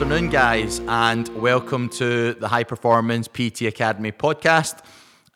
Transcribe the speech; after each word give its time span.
afternoon, 0.00 0.30
guys, 0.30 0.80
and 0.86 1.26
welcome 1.30 1.88
to 1.88 2.32
the 2.34 2.46
High 2.46 2.62
Performance 2.62 3.26
PT 3.26 3.62
Academy 3.62 4.12
podcast. 4.12 4.78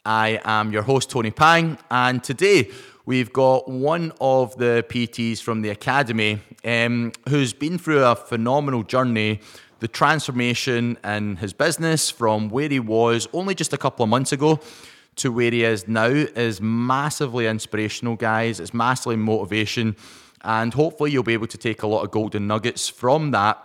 I 0.06 0.40
am 0.44 0.70
your 0.70 0.82
host, 0.82 1.10
Tony 1.10 1.32
Pang, 1.32 1.76
and 1.90 2.22
today 2.22 2.70
we've 3.04 3.32
got 3.32 3.68
one 3.68 4.12
of 4.20 4.56
the 4.58 4.86
PTs 4.88 5.42
from 5.42 5.62
the 5.62 5.70
Academy 5.70 6.38
um, 6.64 7.10
who's 7.28 7.52
been 7.52 7.76
through 7.76 8.04
a 8.04 8.14
phenomenal 8.14 8.84
journey. 8.84 9.40
The 9.80 9.88
transformation 9.88 10.96
in 11.02 11.38
his 11.38 11.52
business 11.52 12.08
from 12.08 12.48
where 12.48 12.68
he 12.68 12.78
was 12.78 13.26
only 13.32 13.56
just 13.56 13.72
a 13.72 13.76
couple 13.76 14.04
of 14.04 14.10
months 14.10 14.30
ago 14.30 14.60
to 15.16 15.32
where 15.32 15.50
he 15.50 15.64
is 15.64 15.88
now 15.88 16.04
is 16.04 16.60
massively 16.60 17.48
inspirational, 17.48 18.14
guys. 18.14 18.60
It's 18.60 18.72
massively 18.72 19.16
motivation. 19.16 19.96
And 20.42 20.72
hopefully, 20.72 21.10
you'll 21.10 21.24
be 21.24 21.34
able 21.34 21.48
to 21.48 21.58
take 21.58 21.82
a 21.82 21.88
lot 21.88 22.04
of 22.04 22.12
golden 22.12 22.46
nuggets 22.46 22.88
from 22.88 23.32
that 23.32 23.60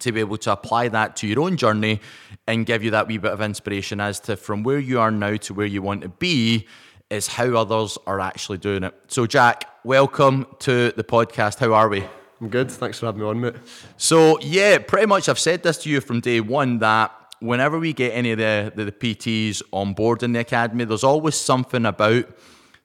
to 0.00 0.12
be 0.12 0.20
able 0.20 0.36
to 0.38 0.52
apply 0.52 0.88
that 0.88 1.16
to 1.16 1.26
your 1.26 1.40
own 1.40 1.56
journey 1.56 2.00
and 2.46 2.66
give 2.66 2.82
you 2.82 2.90
that 2.92 3.06
wee 3.06 3.18
bit 3.18 3.32
of 3.32 3.40
inspiration 3.40 4.00
as 4.00 4.20
to 4.20 4.36
from 4.36 4.62
where 4.62 4.78
you 4.78 5.00
are 5.00 5.10
now 5.10 5.36
to 5.36 5.54
where 5.54 5.66
you 5.66 5.82
want 5.82 6.02
to 6.02 6.08
be 6.08 6.66
is 7.10 7.26
how 7.26 7.54
others 7.54 7.96
are 8.06 8.20
actually 8.20 8.58
doing 8.58 8.82
it. 8.84 8.94
So, 9.08 9.26
Jack, 9.26 9.64
welcome 9.84 10.46
to 10.60 10.92
the 10.92 11.04
podcast. 11.04 11.58
How 11.58 11.72
are 11.72 11.88
we? 11.88 12.04
I'm 12.40 12.48
good. 12.48 12.70
Thanks 12.70 12.98
for 12.98 13.06
having 13.06 13.22
me 13.22 13.26
on, 13.26 13.40
mate. 13.40 13.54
So, 13.96 14.38
yeah, 14.40 14.78
pretty 14.78 15.06
much 15.06 15.28
I've 15.28 15.38
said 15.38 15.62
this 15.62 15.78
to 15.78 15.90
you 15.90 16.00
from 16.00 16.20
day 16.20 16.40
one 16.40 16.78
that 16.80 17.12
whenever 17.40 17.78
we 17.78 17.92
get 17.92 18.10
any 18.10 18.32
of 18.32 18.38
the, 18.38 18.72
the, 18.74 18.84
the 18.86 18.92
PTs 18.92 19.62
on 19.72 19.94
board 19.94 20.22
in 20.22 20.32
the 20.32 20.40
academy, 20.40 20.84
there's 20.84 21.04
always 21.04 21.34
something 21.34 21.86
about 21.86 22.26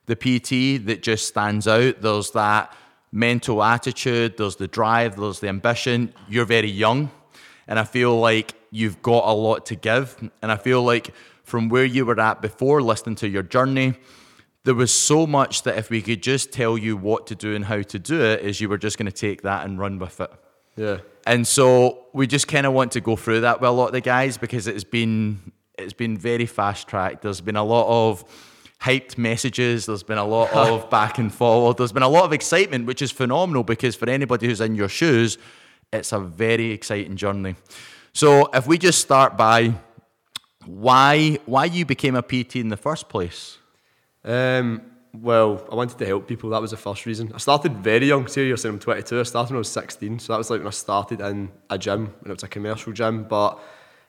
the 0.05 0.15
PT 0.15 0.85
that 0.85 1.01
just 1.01 1.27
stands 1.27 1.67
out. 1.67 2.01
There's 2.01 2.31
that 2.31 2.75
mental 3.13 3.63
attitude, 3.63 4.37
there's 4.37 4.55
the 4.55 4.67
drive, 4.67 5.15
there's 5.15 5.39
the 5.39 5.47
ambition. 5.47 6.13
You're 6.27 6.45
very 6.45 6.69
young, 6.69 7.11
and 7.67 7.79
I 7.79 7.83
feel 7.83 8.19
like 8.19 8.55
you've 8.71 9.01
got 9.01 9.23
a 9.25 9.31
lot 9.31 9.67
to 9.67 9.75
give. 9.75 10.17
And 10.41 10.51
I 10.51 10.57
feel 10.57 10.83
like 10.83 11.13
from 11.43 11.69
where 11.69 11.85
you 11.85 12.05
were 12.05 12.19
at 12.19 12.41
before, 12.41 12.81
listening 12.81 13.15
to 13.17 13.29
your 13.29 13.43
journey, 13.43 13.93
there 14.63 14.73
was 14.73 14.91
so 14.91 15.27
much 15.27 15.63
that 15.63 15.77
if 15.77 15.89
we 15.89 16.01
could 16.01 16.23
just 16.23 16.51
tell 16.51 16.77
you 16.77 16.97
what 16.97 17.27
to 17.27 17.35
do 17.35 17.53
and 17.53 17.65
how 17.65 17.81
to 17.83 17.99
do 17.99 18.19
it, 18.19 18.41
is 18.41 18.59
you 18.59 18.67
were 18.67 18.77
just 18.79 18.97
going 18.97 19.05
to 19.05 19.11
take 19.11 19.43
that 19.43 19.65
and 19.65 19.77
run 19.77 19.99
with 19.99 20.19
it. 20.19 20.31
Yeah. 20.75 20.97
And 21.27 21.47
so 21.47 22.07
we 22.13 22.25
just 22.25 22.47
kind 22.47 22.65
of 22.65 22.73
want 22.73 22.93
to 22.93 23.01
go 23.01 23.15
through 23.15 23.41
that 23.41 23.61
with 23.61 23.69
a 23.69 23.71
lot 23.71 23.87
of 23.87 23.93
the 23.93 24.01
guys 24.01 24.37
because 24.37 24.67
it's 24.67 24.83
been 24.83 25.51
it's 25.77 25.93
been 25.93 26.17
very 26.17 26.45
fast 26.45 26.87
tracked. 26.87 27.21
There's 27.21 27.41
been 27.41 27.55
a 27.55 27.63
lot 27.63 27.87
of 27.87 28.23
hyped 28.83 29.17
messages. 29.17 29.85
There's 29.85 30.03
been 30.03 30.17
a 30.17 30.25
lot 30.25 30.51
of 30.53 30.89
back 30.89 31.17
and 31.17 31.33
forward. 31.33 31.77
There's 31.77 31.91
been 31.91 32.03
a 32.03 32.09
lot 32.09 32.25
of 32.25 32.33
excitement, 32.33 32.85
which 32.85 33.01
is 33.01 33.11
phenomenal 33.11 33.63
because 33.63 33.95
for 33.95 34.09
anybody 34.09 34.47
who's 34.47 34.61
in 34.61 34.75
your 34.75 34.89
shoes, 34.89 35.37
it's 35.91 36.11
a 36.11 36.19
very 36.19 36.71
exciting 36.71 37.15
journey. 37.15 37.55
So 38.13 38.49
if 38.53 38.67
we 38.67 38.77
just 38.77 38.99
start 38.99 39.37
by 39.37 39.73
why 40.65 41.39
why 41.45 41.65
you 41.65 41.85
became 41.85 42.15
a 42.15 42.21
PT 42.21 42.57
in 42.57 42.69
the 42.69 42.77
first 42.77 43.09
place? 43.09 43.57
Um, 44.23 44.81
well, 45.13 45.67
I 45.71 45.75
wanted 45.75 45.97
to 45.99 46.05
help 46.05 46.27
people. 46.27 46.49
That 46.51 46.61
was 46.61 46.71
the 46.71 46.77
first 46.77 47.05
reason. 47.05 47.31
I 47.33 47.37
started 47.37 47.77
very 47.77 48.07
young. 48.07 48.27
See, 48.27 48.47
you're 48.47 48.57
saying 48.57 48.75
I'm 48.75 48.79
22. 48.79 49.19
I 49.19 49.23
started 49.23 49.51
when 49.51 49.57
I 49.57 49.59
was 49.59 49.69
16, 49.69 50.19
so 50.19 50.33
that 50.33 50.37
was 50.37 50.49
like 50.49 50.59
when 50.59 50.67
I 50.67 50.71
started 50.71 51.21
in 51.21 51.51
a 51.69 51.77
gym, 51.77 52.13
when 52.21 52.31
it 52.31 52.35
was 52.35 52.43
a 52.43 52.47
commercial 52.47 52.93
gym. 52.93 53.25
But 53.25 53.59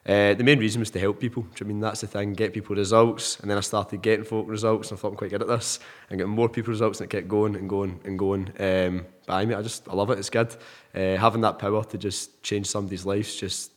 uh, 0.06 0.34
the 0.34 0.44
main 0.44 0.58
reason 0.58 0.80
was 0.80 0.90
to 0.90 1.00
help 1.00 1.18
people. 1.18 1.46
I 1.58 1.64
mean, 1.64 1.80
that's 1.80 2.02
the 2.02 2.06
thing, 2.06 2.34
get 2.34 2.52
people 2.52 2.76
results. 2.76 3.40
And 3.40 3.50
then 3.50 3.56
I 3.56 3.62
started 3.62 4.02
getting 4.02 4.24
folk 4.24 4.46
results, 4.48 4.90
and 4.90 4.98
I 4.98 5.00
thought 5.00 5.08
I'm 5.08 5.16
quite 5.16 5.30
good 5.30 5.40
at 5.40 5.48
this, 5.48 5.78
and 6.10 6.18
getting 6.18 6.32
more 6.32 6.48
people 6.48 6.72
results, 6.72 7.00
and 7.00 7.06
it 7.06 7.16
kept 7.16 7.28
going 7.28 7.56
and 7.56 7.68
going 7.68 8.00
and 8.04 8.18
going. 8.18 8.52
Um, 8.58 9.06
but 9.26 9.32
I 9.32 9.46
mean, 9.46 9.56
I 9.56 9.62
just, 9.62 9.88
I 9.88 9.94
love 9.94 10.10
it. 10.10 10.18
It's 10.18 10.28
good. 10.28 10.54
Uh, 10.94 11.16
having 11.16 11.40
that 11.40 11.58
power 11.58 11.84
to 11.84 11.96
just 11.96 12.42
change 12.42 12.66
somebody's 12.66 13.06
life, 13.06 13.34
just, 13.38 13.70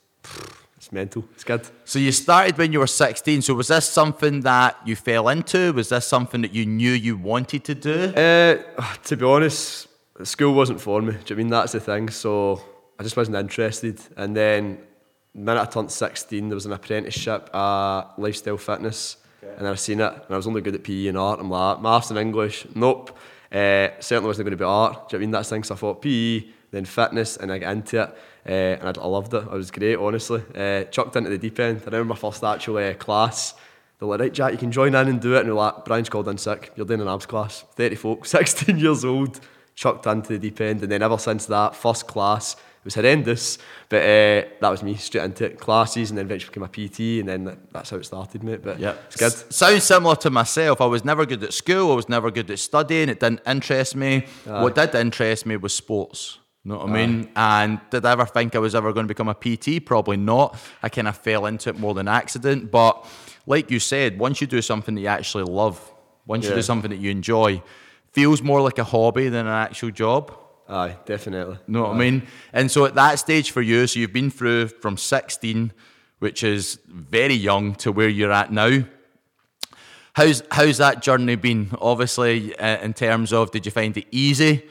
it's 0.76 0.92
mental. 0.92 1.24
It's 1.34 1.46
good. 1.46 1.66
So 1.86 1.98
you 1.98 2.12
started 2.12 2.58
when 2.58 2.74
you 2.74 2.80
were 2.80 2.88
16. 2.88 3.42
So 3.42 3.54
was 3.54 3.70
this 3.70 3.88
something 3.88 4.42
that 4.42 4.78
you 4.86 4.98
fell 4.98 5.30
into? 5.30 5.72
Was 5.72 5.90
this 5.90 6.06
something 6.06 6.42
that 6.42 6.54
you 6.54 6.66
knew 6.66 6.92
you 6.92 7.16
wanted 7.16 7.64
to 7.64 7.76
do? 7.76 8.14
Uh, 8.14 8.96
to 9.06 9.16
be 9.16 9.26
honest, 9.26 9.88
school 10.24 10.54
wasn't 10.54 10.82
for 10.82 11.02
me. 11.02 11.14
Do 11.14 11.18
you 11.18 11.24
know 11.24 11.34
I 11.34 11.36
mean 11.36 11.48
that's 11.50 11.72
the 11.72 11.80
thing? 11.80 12.10
So 12.10 12.62
I 13.00 13.04
just 13.04 13.16
wasn't 13.16 13.38
interested. 13.38 14.00
And 14.18 14.36
then 14.36 14.78
the 14.78 14.97
minute 15.38 15.62
I 15.62 15.66
turned 15.66 15.92
16, 15.92 16.50
there 16.50 16.56
was 16.56 16.66
an 16.66 16.74
apprenticeship 16.74 17.50
at 17.56 18.14
Lifestyle 18.18 18.58
Fitness. 18.58 19.18
Okay. 19.44 19.54
And 19.58 19.68
I 19.68 19.76
seen 19.76 20.00
it, 20.00 20.12
and 20.12 20.26
I 20.30 20.36
was 20.36 20.48
only 20.48 20.62
good 20.62 20.76
at 20.76 20.84
PE 20.84 21.08
and 21.08 21.18
art. 21.18 21.40
I'm 21.40 21.50
like, 21.50 21.82
maths 21.82 22.10
and 22.10 22.20
English, 22.20 22.66
nope. 22.76 23.18
Uh, 23.52 23.90
certainly 24.00 24.28
wasn't 24.28 24.46
going 24.46 24.52
to 24.52 24.58
be 24.58 24.64
art. 24.64 25.10
Do 25.10 25.16
you 25.16 25.20
know 25.20 25.24
I 25.24 25.26
mean 25.26 25.32
that's 25.32 25.50
the 25.50 25.56
thing? 25.56 25.64
So 25.64 25.76
I 25.76 25.78
thought 25.78 26.02
PE, 26.02 26.44
then 26.72 26.86
fitness, 26.86 27.38
and 27.38 27.52
I 27.52 27.60
got 27.60 27.72
into 27.72 28.02
it. 28.02 28.18
Uh, 28.46 28.52
and 28.52 28.98
I, 28.98 29.02
I, 29.02 29.08
loved 29.08 29.34
it. 29.34 29.44
It 29.44 29.52
was 29.52 29.72
great, 29.72 29.96
honestly. 29.96 30.42
Uh, 30.56 30.84
chucked 30.86 31.16
into 31.16 31.30
the 31.30 31.38
deep 31.38 31.60
end. 31.60 31.82
I 31.82 31.86
remember 31.86 32.14
my 32.14 32.20
first 32.20 32.44
actual 32.44 32.78
uh, 32.78 32.94
class. 32.94 33.54
They're 34.00 34.08
like, 34.08 34.20
right, 34.20 34.34
Jack, 34.34 34.52
you 34.52 34.58
can 34.58 34.72
join 34.72 34.96
in 34.96 35.08
and 35.08 35.20
do 35.20 35.36
it. 35.36 35.40
And 35.40 35.48
they're 35.48 35.56
like, 35.56 35.86
Brian's 35.86 36.10
called 36.10 36.28
in 36.28 36.38
sick. 36.38 36.72
You're 36.76 36.86
doing 36.86 37.02
an 37.02 37.08
abs 37.08 37.26
class. 37.26 37.64
30 37.76 37.96
folk, 37.96 38.26
16 38.28 38.78
years 38.78 39.04
old, 39.04 39.40
chucked 39.76 40.06
into 40.06 40.34
the 40.34 40.40
deep 40.40 40.62
end. 40.62 40.82
And 40.82 40.92
then 40.92 41.02
ever 41.02 41.18
since 41.18 41.46
that, 41.48 41.76
first 41.76 42.08
class, 42.08 42.56
was 42.88 42.96
horrendous. 42.96 43.58
But 43.90 44.02
uh, 44.02 44.50
that 44.60 44.70
was 44.70 44.82
me, 44.84 44.96
straight 44.96 45.24
into 45.24 45.46
it. 45.46 45.60
Classes, 45.60 46.10
and 46.10 46.18
then 46.18 46.26
eventually 46.26 46.52
became 46.52 46.64
a 46.64 46.88
PT. 46.88 47.00
And 47.20 47.30
then 47.30 47.58
that's 47.72 47.90
how 47.90 47.98
it 47.98 48.06
started, 48.06 48.44
mate. 48.44 48.64
But 48.64 48.80
yeah, 48.80 48.96
it's 49.08 49.16
good. 49.16 49.34
S- 49.34 49.46
sounds 49.50 49.84
similar 49.84 50.16
to 50.18 50.30
myself. 50.30 50.82
I 50.82 50.86
was 50.86 51.06
never 51.06 51.26
good 51.26 51.44
at 51.44 51.54
school. 51.54 51.92
I 51.92 51.96
was 51.96 52.10
never 52.10 52.32
good 52.32 52.50
at 52.50 52.60
studying. 52.60 53.10
It 53.10 53.20
didn't 53.20 53.42
interest 53.46 53.96
me. 53.96 54.26
What 54.46 54.76
did 54.76 54.96
interest 54.96 55.46
me 55.46 55.58
was 55.58 55.74
sports. 55.74 56.40
You 56.64 56.74
know 56.74 56.80
what 56.80 56.90
I 56.90 56.94
mean? 56.94 57.30
And 57.36 57.80
did 57.92 58.06
I 58.06 58.12
ever 58.12 58.26
think 58.26 58.54
I 58.54 58.60
was 58.60 58.76
ever 58.76 58.92
going 58.92 59.08
to 59.08 59.14
become 59.14 59.30
a 59.30 59.34
PT? 59.34 59.86
Probably 59.86 60.18
not. 60.18 60.60
I 60.84 60.90
kind 60.90 61.08
of 61.08 61.18
fell 61.18 61.46
into 61.46 61.70
it 61.70 61.80
more 61.80 61.94
than 61.94 62.10
accident. 62.10 62.72
But 62.72 63.06
like 63.46 63.72
you 63.72 63.80
said, 63.80 64.20
once 64.20 64.42
you 64.42 64.48
do 64.48 64.62
something 64.62 64.94
that 64.96 65.02
you 65.02 65.08
actually 65.08 65.46
love, 65.46 65.80
once 66.26 66.44
yeah. 66.44 66.50
you 66.50 66.56
do 66.58 66.62
something 66.62 66.90
that 66.92 67.00
you 67.00 67.10
enjoy, 67.10 67.64
feels 68.12 68.42
more 68.42 68.62
like 68.62 68.80
a 68.80 68.84
hobby 68.84 69.30
than 69.30 69.48
an 69.48 69.54
actual 69.54 69.92
job. 69.92 70.38
Aye, 70.70 70.98
definitely. 71.06 71.58
Know 71.68 71.84
what 71.84 71.92
Aye. 71.92 71.96
I 71.96 71.98
mean? 71.98 72.28
And 72.54 72.70
so 72.70 72.86
at 72.86 72.96
that 72.96 73.20
stage 73.20 73.52
for 73.52 73.62
you, 73.62 73.88
so 73.88 74.00
you've 74.00 74.14
been 74.14 74.32
through 74.32 74.68
from 74.68 74.98
16, 74.98 75.72
which 76.20 76.44
is 76.44 76.80
very 76.88 77.34
young, 77.34 77.76
to 77.76 77.92
where 77.92 78.10
you're 78.10 78.32
at 78.32 78.52
now. 78.52 78.84
How's 80.14 80.42
how's 80.50 80.78
that 80.80 81.04
journey 81.04 81.36
been? 81.36 81.70
Obviously, 81.80 82.58
uh, 82.58 82.80
in 82.80 82.94
terms 82.96 83.32
of, 83.32 83.52
did 83.52 83.66
you 83.66 83.72
find 83.72 83.96
it 83.96 84.08
easy? 84.12 84.66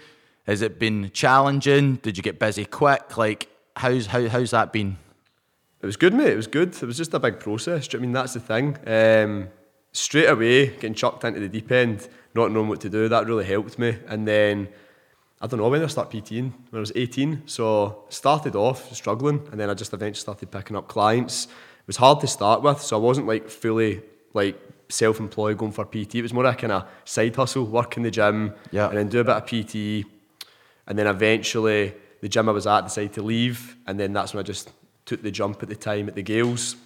Has 0.47 0.61
it 0.61 0.79
been 0.79 1.11
challenging? 1.13 1.97
Did 1.97 2.17
you 2.17 2.23
get 2.23 2.39
busy 2.39 2.65
quick? 2.65 3.17
Like, 3.17 3.49
how's 3.77 4.07
how, 4.07 4.29
how's 4.29 4.51
that 4.51 4.73
been? 4.73 4.99
It 5.81 5.87
was 5.87 5.97
good, 5.97 6.15
mate. 6.15 6.33
It 6.33 6.37
was 6.37 6.49
good. 6.49 6.75
It 6.75 6.83
was 6.83 6.97
just 6.97 7.15
a 7.15 7.21
big 7.21 7.39
process. 7.39 7.89
I 7.95 7.99
mean, 7.99 8.13
that's 8.13 8.35
the 8.35 8.41
thing. 8.41 8.77
Um, 8.87 9.49
straight 9.93 10.27
away, 10.27 10.67
getting 10.67 10.95
chucked 10.95 11.23
into 11.23 11.39
the 11.39 11.49
deep 11.49 11.71
end, 11.71 12.09
not 12.35 12.51
knowing 12.51 12.69
what 12.69 12.81
to 12.81 12.91
do, 12.91 13.09
that 13.09 13.27
really 13.27 13.45
helped 13.45 13.79
me. 13.79 13.99
And 14.09 14.27
then, 14.27 14.69
I 15.41 15.47
don't 15.47 15.61
know 15.61 15.69
when 15.69 15.83
I 15.83 15.87
started 15.87 16.25
PTing, 16.25 16.53
when 16.71 16.79
I 16.79 16.81
was 16.81 16.93
18. 16.95 17.43
So, 17.47 18.05
started 18.09 18.57
off 18.57 18.95
struggling, 18.95 19.47
and 19.51 19.61
then 19.61 19.69
I 19.69 19.75
just 19.75 19.93
eventually 19.93 20.21
started 20.21 20.51
picking 20.51 20.77
up 20.77 20.89
clients. 20.89 21.45
It 21.47 21.87
was 21.87 21.97
hard 21.97 22.21
to 22.21 22.27
start 22.27 22.63
with, 22.63 22.81
so 22.81 22.97
I 22.97 23.01
wasn't 23.01 23.27
like 23.27 23.49
fully 23.49 24.03
like 24.33 24.59
self-employed 24.89 25.59
going 25.59 25.73
for 25.73 25.85
PT. 25.85 26.17
It 26.17 26.23
was 26.23 26.33
more 26.33 26.45
a 26.47 26.55
kind 26.55 26.73
of 26.73 26.87
side 27.05 27.37
hustle, 27.37 27.67
work 27.67 27.97
in 27.97 28.03
the 28.03 28.11
gym, 28.11 28.55
yeah. 28.71 28.89
and 28.89 28.97
then 28.97 29.09
do 29.09 29.21
a 29.21 29.25
bit 29.25 29.37
of 29.37 29.47
PT, 29.47 30.07
and 30.87 30.99
then 30.99 31.07
eventually, 31.07 31.95
the 32.23 32.29
gym 32.29 32.49
I 32.49 32.53
was 32.53 32.67
at 32.67 32.83
decided 32.83 33.13
to 33.15 33.23
leave, 33.23 33.77
and 33.87 34.01
then 34.01 34.13
that's 34.13 34.33
when 34.33 34.41
I 34.41 34.45
just 34.45 34.73
took 35.05 35.23
the 35.23 35.31
jump 35.31 35.63
at 35.63 35.69
the 35.69 35.77
time 35.77 36.09
at 36.09 36.15
the 36.15 36.23
Gales 36.23 36.77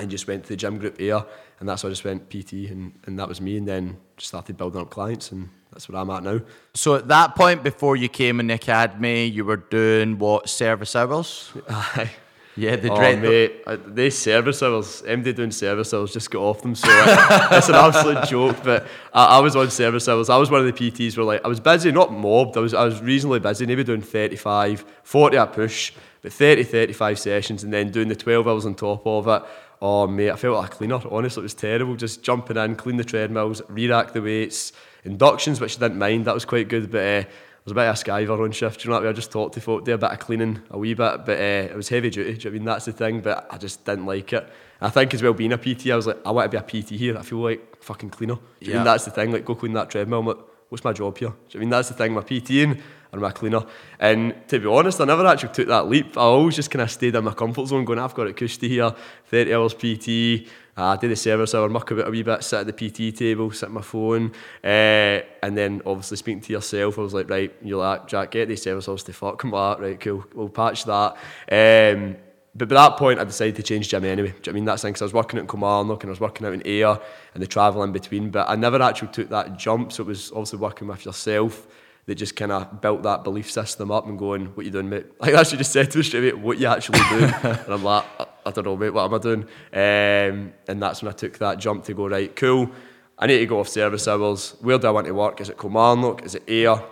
and 0.00 0.10
just 0.10 0.26
went 0.26 0.44
to 0.44 0.48
the 0.50 0.56
gym 0.56 0.78
group 0.78 1.00
Ayr, 1.00 1.24
and 1.60 1.68
that's 1.68 1.82
why 1.82 1.88
I 1.88 1.92
just 1.92 2.04
went 2.04 2.28
PT, 2.30 2.70
and, 2.70 2.98
and 3.04 3.18
that 3.18 3.28
was 3.28 3.40
me, 3.40 3.56
and 3.56 3.66
then 3.66 3.96
just 4.16 4.28
started 4.28 4.56
building 4.56 4.80
up 4.80 4.90
clients, 4.90 5.32
and 5.32 5.48
that's 5.72 5.88
where 5.88 6.00
I'm 6.00 6.10
at 6.10 6.22
now. 6.22 6.40
So 6.74 6.96
at 6.96 7.08
that 7.08 7.34
point, 7.34 7.62
before 7.62 7.96
you 7.96 8.08
came 8.08 8.40
in 8.40 8.46
the 8.48 8.54
academy, 8.54 9.26
you 9.26 9.44
were 9.44 9.56
doing 9.56 10.18
what 10.18 10.48
service 10.48 10.96
hours? 10.96 11.52
Aye. 11.68 12.10
Yeah, 12.58 12.74
the 12.74 12.90
oh, 12.90 12.96
dread. 12.96 13.22
mate, 13.22 13.94
they 13.94 14.10
service 14.10 14.64
hours, 14.64 15.02
MD 15.02 15.32
doing 15.32 15.52
service 15.52 15.94
hours, 15.94 16.12
just 16.12 16.28
got 16.28 16.40
off 16.40 16.60
them. 16.60 16.74
So 16.74 16.88
it's 16.90 17.68
an 17.68 17.76
absolute 17.76 18.24
joke. 18.24 18.56
But 18.64 18.88
I, 19.14 19.36
I, 19.36 19.38
was 19.38 19.54
on 19.54 19.70
service 19.70 20.08
hours. 20.08 20.28
I 20.28 20.36
was 20.36 20.50
one 20.50 20.66
of 20.66 20.66
the 20.66 20.72
PTs 20.72 21.16
where 21.16 21.24
like 21.24 21.44
I 21.44 21.48
was 21.48 21.60
busy, 21.60 21.92
not 21.92 22.12
mobbed. 22.12 22.56
I 22.56 22.60
was 22.60 22.74
I 22.74 22.84
was 22.84 23.00
reasonably 23.00 23.38
busy. 23.38 23.64
Maybe 23.64 23.84
doing 23.84 24.02
35, 24.02 24.84
40 25.04 25.36
a 25.36 25.46
push, 25.46 25.92
but 26.20 26.32
30, 26.32 26.64
35 26.64 27.18
sessions, 27.20 27.62
and 27.62 27.72
then 27.72 27.92
doing 27.92 28.08
the 28.08 28.16
12 28.16 28.48
hours 28.48 28.66
on 28.66 28.74
top 28.74 29.06
of 29.06 29.28
it. 29.28 29.42
Oh 29.80 30.06
mate, 30.06 30.30
I 30.30 30.36
felt 30.36 30.56
like 30.56 30.72
a 30.72 30.76
cleaner. 30.76 31.00
Honestly, 31.10 31.40
it 31.40 31.44
was 31.44 31.54
terrible. 31.54 31.96
Just 31.96 32.22
jumping 32.22 32.56
in, 32.56 32.76
clean 32.76 32.96
the 32.96 33.04
treadmills, 33.04 33.62
re-rack 33.68 34.12
the 34.12 34.22
weights, 34.22 34.72
inductions, 35.04 35.60
which 35.60 35.76
I 35.76 35.80
didn't 35.80 35.98
mind. 35.98 36.24
That 36.24 36.34
was 36.34 36.44
quite 36.44 36.68
good, 36.68 36.90
but. 36.90 37.26
Uh, 37.26 37.28
was 37.68 37.72
a 37.72 37.74
bit 37.74 37.88
of 37.88 37.96
a 37.96 38.26
skiver 38.26 38.44
on 38.44 38.50
shift. 38.50 38.84
you 38.84 38.90
know 38.90 38.96
what 38.96 39.00
I 39.00 39.06
mean? 39.06 39.10
I 39.10 39.12
just 39.14 39.30
talked 39.30 39.54
to 39.54 39.60
folk, 39.60 39.84
do 39.84 39.94
a 39.94 39.98
bit 39.98 40.10
of 40.10 40.18
cleaning, 40.18 40.62
a 40.70 40.78
wee 40.78 40.94
bit, 40.94 41.24
but 41.26 41.38
uh, 41.38 41.68
it 41.70 41.76
was 41.76 41.88
heavy 41.88 42.10
duty. 42.10 42.34
Do 42.34 42.38
you 42.38 42.44
know 42.44 42.50
I 42.50 42.52
mean? 42.52 42.64
That's 42.64 42.84
the 42.86 42.92
thing, 42.92 43.20
but 43.20 43.46
I 43.50 43.58
just 43.58 43.84
didn't 43.84 44.06
like 44.06 44.32
it. 44.32 44.48
I 44.80 44.90
think 44.90 45.12
as 45.12 45.22
well 45.22 45.32
being 45.32 45.52
a 45.52 45.58
PT, 45.58 45.88
I 45.88 45.96
was 45.96 46.06
like, 46.06 46.18
I 46.24 46.30
want 46.30 46.50
to 46.50 46.60
be 46.62 46.78
a 46.78 46.82
PT 46.82 46.90
here. 46.90 47.18
I 47.18 47.22
feel 47.22 47.38
like 47.38 47.82
fucking 47.82 48.10
cleaner. 48.10 48.36
Do 48.36 48.40
you 48.60 48.72
yeah. 48.72 48.78
mean 48.78 48.84
that's 48.84 49.04
the 49.04 49.10
thing? 49.10 49.32
Like 49.32 49.44
go 49.44 49.54
clean 49.54 49.72
that 49.74 49.90
treadmill. 49.90 50.20
I'm 50.20 50.26
like, 50.26 50.38
what's 50.68 50.84
my 50.84 50.92
job 50.92 51.16
here? 51.18 51.32
I 51.54 51.58
mean, 51.58 51.70
that's 51.70 51.88
the 51.88 51.94
thing, 51.94 52.14
my 52.14 52.20
PTing 52.20 52.80
or 53.12 53.20
my 53.20 53.30
cleaner. 53.30 53.64
And 53.98 54.34
to 54.48 54.58
be 54.58 54.66
honest, 54.66 55.00
I 55.00 55.04
never 55.04 55.26
actually 55.26 55.52
took 55.52 55.68
that 55.68 55.88
leap. 55.88 56.16
I 56.16 56.22
always 56.22 56.56
just 56.56 56.70
kind 56.70 56.82
of 56.82 56.90
stayed 56.90 57.14
in 57.14 57.24
my 57.24 57.32
comfort 57.32 57.66
zone, 57.66 57.84
going, 57.84 57.98
I've 57.98 58.14
got 58.14 58.26
it 58.26 58.36
cushy 58.36 58.68
here, 58.68 58.92
30 59.26 59.54
hours 59.54 59.74
PT, 59.74 60.48
I 60.80 60.96
did 60.96 61.10
the 61.10 61.16
service 61.16 61.54
hour, 61.54 61.68
muck 61.68 61.90
about 61.90 62.06
a 62.06 62.10
wee 62.10 62.22
bit, 62.22 62.44
sit 62.44 62.60
at 62.60 62.66
the 62.66 62.90
PT 62.90 63.16
table, 63.16 63.50
sit 63.50 63.68
on 63.68 63.74
my 63.74 63.82
phone, 63.82 64.32
uh, 64.62 65.20
and 65.42 65.56
then 65.56 65.82
obviously 65.84 66.16
speaking 66.18 66.40
to 66.42 66.52
yourself, 66.52 66.98
I 66.98 67.02
was 67.02 67.14
like, 67.14 67.28
right, 67.28 67.52
you're 67.62 67.80
like, 67.80 68.06
Jack, 68.06 68.30
get 68.30 68.48
these 68.48 68.62
service 68.62 68.88
hours 68.88 69.02
to 69.04 69.12
fuck, 69.12 69.38
come 69.38 69.50
back, 69.50 69.80
right, 69.80 69.98
cool, 69.98 70.24
we'll 70.34 70.48
patch 70.48 70.84
that. 70.84 71.16
Um, 71.50 72.16
but 72.58 72.68
by 72.68 72.74
that 72.74 72.96
point, 72.96 73.20
I 73.20 73.24
decided 73.24 73.56
to 73.56 73.62
change 73.62 73.88
gym 73.88 74.04
anyway. 74.04 74.34
I 74.46 74.50
mean, 74.50 74.64
that's 74.64 74.82
thing, 74.82 74.92
because 74.92 75.02
I 75.02 75.04
was 75.04 75.14
working 75.14 75.38
at 75.38 75.48
Kilmarnock 75.48 76.02
and 76.02 76.10
I 76.10 76.12
was 76.12 76.20
working 76.20 76.46
out 76.46 76.52
in 76.52 76.66
Ayr 76.66 76.98
and 77.34 77.42
the 77.42 77.46
travel 77.46 77.82
in 77.84 77.92
between, 77.92 78.30
but 78.30 78.48
I 78.48 78.56
never 78.56 78.82
actually 78.82 79.08
took 79.08 79.28
that 79.30 79.56
jump, 79.56 79.92
so 79.92 80.02
it 80.02 80.06
was 80.06 80.30
obviously 80.32 80.58
working 80.58 80.88
with 80.88 81.04
yourself 81.04 81.66
that 82.06 82.16
just 82.16 82.34
kind 82.36 82.50
of 82.50 82.80
built 82.80 83.02
that 83.02 83.22
belief 83.22 83.50
system 83.50 83.90
up 83.90 84.06
and 84.06 84.18
going, 84.18 84.46
what 84.46 84.64
you 84.66 84.72
doing, 84.72 84.88
mate? 84.88 85.06
Like, 85.20 85.34
I 85.34 85.40
actually 85.40 85.58
just 85.58 85.72
said 85.72 85.90
to 85.90 85.98
me 85.98 86.04
straight 86.04 86.32
away, 86.32 86.42
what 86.42 86.58
you 86.58 86.66
actually 86.66 87.00
doing? 87.10 87.24
and 87.42 87.68
I'm 87.68 87.84
like, 87.84 88.04
I, 88.18 88.26
I, 88.46 88.50
don't 88.50 88.64
know, 88.64 88.76
mate, 88.76 88.90
what 88.90 89.04
am 89.04 89.14
I 89.14 89.18
doing? 89.18 89.42
Um, 89.72 90.52
and 90.66 90.82
that's 90.82 91.02
when 91.02 91.12
I 91.12 91.14
took 91.14 91.38
that 91.38 91.58
jump 91.58 91.84
to 91.84 91.94
go, 91.94 92.08
right, 92.08 92.34
cool, 92.34 92.70
I 93.18 93.26
need 93.26 93.38
to 93.38 93.46
go 93.46 93.60
off 93.60 93.68
service 93.68 94.08
hours. 94.08 94.54
Where 94.60 94.78
do 94.78 94.88
I 94.88 94.90
want 94.90 95.06
to 95.06 95.12
work? 95.12 95.40
Is 95.40 95.50
it 95.50 95.58
Kilmarnock? 95.58 96.24
Is 96.24 96.34
it 96.34 96.48
Ayr? 96.48 96.82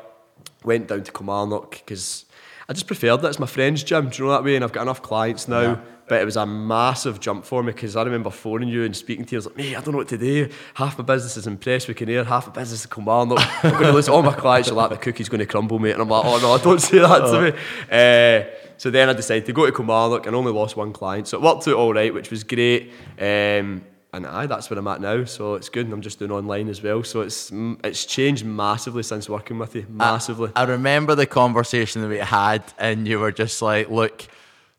Went 0.64 0.88
down 0.88 1.02
to 1.02 1.12
Kilmarnock 1.12 1.70
because 1.70 2.26
I 2.68 2.72
just 2.72 2.86
preferred 2.86 3.18
that. 3.18 3.28
It's 3.28 3.38
my 3.38 3.46
friend's 3.46 3.84
gym, 3.84 4.08
do 4.08 4.18
you 4.18 4.24
know 4.24 4.32
that 4.32 4.44
way? 4.44 4.56
And 4.56 4.64
I've 4.64 4.72
got 4.72 4.82
enough 4.82 5.02
clients 5.02 5.46
now. 5.46 5.60
Yeah. 5.60 5.80
But 6.08 6.22
it 6.22 6.24
was 6.24 6.36
a 6.36 6.46
massive 6.46 7.18
jump 7.18 7.44
for 7.44 7.64
me 7.64 7.72
because 7.72 7.96
I 7.96 8.02
remember 8.02 8.30
phoning 8.30 8.68
you 8.68 8.84
and 8.84 8.96
speaking 8.96 9.24
to 9.24 9.32
you. 9.32 9.36
I 9.36 9.40
was 9.40 9.46
like, 9.46 9.56
mate, 9.56 9.76
I 9.76 9.80
don't 9.80 9.90
know 9.92 9.98
what 9.98 10.08
to 10.08 10.18
do. 10.18 10.48
Half 10.74 10.98
my 10.98 11.04
business 11.04 11.36
is 11.36 11.48
in 11.48 11.58
Prestwick 11.58 12.00
and 12.00 12.10
Ayr, 12.10 12.22
half 12.24 12.46
my 12.46 12.52
business 12.52 12.80
is 12.80 12.86
Kilmarnock. 12.86 13.40
I'm 13.64 13.72
going 13.72 13.86
to 13.86 13.92
lose 13.92 14.08
all 14.08 14.22
my 14.22 14.32
clients 14.32 14.68
You're 14.68 14.76
like, 14.76 14.90
the 14.90 14.98
cookie's 14.98 15.28
going 15.28 15.40
to 15.40 15.46
crumble, 15.46 15.80
mate. 15.80 15.92
And 15.92 16.02
I'm 16.02 16.08
like, 16.08 16.24
oh 16.24 16.38
no, 16.38 16.52
I 16.52 16.58
don't 16.58 16.80
say 16.80 16.98
that 16.98 17.18
to 17.18 17.40
me. 17.50 17.58
Uh, 17.90 18.56
so 18.76 18.90
then 18.90 19.08
I 19.08 19.14
decided 19.14 19.46
to 19.46 19.52
go 19.52 19.66
to 19.66 19.72
Kilmarnock 19.72 20.26
and 20.26 20.36
only 20.36 20.52
lost 20.52 20.76
one 20.76 20.92
client. 20.92 21.26
So 21.26 21.38
it 21.38 21.42
worked 21.42 21.66
out 21.66 21.74
all 21.74 21.92
right, 21.92 22.14
which 22.14 22.30
was 22.30 22.44
great. 22.44 22.92
Um, 23.18 23.84
and 24.12 24.26
aye, 24.26 24.46
that's 24.46 24.70
where 24.70 24.78
I'm 24.78 24.88
at 24.88 25.00
now. 25.00 25.24
So 25.24 25.54
it's 25.54 25.68
good, 25.68 25.86
and 25.86 25.92
I'm 25.92 26.00
just 26.00 26.18
doing 26.18 26.30
online 26.30 26.68
as 26.68 26.82
well. 26.82 27.02
So 27.04 27.20
it's 27.20 27.50
it's 27.52 28.04
changed 28.04 28.44
massively 28.44 29.02
since 29.02 29.28
working 29.28 29.58
with 29.58 29.74
you, 29.74 29.86
massively. 29.88 30.50
I, 30.56 30.62
I 30.62 30.64
remember 30.64 31.14
the 31.14 31.26
conversation 31.26 32.02
that 32.02 32.08
we 32.08 32.18
had, 32.18 32.62
and 32.78 33.06
you 33.06 33.18
were 33.18 33.32
just 33.32 33.60
like, 33.62 33.90
"Look, 33.90 34.26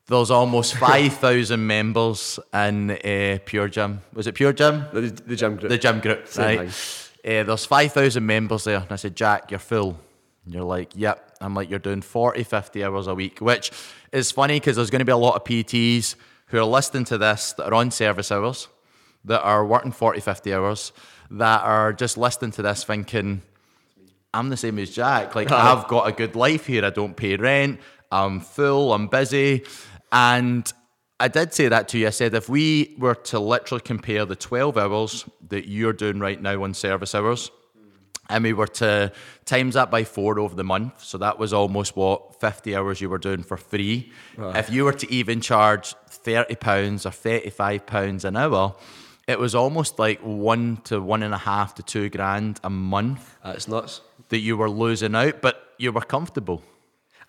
there's 0.08 0.32
almost 0.32 0.76
five 0.78 1.14
thousand 1.14 1.66
members 1.66 2.40
in 2.54 2.92
uh, 2.92 3.40
Pure 3.46 3.70
Gym. 3.70 4.02
Was 4.14 4.28
it 4.28 4.34
Pure 4.34 4.54
Gym? 4.54 4.86
The, 4.92 5.02
the 5.02 5.36
gym 5.36 5.56
group. 5.58 5.70
The 5.70 5.78
gym 5.78 6.00
group, 6.00 6.28
Same 6.28 6.60
right? 6.60 6.70
Uh, 7.24 7.44
there's 7.44 7.66
five 7.66 7.94
thousand 7.94 8.26
members 8.26 8.64
there, 8.64 8.80
and 8.80 8.92
I 8.92 8.96
said, 8.96 9.16
Jack, 9.16 9.52
you're 9.52 9.60
full. 9.60 10.00
And 10.46 10.54
you're 10.54 10.64
like, 10.64 10.94
yep. 10.96 11.36
I'm 11.42 11.54
like, 11.54 11.70
you're 11.70 11.78
doing 11.78 12.02
40, 12.02 12.44
50 12.44 12.84
hours 12.86 13.08
a 13.08 13.14
week, 13.14 13.40
which 13.40 13.70
is 14.14 14.32
funny 14.32 14.62
because 14.62 14.78
there's 14.78 14.90
going 14.90 15.00
to 15.00 15.06
be 15.06 15.12
a 15.12 15.18
lot 15.18 15.36
of 15.36 15.44
PTs 15.44 16.16
who 16.48 16.58
are 16.58 16.64
listening 16.64 17.04
to 17.04 17.18
this 17.18 17.52
that 17.58 17.66
are 17.66 17.74
on 17.74 17.92
service 17.92 18.32
hours 18.32 18.70
that 19.28 19.42
are 19.42 19.66
working 19.66 19.92
40, 19.92 20.20
50 20.20 20.54
hours, 20.54 20.92
that 21.32 21.62
are 21.62 21.94
just 21.94 22.18
listening 22.18 22.52
to 22.52 22.62
this 22.62 22.84
thinking, 22.84 23.42
I'm 24.34 24.50
the 24.50 24.58
same 24.58 24.80
as 24.80 24.92
Jack. 24.92 25.36
Like, 25.36 25.52
I've 25.52 25.88
got 25.88 26.08
a 26.08 26.12
good 26.12 26.36
life 26.36 26.68
here. 26.68 26.84
I 26.86 26.90
don't 26.90 27.16
pay 27.16 27.36
rent. 27.36 27.80
I'm 28.12 28.40
full. 28.40 28.94
I'm 28.94 29.08
busy. 29.08 29.64
And 30.12 30.72
I 31.20 31.28
did 31.28 31.54
say 31.54 31.68
that 31.68 31.88
to 31.90 31.98
you. 31.98 32.08
I 32.08 32.12
said, 32.12 32.34
if 32.34 32.48
we 32.48 32.96
were 33.00 33.16
to 33.16 33.40
literally 33.40 33.82
compare 33.82 34.26
the 34.26 34.36
12 34.36 34.78
hours 34.78 35.26
that 35.50 35.68
you're 35.68 35.94
doing 35.94 36.20
right 36.20 36.42
now 36.42 36.64
on 36.64 36.74
service 36.74 37.16
hours, 37.16 37.52
and 38.30 38.44
we 38.44 38.54
were 38.54 38.68
to 38.68 39.12
times 39.46 39.76
that 39.76 39.90
by 39.90 40.04
four 40.04 40.38
over 40.40 40.54
the 40.54 40.64
month, 40.64 41.02
so 41.04 41.18
that 41.18 41.40
was 41.40 41.54
almost 41.54 41.96
what 41.96 42.40
50 42.40 42.76
hours 42.76 43.00
you 43.00 43.10
were 43.10 43.18
doing 43.18 43.42
for 43.42 43.58
free. 43.58 44.12
Right. 44.36 44.58
If 44.58 44.70
you 44.70 44.84
were 44.84 44.94
to 44.94 45.12
even 45.12 45.40
charge 45.42 45.96
£30 46.12 47.06
or 47.06 47.10
£35 47.10 48.26
an 48.26 48.36
hour, 48.36 48.76
it 49.28 49.38
was 49.38 49.54
almost 49.54 50.00
like 50.00 50.20
one 50.22 50.78
to 50.86 51.02
one 51.02 51.22
and 51.22 51.34
a 51.34 51.38
half 51.38 51.76
to 51.76 51.84
two 51.84 52.10
grand 52.10 52.60
a 52.64 52.70
month. 52.70 53.38
That's 53.44 53.68
nuts. 53.68 54.02
That 54.30 54.40
you 54.40 54.58
were 54.58 54.70
losing 54.70 55.16
out, 55.16 55.42
but 55.42 55.74
you 55.78 55.92
were 55.92 56.02
comfortable. 56.02 56.64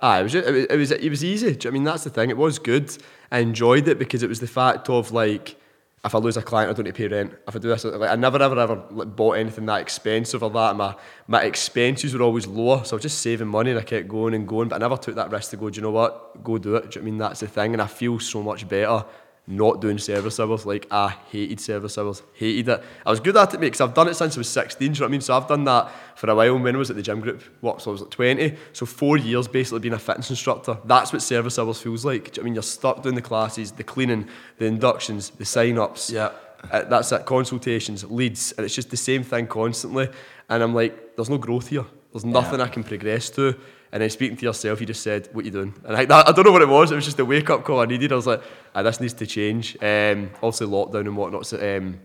Ah, 0.00 0.20
it 0.20 0.22
was, 0.22 0.34
it 0.34 0.52
was 0.52 0.64
it 0.64 0.76
was 0.76 0.90
it 0.92 1.10
was 1.10 1.24
easy. 1.24 1.58
I 1.66 1.70
mean, 1.70 1.84
that's 1.84 2.04
the 2.04 2.10
thing. 2.10 2.30
It 2.30 2.36
was 2.36 2.58
good. 2.60 2.96
I 3.32 3.40
enjoyed 3.40 3.88
it 3.88 3.98
because 3.98 4.22
it 4.22 4.28
was 4.28 4.38
the 4.38 4.46
fact 4.46 4.88
of 4.88 5.10
like, 5.10 5.56
if 6.04 6.14
I 6.14 6.18
lose 6.18 6.36
a 6.36 6.42
client, 6.42 6.70
I 6.70 6.72
don't 6.72 6.84
need 6.84 6.94
to 6.94 6.96
pay 6.96 7.08
rent. 7.08 7.34
If 7.48 7.56
I 7.56 7.58
do 7.58 7.68
this, 7.68 7.84
like, 7.84 8.10
I 8.10 8.14
never 8.14 8.40
ever 8.40 8.58
ever 8.58 8.82
like, 8.90 9.16
bought 9.16 9.32
anything 9.32 9.66
that 9.66 9.80
expensive 9.80 10.44
or 10.44 10.50
that. 10.50 10.76
My 10.76 10.94
my 11.26 11.42
expenses 11.42 12.14
were 12.14 12.22
always 12.22 12.46
lower, 12.46 12.84
so 12.84 12.94
I 12.94 12.96
was 12.96 13.02
just 13.02 13.18
saving 13.18 13.48
money 13.48 13.70
and 13.70 13.80
I 13.80 13.82
kept 13.82 14.06
going 14.06 14.34
and 14.34 14.46
going. 14.46 14.68
But 14.68 14.76
I 14.76 14.78
never 14.78 14.96
took 14.96 15.16
that 15.16 15.32
risk 15.32 15.50
to 15.50 15.56
go. 15.56 15.68
Do 15.68 15.76
you 15.76 15.82
know 15.82 15.90
what? 15.90 16.44
Go 16.44 16.58
do 16.58 16.76
it. 16.76 16.92
Do 16.92 17.00
you 17.00 17.02
know 17.02 17.02
I 17.02 17.10
mean 17.10 17.18
that's 17.18 17.40
the 17.40 17.48
thing? 17.48 17.72
And 17.72 17.82
I 17.82 17.88
feel 17.88 18.20
so 18.20 18.40
much 18.40 18.68
better 18.68 19.04
not 19.48 19.80
doing 19.80 19.98
service 19.98 20.38
hours. 20.38 20.66
Like, 20.66 20.86
I 20.90 21.08
hated 21.30 21.58
service 21.58 21.96
hours, 21.96 22.22
hated 22.34 22.68
it. 22.68 22.84
I 23.04 23.10
was 23.10 23.18
good 23.18 23.36
at 23.36 23.54
it, 23.54 23.60
mate, 23.60 23.68
because 23.68 23.80
I've 23.80 23.94
done 23.94 24.08
it 24.08 24.14
since 24.14 24.36
I 24.36 24.40
was 24.40 24.48
16, 24.48 24.78
do 24.78 24.84
you 24.84 25.00
know 25.00 25.04
what 25.04 25.08
I 25.08 25.10
mean? 25.10 25.20
So 25.22 25.36
I've 25.36 25.48
done 25.48 25.64
that 25.64 25.90
for 26.16 26.30
a 26.30 26.34
while 26.34 26.58
when 26.58 26.74
I 26.74 26.78
was 26.78 26.90
at 26.90 26.96
the 26.96 27.02
gym 27.02 27.20
group. 27.20 27.42
What, 27.60 27.80
so 27.80 27.90
I 27.90 27.92
was 27.92 28.02
like 28.02 28.10
20. 28.10 28.56
So 28.74 28.86
four 28.86 29.16
years 29.16 29.48
basically 29.48 29.80
being 29.80 29.94
a 29.94 29.98
fitness 29.98 30.30
instructor. 30.30 30.78
That's 30.84 31.12
what 31.12 31.22
service 31.22 31.58
hours 31.58 31.80
feels 31.80 32.04
like. 32.04 32.32
Do 32.32 32.40
you 32.40 32.42
know 32.42 32.42
I 32.42 32.44
mean? 32.44 32.54
You're 32.54 32.62
stuck 32.62 33.02
doing 33.02 33.14
the 33.14 33.22
classes, 33.22 33.72
the 33.72 33.84
cleaning, 33.84 34.28
the 34.58 34.66
inductions, 34.66 35.30
the 35.30 35.44
sign 35.44 35.78
ups. 35.78 36.10
Yeah. 36.10 36.32
Uh, 36.72 36.82
that's 36.82 37.12
it, 37.12 37.24
consultations, 37.24 38.02
leads, 38.04 38.50
and 38.52 38.64
it's 38.64 38.74
just 38.74 38.90
the 38.90 38.96
same 38.96 39.22
thing 39.22 39.46
constantly. 39.46 40.08
And 40.48 40.62
I'm 40.62 40.74
like, 40.74 41.16
there's 41.16 41.30
no 41.30 41.38
growth 41.38 41.68
here. 41.68 41.84
There's 42.12 42.24
nothing 42.24 42.58
yeah. 42.58 42.66
I 42.66 42.68
can 42.68 42.84
progress 42.84 43.30
to. 43.30 43.54
And 43.92 44.02
then 44.02 44.10
speaking 44.10 44.36
to 44.36 44.44
yourself, 44.46 44.80
you 44.80 44.86
just 44.86 45.02
said, 45.02 45.28
"What 45.32 45.42
are 45.42 45.46
you 45.46 45.50
doing?" 45.50 45.74
And 45.84 45.96
I, 45.96 46.20
I 46.20 46.32
don't 46.32 46.44
know 46.44 46.52
what 46.52 46.62
it 46.62 46.68
was. 46.68 46.90
It 46.90 46.94
was 46.94 47.04
just 47.04 47.18
a 47.18 47.24
wake 47.24 47.48
up 47.48 47.64
call 47.64 47.80
I 47.80 47.86
needed. 47.86 48.12
I 48.12 48.16
was 48.16 48.26
like, 48.26 48.42
ah, 48.74 48.82
"This 48.82 49.00
needs 49.00 49.14
to 49.14 49.26
change." 49.26 49.76
Um, 49.82 50.30
also, 50.42 50.66
lockdown 50.66 51.00
and 51.00 51.16
whatnot's 51.16 51.54
um, 51.54 51.98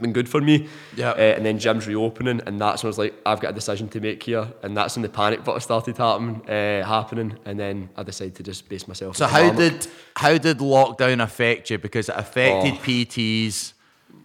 been 0.00 0.12
good 0.12 0.28
for 0.28 0.40
me. 0.40 0.68
Yeah. 0.96 1.10
Uh, 1.10 1.36
and 1.36 1.46
then 1.46 1.58
gym's 1.58 1.86
reopening, 1.86 2.40
and 2.46 2.60
that's 2.60 2.82
when 2.82 2.88
I 2.88 2.90
was 2.90 2.98
like, 2.98 3.14
"I've 3.24 3.40
got 3.40 3.50
a 3.50 3.54
decision 3.54 3.88
to 3.90 4.00
make 4.00 4.22
here." 4.22 4.52
And 4.64 4.76
that's 4.76 4.96
when 4.96 5.02
the 5.02 5.08
panic 5.08 5.44
button 5.44 5.60
started 5.60 5.96
happening. 5.96 6.42
Uh, 6.48 6.84
happening, 6.84 7.38
and 7.44 7.58
then 7.58 7.90
I 7.96 8.02
decided 8.02 8.34
to 8.36 8.42
just 8.42 8.68
base 8.68 8.88
myself. 8.88 9.16
So 9.16 9.26
how 9.26 9.52
did 9.52 9.86
how 10.16 10.36
did 10.36 10.58
lockdown 10.58 11.22
affect 11.22 11.70
you? 11.70 11.78
Because 11.78 12.08
it 12.08 12.16
affected 12.16 12.74
oh, 12.74 12.78
PTs 12.78 13.74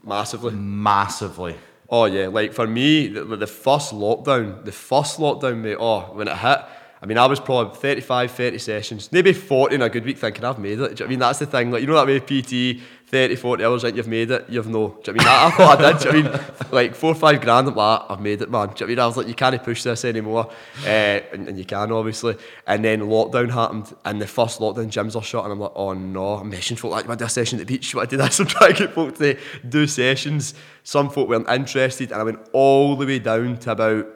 massively. 0.04 0.54
Massively. 0.54 1.56
Oh 1.98 2.04
yeah, 2.04 2.28
like 2.28 2.52
for 2.52 2.68
me, 2.68 3.08
the, 3.08 3.24
the 3.24 3.48
first 3.48 3.94
lockdown, 3.94 4.66
the 4.66 4.74
first 4.74 5.18
lockdown, 5.18 5.62
mate. 5.62 5.78
Oh, 5.80 6.02
when 6.12 6.28
it 6.28 6.36
hit 6.36 6.60
I 7.02 7.06
mean, 7.06 7.18
I 7.18 7.26
was 7.26 7.40
probably 7.40 7.74
35, 7.74 8.32
30 8.32 8.58
sessions, 8.58 9.12
maybe 9.14 9.32
40 9.32 9.76
in 9.76 9.82
a 9.82 9.90
good 9.90 10.04
week 10.04 10.18
thinking 10.18 10.44
I've 10.44 10.60
made 10.60 10.80
it. 10.80 11.02
I 11.02 11.06
mean, 11.06 11.20
that's 11.20 11.40
the 11.40 11.46
thing. 11.46 11.72
Like, 11.72 11.82
you 11.82 11.88
know 11.88 11.94
that 11.94 12.08
way 12.08 12.20
PT, 12.20 12.82
30, 13.08 13.36
40 13.36 13.64
hours, 13.64 13.84
like 13.84 13.96
you've 13.96 14.08
made 14.08 14.32
it, 14.32 14.46
you've 14.50 14.68
no. 14.68 14.98
do 15.04 15.12
I 15.12 15.14
mean, 15.14 15.28
I, 15.28 15.46
I, 15.48 15.52
thought 15.52 15.82
I 15.82 15.94
did. 15.94 16.08
I 16.08 16.12
mean, 16.12 16.42
like 16.72 16.96
four 16.96 17.12
or 17.12 17.16
five 17.16 17.40
grand, 17.40 17.68
I'm 17.68 17.76
like, 17.76 18.02
I've 18.10 18.20
made 18.20 18.42
it, 18.42 18.50
man. 18.50 18.70
Do 18.76 18.84
I 18.84 18.88
mean, 18.88 19.00
I 19.00 19.06
was 19.06 19.16
like, 19.16 19.28
you 19.28 19.36
can't 19.36 19.64
push 19.64 19.84
this 19.84 20.04
anymore. 20.06 20.50
Uh, 20.84 21.22
and, 21.32 21.48
and, 21.48 21.58
you 21.58 21.66
can, 21.66 21.92
obviously. 21.92 22.36
And 22.66 22.84
then 22.84 23.02
lockdown 23.02 23.52
happened, 23.52 23.96
and 24.06 24.20
the 24.20 24.26
first 24.26 24.60
lockdown 24.60 24.88
gyms 24.88 25.16
are 25.16 25.22
shut, 25.22 25.44
and 25.44 25.54
I'm 25.54 25.60
like, 25.60 25.72
oh 25.76 25.94
no, 25.94 26.34
I'm 26.36 26.52
messaging 26.52 26.80
folk 26.80 26.92
like, 26.92 27.08
I 27.08 27.16
do 27.16 27.26
a 27.26 27.30
session 27.30 27.60
at 27.60 27.68
the 27.68 27.74
beach, 27.74 27.96
I 27.96 28.06
do 28.06 28.18
this, 28.18 28.40
I'm 28.40 28.48
trying 28.48 28.74
to 28.74 28.80
get 28.86 28.94
folk 28.96 29.16
to 29.20 29.38
do 29.70 29.86
sessions. 29.86 30.56
Some 30.84 31.12
folk 31.12 31.30
weren't 31.30 31.50
interested, 31.50 32.12
and 32.12 32.20
I 32.20 32.24
went 32.24 32.40
all 32.54 32.96
the 32.96 33.06
way 33.06 33.20
down 33.20 33.58
to 33.58 33.72
about 33.72 34.08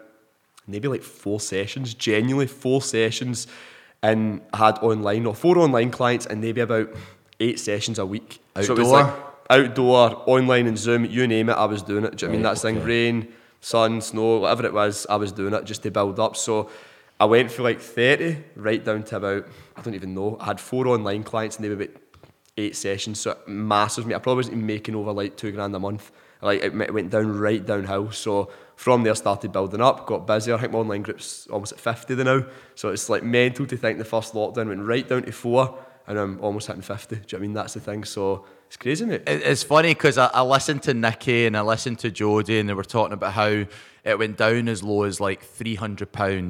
maybe 0.66 0.88
like 0.88 1.04
four 1.04 1.40
sessions, 1.40 1.94
genuinely 1.94 2.48
four 2.48 2.82
sessions, 2.82 3.46
and 4.02 4.42
I 4.52 4.58
had 4.58 4.80
online 4.80 5.28
or 5.28 5.36
four 5.36 5.60
online 5.60 5.92
clients 5.92 6.26
and 6.26 6.42
maybe 6.42 6.62
about 6.62 6.90
eight 7.40 7.60
sessions 7.60 8.00
a 8.00 8.06
week. 8.06 8.42
Outdoor? 8.56 8.76
So 8.76 8.84
like 8.84 9.14
outdoor, 9.50 10.24
online 10.28 10.68
and 10.68 10.78
Zoom, 10.78 11.06
you 11.06 11.28
name 11.28 11.50
it, 11.50 11.54
I 11.54 11.66
was 11.66 11.82
doing 11.82 12.04
it. 12.04 12.16
Do 12.18 12.26
you 12.26 12.30
right, 12.30 12.34
I 12.34 12.38
mean 12.38 12.44
that's 12.44 12.64
okay. 12.64 12.76
thing? 12.76 12.86
Rain, 12.86 13.34
sun, 13.62 14.02
snow, 14.02 14.40
whatever 14.40 14.66
it 14.66 14.74
was, 14.74 15.06
I 15.10 15.16
was 15.16 15.32
doing 15.32 15.54
it 15.54 15.66
just 15.66 15.84
to 15.84 15.92
build 15.92 16.20
up. 16.20 16.38
So 16.38 16.70
I 17.20 17.26
went 17.26 17.52
for 17.52 17.64
like 17.64 17.82
30, 17.82 18.38
right 18.56 18.84
down 18.84 19.04
to 19.04 19.18
about, 19.18 19.48
I 19.76 19.82
don't 19.82 19.96
even 19.96 20.14
know, 20.14 20.38
I 20.40 20.46
had 20.46 20.60
four 20.60 20.88
online 20.88 21.24
clients 21.24 21.58
and 21.58 21.66
they 21.66 21.70
were 21.70 21.76
about 21.76 21.96
eight 22.58 22.76
sessions, 22.76 23.20
so 23.20 23.38
massive. 23.48 24.06
Me, 24.06 24.14
I 24.14 24.20
probably 24.20 24.38
wasn't 24.38 24.58
making 24.58 24.96
over 24.96 25.12
like 25.12 25.36
two 25.36 25.52
grand 25.52 25.76
a 25.76 25.80
month. 25.80 26.12
Like 26.42 26.64
it 26.64 26.94
went 26.94 27.10
down 27.10 27.38
right 27.38 27.66
downhill. 27.66 28.12
So 28.12 28.50
from 28.78 29.04
there 29.04 29.16
started 29.16 29.52
building 29.52 29.82
up, 29.82 30.06
got 30.06 30.26
busier. 30.26 30.56
I 30.56 30.60
think 30.60 30.72
my 30.72 30.80
online 30.80 31.02
group's 31.02 31.48
almost 31.48 31.74
at 31.74 31.80
50 31.80 32.16
now. 32.24 32.46
So 32.76 32.90
it's 32.90 33.10
like 33.10 33.24
mental 33.24 33.66
to 33.66 33.76
think 33.76 33.98
the 33.98 34.06
first 34.06 34.34
lockdown 34.34 34.70
went 34.70 34.86
right 34.86 35.08
down 35.08 35.24
to 35.24 35.32
four 35.34 35.78
and 36.10 36.18
I'm 36.20 36.42
almost 36.42 36.68
hitting 36.68 36.82
50. 36.82 37.16
Do 37.16 37.16
you 37.16 37.22
know 37.22 37.26
what 37.32 37.38
I 37.38 37.42
mean? 37.42 37.54
That's 37.54 37.74
the 37.76 37.80
thing. 37.80 38.04
So 38.04 38.46
it's 38.68 38.76
crazy, 38.78 39.06
mate. 39.06 39.24
It's 39.28 39.64
funny 39.64 39.94
because 39.94 40.18
I, 40.18 40.26
I 40.34 40.42
listened 40.42 40.84
to 40.84 40.94
Nikki 40.94 41.46
and 41.46 41.56
I 41.56 41.62
listened 41.62 42.00
to 42.00 42.12
Jody 42.12 42.60
and 42.60 42.68
they 42.68 42.74
were 42.74 42.84
talking 42.84 43.14
about 43.14 43.34
how 43.34 43.64
it 44.04 44.18
went 44.20 44.36
down 44.38 44.68
as 44.68 44.82
low 44.84 45.04
as 45.04 45.20
like 45.22 45.46
£300 45.46 46.02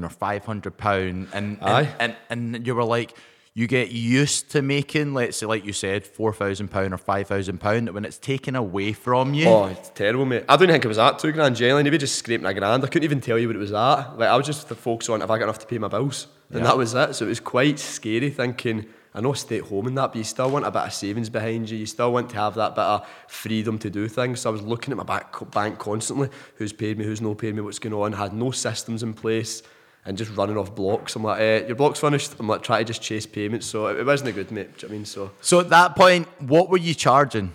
or 0.03 0.09
£500 0.09 1.09
and, 1.33 1.57
and, 1.61 1.89
and, 1.99 2.15
and 2.29 2.65
you 2.65 2.73
were 2.73 2.83
like, 2.83 3.15
you 3.53 3.67
get 3.67 3.91
used 3.91 4.51
to 4.51 4.61
making, 4.61 5.13
let's 5.13 5.37
say, 5.37 5.45
like 5.45 5.65
you 5.65 5.73
said, 5.73 6.05
four 6.05 6.31
thousand 6.31 6.69
pound 6.69 6.93
or 6.93 6.97
five 6.97 7.27
thousand 7.27 7.57
pound. 7.59 7.89
When 7.89 8.05
it's 8.05 8.17
taken 8.17 8.55
away 8.55 8.93
from 8.93 9.33
you, 9.33 9.47
Oh, 9.49 9.65
it's 9.65 9.89
terrible, 9.89 10.25
mate. 10.25 10.45
I 10.47 10.55
don't 10.55 10.69
think 10.69 10.85
it 10.85 10.87
was 10.87 10.95
that 10.97 11.19
two 11.19 11.31
grand 11.33 11.57
generally. 11.57 11.83
Maybe 11.83 11.97
just 11.97 12.15
scraping 12.15 12.45
a 12.45 12.53
grand. 12.53 12.83
I 12.83 12.87
couldn't 12.87 13.03
even 13.03 13.19
tell 13.19 13.37
you 13.37 13.47
what 13.47 13.55
it 13.57 13.59
was 13.59 13.73
at. 13.73 14.17
Like 14.17 14.29
I 14.29 14.37
was 14.37 14.45
just 14.45 14.67
focused 14.69 15.09
on 15.09 15.21
if 15.21 15.29
I 15.29 15.37
got 15.37 15.45
enough 15.45 15.59
to 15.59 15.65
pay 15.65 15.77
my 15.79 15.89
bills, 15.89 16.27
and 16.51 16.59
Yeah. 16.59 16.65
that 16.67 16.77
was 16.77 16.93
it. 16.93 17.15
So 17.15 17.25
it 17.25 17.29
was 17.29 17.39
quite 17.41 17.79
scary 17.79 18.29
thinking. 18.29 18.85
I 19.13 19.21
know 19.21 19.33
stay 19.33 19.57
at 19.57 19.63
home 19.63 19.87
and 19.87 19.97
that, 19.97 20.11
but 20.11 20.17
you 20.17 20.23
still 20.23 20.51
want 20.51 20.65
a 20.65 20.71
bit 20.71 20.83
of 20.83 20.93
savings 20.93 21.29
behind 21.29 21.69
you. 21.69 21.77
You 21.77 21.87
still 21.87 22.13
want 22.13 22.29
to 22.29 22.35
have 22.35 22.53
that 22.55 22.75
bit 22.75 22.83
of 22.83 23.07
freedom 23.27 23.79
to 23.79 23.89
do 23.89 24.07
things. 24.07 24.41
So 24.41 24.49
I 24.49 24.51
was 24.51 24.61
looking 24.61 24.91
at 24.91 24.97
my 24.97 25.03
back, 25.03 25.35
bank 25.51 25.79
constantly. 25.79 26.29
Who's 26.55 26.73
paid 26.73 26.97
me? 26.97 27.05
Who's 27.05 27.19
not 27.19 27.37
paid 27.39 27.55
me? 27.55 27.61
What's 27.61 27.79
going 27.79 27.93
on? 27.93 28.13
Had 28.13 28.33
no 28.33 28.51
systems 28.51 29.01
in 29.01 29.13
place. 29.13 29.63
And 30.05 30.17
just 30.17 30.35
running 30.35 30.57
off 30.57 30.73
blocks. 30.73 31.15
I'm 31.15 31.23
like, 31.23 31.41
eh, 31.41 31.67
your 31.67 31.75
block's 31.75 31.99
finished. 31.99 32.33
I'm 32.39 32.47
like, 32.47 32.63
trying 32.63 32.85
to 32.85 32.85
just 32.85 33.01
chase 33.01 33.25
payments. 33.25 33.65
So 33.65 33.87
it, 33.87 33.97
it 33.97 34.05
wasn't 34.05 34.29
a 34.29 34.31
good, 34.31 34.51
mate. 34.51 34.69
You 34.81 34.87
know 34.87 34.93
I 34.93 34.97
mean? 34.97 35.05
So 35.05 35.31
So 35.41 35.59
at 35.59 35.69
that 35.69 35.95
point, 35.95 36.27
what 36.41 36.69
were 36.69 36.77
you 36.77 36.93
charging? 36.93 37.51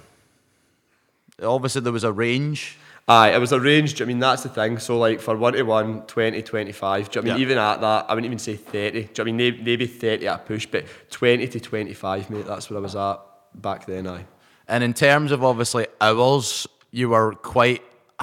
Obviously, 1.43 1.81
there 1.81 1.93
was 1.93 2.05
a 2.05 2.13
range. 2.13 2.77
Aye, 3.07 3.35
it 3.35 3.39
was 3.39 3.53
arranged. 3.53 4.01
I 4.01 4.07
mean, 4.07 4.19
that's 4.19 4.45
the 4.45 4.49
thing. 4.49 4.79
So, 4.79 4.99
like, 4.99 5.21
for 5.21 5.37
1 5.37 5.53
to 5.55 5.63
1, 5.63 6.07
20, 6.07 6.43
25. 6.43 7.11
Do 7.11 7.19
you 7.19 7.23
know 7.23 7.31
I 7.31 7.35
mean? 7.35 7.39
Yeah. 7.39 7.47
Even 7.47 7.59
at 7.59 7.81
that, 7.83 8.07
I 8.09 8.15
wouldn't 8.15 8.25
even 8.27 8.39
say 8.39 8.57
30. 8.57 8.91
Do 8.91 8.99
you 8.99 9.05
know 9.05 9.23
I 9.23 9.25
mean? 9.25 9.37
Maybe, 9.37 9.63
maybe 9.63 9.87
30 9.87 10.27
at 10.27 10.35
a 10.41 10.43
push, 10.43 10.67
but 10.67 10.87
20 11.11 11.47
to 11.49 11.61
25, 11.61 12.31
mate. 12.31 12.47
That's 12.47 12.71
where 12.71 12.79
I 12.79 12.83
was 12.83 12.97
at 12.97 13.21
back 13.55 13.85
then, 13.87 14.07
aye. 14.07 14.25
And 14.69 14.83
in 14.83 14.95
terms 14.95 15.33
of 15.33 15.45
obviously 15.45 15.87
hours, 16.01 16.67
you 16.91 17.11
were 17.11 17.35
quite 17.35 17.83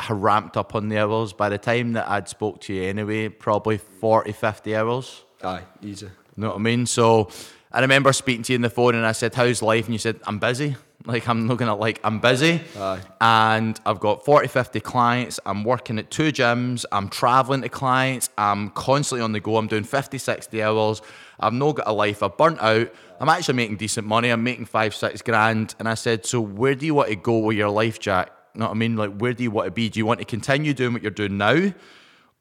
ramped 0.09 0.57
up 0.57 0.73
on 0.73 0.89
the 0.89 0.97
hours. 0.97 1.33
By 1.33 1.49
the 1.49 1.59
time 1.59 1.93
that 1.93 2.09
I'd 2.09 2.27
spoke 2.27 2.61
to 2.61 2.73
you 2.73 2.83
anyway, 2.83 3.29
probably 3.29 3.77
40, 3.77 4.31
50 4.31 4.75
hours. 4.75 5.23
Aye, 5.43 5.61
easy. 5.83 6.07
You 6.07 6.11
know 6.37 6.47
what 6.49 6.55
I 6.55 6.59
mean? 6.59 6.87
So 6.87 7.29
I 7.71 7.81
remember 7.81 8.11
speaking 8.13 8.41
to 8.43 8.53
you 8.53 8.57
on 8.57 8.61
the 8.63 8.69
phone 8.71 8.95
and 8.95 9.05
I 9.05 9.11
said, 9.11 9.35
How's 9.35 9.61
life? 9.61 9.85
And 9.85 9.93
you 9.93 9.99
said, 9.99 10.19
I'm 10.25 10.39
busy. 10.39 10.75
Like, 11.05 11.27
I'm 11.27 11.47
looking 11.47 11.67
at 11.67 11.79
like, 11.79 11.99
I'm 12.03 12.19
busy. 12.19 12.61
Aye. 12.77 13.01
And 13.19 13.79
I've 13.85 13.99
got 13.99 14.23
40, 14.23 14.47
50 14.47 14.79
clients. 14.81 15.39
I'm 15.45 15.63
working 15.63 15.97
at 15.99 16.11
two 16.11 16.31
gyms. 16.31 16.85
I'm 16.91 17.09
traveling 17.09 17.61
to 17.63 17.69
clients. 17.69 18.29
I'm 18.37 18.69
constantly 18.71 19.23
on 19.23 19.31
the 19.31 19.39
go. 19.39 19.57
I'm 19.57 19.67
doing 19.67 19.83
50, 19.83 20.17
60 20.17 20.61
hours. 20.61 21.01
I've 21.39 21.53
not 21.53 21.77
got 21.77 21.87
a 21.87 21.93
life. 21.93 22.21
I've 22.21 22.37
burnt 22.37 22.61
out. 22.61 22.93
I'm 23.19 23.29
actually 23.29 23.55
making 23.55 23.77
decent 23.77 24.05
money. 24.05 24.29
I'm 24.29 24.43
making 24.43 24.65
five, 24.65 24.93
six 24.93 25.21
grand. 25.21 25.75
And 25.79 25.87
I 25.89 25.95
said, 25.95 26.25
So 26.25 26.39
where 26.41 26.75
do 26.75 26.85
you 26.85 26.93
want 26.93 27.09
to 27.09 27.15
go 27.15 27.39
with 27.39 27.57
your 27.57 27.69
life, 27.69 27.99
Jack? 27.99 28.31
You 28.53 28.59
know 28.59 28.65
what 28.67 28.71
I 28.71 28.77
mean? 28.77 28.95
Like, 28.97 29.17
where 29.17 29.33
do 29.33 29.43
you 29.43 29.51
want 29.51 29.67
to 29.67 29.71
be? 29.71 29.89
Do 29.89 29.97
you 29.99 30.05
want 30.05 30.19
to 30.19 30.25
continue 30.25 30.73
doing 30.73 30.93
what 30.93 31.01
you're 31.01 31.11
doing 31.11 31.37
now? 31.37 31.73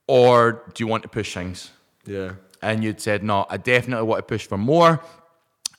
Or 0.06 0.64
do 0.74 0.82
you 0.82 0.86
want 0.88 1.02
to 1.04 1.08
push 1.08 1.32
things? 1.34 1.70
Yeah. 2.04 2.32
and 2.62 2.82
you'd 2.82 3.00
said, 3.00 3.22
no, 3.22 3.46
I 3.48 3.56
definitely 3.58 4.06
want 4.06 4.18
to 4.18 4.22
push 4.34 4.46
for 4.46 4.58
more. 4.58 5.00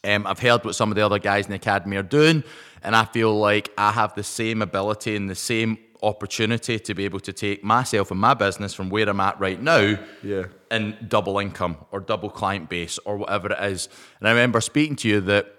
Um, 0.03 0.25
I've 0.25 0.39
heard 0.39 0.63
what 0.65 0.73
some 0.73 0.89
of 0.89 0.95
the 0.95 1.05
other 1.05 1.19
guys 1.19 1.45
in 1.45 1.51
the 1.51 1.57
academy 1.57 1.97
are 1.97 2.03
doing, 2.03 2.43
and 2.83 2.95
I 2.95 3.05
feel 3.05 3.38
like 3.38 3.71
I 3.77 3.91
have 3.91 4.15
the 4.15 4.23
same 4.23 4.61
ability 4.61 5.15
and 5.15 5.29
the 5.29 5.35
same 5.35 5.77
opportunity 6.03 6.79
to 6.79 6.93
be 6.95 7.05
able 7.05 7.19
to 7.19 7.31
take 7.31 7.63
myself 7.63 8.09
and 8.11 8.19
my 8.19 8.33
business 8.33 8.73
from 8.73 8.89
where 8.89 9.07
I'm 9.07 9.19
at 9.19 9.39
right 9.39 9.61
now 9.61 9.97
Yeah. 10.23 10.45
and 10.71 10.97
double 11.07 11.38
income 11.38 11.77
or 11.91 12.00
double 12.00 12.29
client 12.29 12.69
base 12.69 12.97
or 13.05 13.17
whatever 13.17 13.51
it 13.51 13.71
is. 13.71 13.88
And 14.19 14.27
I 14.27 14.31
remember 14.31 14.61
speaking 14.61 14.95
to 14.97 15.07
you 15.07 15.21
that 15.21 15.53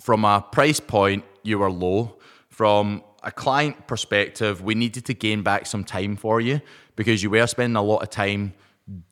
from 0.00 0.24
a 0.24 0.40
price 0.52 0.78
point, 0.80 1.24
you 1.42 1.58
were 1.58 1.70
low. 1.72 2.18
From 2.50 3.02
a 3.24 3.32
client 3.32 3.88
perspective, 3.88 4.62
we 4.62 4.76
needed 4.76 5.06
to 5.06 5.14
gain 5.14 5.42
back 5.42 5.66
some 5.66 5.82
time 5.82 6.14
for 6.16 6.40
you 6.40 6.60
because 6.94 7.22
you 7.24 7.30
were 7.30 7.46
spending 7.48 7.74
a 7.76 7.82
lot 7.82 8.02
of 8.02 8.10
time 8.10 8.54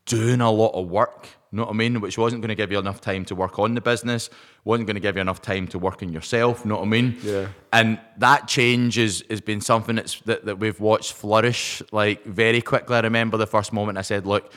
doing 0.07 0.41
a 0.41 0.51
lot 0.51 0.75
of 0.75 0.87
work. 0.89 1.27
You 1.53 1.59
know 1.59 1.65
what 1.65 1.73
I 1.73 1.77
mean? 1.77 2.01
Which 2.01 2.17
wasn't 2.17 2.41
going 2.41 2.49
to 2.49 2.55
give 2.55 2.73
you 2.73 2.79
enough 2.79 3.03
time 3.03 3.27
to 3.27 3.35
work 3.35 3.59
on 3.59 3.75
the 3.75 3.83
business, 3.83 4.31
wasn't 4.65 4.87
going 4.87 4.95
to 4.95 5.01
give 5.01 5.17
you 5.17 5.21
enough 5.21 5.43
time 5.43 5.69
to 5.69 5.79
work 5.79 6.03
on 6.03 6.11
yourself. 6.11 6.63
You 6.65 6.71
know 6.71 6.77
what 6.77 6.87
I 6.87 6.89
mean? 6.89 7.19
Yeah. 7.23 7.49
And 7.75 8.01
that 8.17 8.49
change 8.49 8.97
is, 8.97 9.23
has 9.29 9.43
been 9.43 9.61
something 9.61 9.97
that's, 9.97 10.19
that, 10.23 10.47
that 10.47 10.59
we've 10.59 10.81
watched 10.81 11.13
flourish 11.13 11.83
like 11.93 12.25
very 12.25 12.63
quickly. 12.63 12.97
I 12.97 13.01
remember 13.01 13.37
the 13.37 13.47
first 13.47 13.71
moment 13.71 13.99
I 13.99 14.03
said, 14.03 14.27
look, 14.27 14.51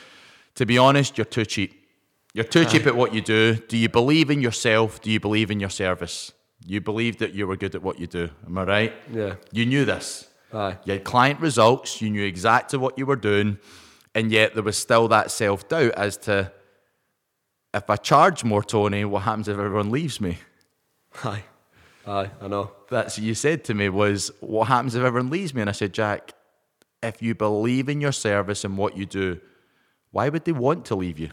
to 0.54 0.64
be 0.64 0.78
honest, 0.78 1.18
you're 1.18 1.26
too 1.26 1.44
cheap. 1.44 1.86
You're 2.32 2.44
too 2.44 2.64
cheap 2.64 2.86
at 2.86 2.96
what 2.96 3.12
you 3.12 3.20
do. 3.20 3.56
Do 3.56 3.76
you 3.76 3.90
believe 3.90 4.30
in 4.30 4.40
yourself? 4.40 5.02
Do 5.02 5.10
you 5.10 5.20
believe 5.20 5.50
in 5.50 5.60
your 5.60 5.70
service? 5.70 6.32
You 6.64 6.80
believe 6.80 7.18
that 7.18 7.34
you 7.34 7.46
were 7.46 7.56
good 7.56 7.74
at 7.74 7.82
what 7.82 8.00
you 8.00 8.06
do. 8.06 8.30
Am 8.46 8.56
I 8.56 8.64
right? 8.64 8.92
Yeah. 9.12 9.34
You 9.52 9.66
knew 9.66 9.84
this. 9.84 10.28
Aye. 10.52 10.78
You 10.84 10.94
had 10.94 11.04
client 11.04 11.40
results. 11.40 12.00
You 12.00 12.08
knew 12.10 12.24
exactly 12.24 12.78
what 12.78 12.98
you 12.98 13.04
were 13.04 13.16
doing. 13.16 13.58
And 14.14 14.32
yet 14.32 14.54
there 14.54 14.62
was 14.62 14.78
still 14.78 15.08
that 15.08 15.30
self 15.30 15.68
doubt 15.68 15.92
as 15.92 16.16
to 16.18 16.52
if 17.74 17.88
I 17.90 17.96
charge 17.96 18.44
more, 18.44 18.62
Tony, 18.62 19.04
what 19.04 19.22
happens 19.22 19.48
if 19.48 19.58
everyone 19.58 19.90
leaves 19.90 20.20
me? 20.20 20.38
Aye. 21.24 21.42
Aye, 22.06 22.30
I 22.40 22.48
know. 22.48 22.70
That's 22.88 23.18
what 23.18 23.24
you 23.24 23.34
said 23.34 23.64
to 23.64 23.74
me 23.74 23.88
was, 23.88 24.30
what 24.40 24.68
happens 24.68 24.94
if 24.94 25.02
everyone 25.02 25.30
leaves 25.30 25.52
me? 25.54 25.60
And 25.60 25.68
I 25.68 25.72
said, 25.72 25.92
Jack, 25.92 26.32
if 27.02 27.20
you 27.20 27.34
believe 27.34 27.88
in 27.88 28.00
your 28.00 28.12
service 28.12 28.64
and 28.64 28.78
what 28.78 28.96
you 28.96 29.06
do, 29.06 29.40
why 30.12 30.28
would 30.28 30.44
they 30.44 30.52
want 30.52 30.84
to 30.86 30.94
leave 30.94 31.18
you? 31.18 31.30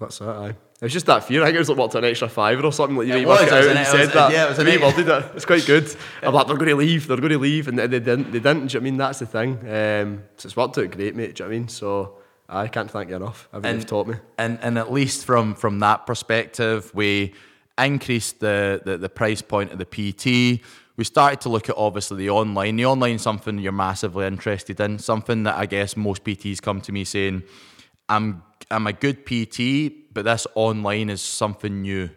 That's 0.00 0.20
it, 0.20 0.24
aye. 0.26 0.48
It 0.80 0.82
was 0.82 0.92
just 0.92 1.06
that 1.06 1.22
fear. 1.24 1.42
I 1.42 1.46
think 1.46 1.54
it 1.56 1.60
was 1.60 1.68
like, 1.68 1.78
what, 1.78 1.94
an 1.94 2.04
extra 2.04 2.28
fiver 2.28 2.62
or 2.66 2.72
something. 2.72 2.96
Like, 2.96 3.06
you 3.06 3.12
It 3.12 3.16
know, 3.16 3.20
you 3.22 3.28
work 3.28 3.40
was, 3.42 3.48
it 3.48 3.54
out 3.54 3.64
and 3.64 3.78
you 3.78 3.84
said 3.84 4.08
that. 4.10 4.32
yeah, 4.32 4.46
it 4.46 4.48
was 4.50 4.58
an 4.58 4.80
worded 4.80 5.08
it. 5.08 5.24
It's 5.36 5.44
quite 5.44 5.64
good. 5.64 5.88
I'm 6.22 6.34
like, 6.34 6.46
they're 6.48 6.56
going 6.56 6.68
to 6.68 6.74
leave. 6.76 7.06
They're 7.06 7.16
going 7.16 7.30
to 7.32 7.38
leave. 7.38 7.68
And 7.68 7.78
they 7.78 7.86
they 7.86 8.00
didn't. 8.00 8.32
They 8.32 8.40
didn't. 8.40 8.66
Do 8.66 8.74
you 8.74 8.80
know 8.80 8.80
what 8.80 8.80
I 8.80 8.80
mean? 8.80 8.96
That's 8.96 9.18
the 9.20 9.26
thing. 9.26 9.52
Um, 9.60 10.22
so 10.36 10.46
it's 10.48 10.56
worked 10.56 10.76
out 10.78 10.90
great, 10.90 11.14
mate. 11.14 11.36
Do 11.36 11.44
you 11.44 11.48
know 11.48 11.50
what 11.50 11.54
I 11.54 11.58
mean? 11.60 11.68
So 11.68 12.18
I 12.48 12.68
can't 12.68 12.90
thank 12.90 13.10
you 13.10 13.16
enough. 13.16 13.48
Everything 13.52 13.76
you've 13.76 13.86
taught 13.86 14.06
me. 14.06 14.16
And 14.38 14.58
and 14.62 14.78
at 14.78 14.92
least 14.92 15.24
from 15.24 15.54
from 15.54 15.78
that 15.80 16.06
perspective, 16.06 16.90
we 16.94 17.34
increased 17.78 18.40
the, 18.40 18.80
the 18.84 18.98
the 18.98 19.08
price 19.08 19.42
point 19.42 19.72
of 19.72 19.78
the 19.78 19.86
PT. 19.86 20.62
We 20.96 21.04
started 21.04 21.40
to 21.40 21.48
look 21.48 21.68
at 21.68 21.76
obviously 21.76 22.18
the 22.18 22.30
online. 22.30 22.76
The 22.76 22.86
online 22.86 23.18
something 23.18 23.58
you're 23.58 23.72
massively 23.72 24.26
interested 24.26 24.78
in. 24.78 24.98
Something 24.98 25.42
that 25.44 25.56
I 25.56 25.66
guess 25.66 25.96
most 25.96 26.22
PTs 26.22 26.60
come 26.60 26.80
to 26.82 26.92
me 26.92 27.04
saying, 27.04 27.42
"I'm 28.08 28.42
I'm 28.70 28.86
a 28.86 28.92
good 28.92 29.24
PT, 29.24 30.12
but 30.12 30.24
this 30.24 30.46
online 30.54 31.10
is 31.10 31.22
something 31.22 31.82
new. 31.82 32.10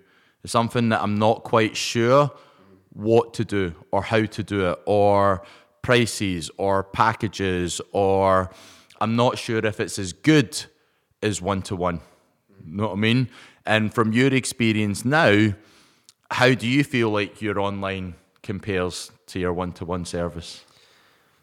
It's 0.43 0.51
something 0.51 0.89
that 0.89 1.01
I'm 1.01 1.17
not 1.17 1.43
quite 1.43 1.75
sure 1.75 2.31
what 2.93 3.34
to 3.36 3.46
do 3.46 3.74
or 3.91 4.01
how 4.01 4.25
to 4.25 4.43
do 4.43 4.69
it 4.69 4.79
or 4.86 5.43
prices 5.81 6.50
or 6.57 6.84
packages 6.84 7.79
or 7.91 8.51
I'm 9.00 9.16
not 9.16 9.38
sure 9.38 9.60
if 9.66 9.80
it's 9.80 10.00
as 10.00 10.13
good 10.13 10.66
as 11.22 11.42
one 11.42 11.62
to 11.63 11.75
one. 11.75 12.01
Know 12.66 12.88
what 12.88 12.94
I 12.94 12.96
mean? 12.96 13.30
And 13.66 13.94
from 13.94 14.12
your 14.13 14.34
experience 14.34 15.06
now, 15.06 15.54
how 16.32 16.54
do 16.54 16.68
you 16.68 16.84
feel 16.84 17.10
like 17.10 17.42
your 17.42 17.60
online 17.60 18.16
compares 18.44 19.12
to 19.27 19.39
your 19.39 19.54
one 19.54 19.72
to 19.74 19.86
one 19.86 20.06
service? 20.06 20.63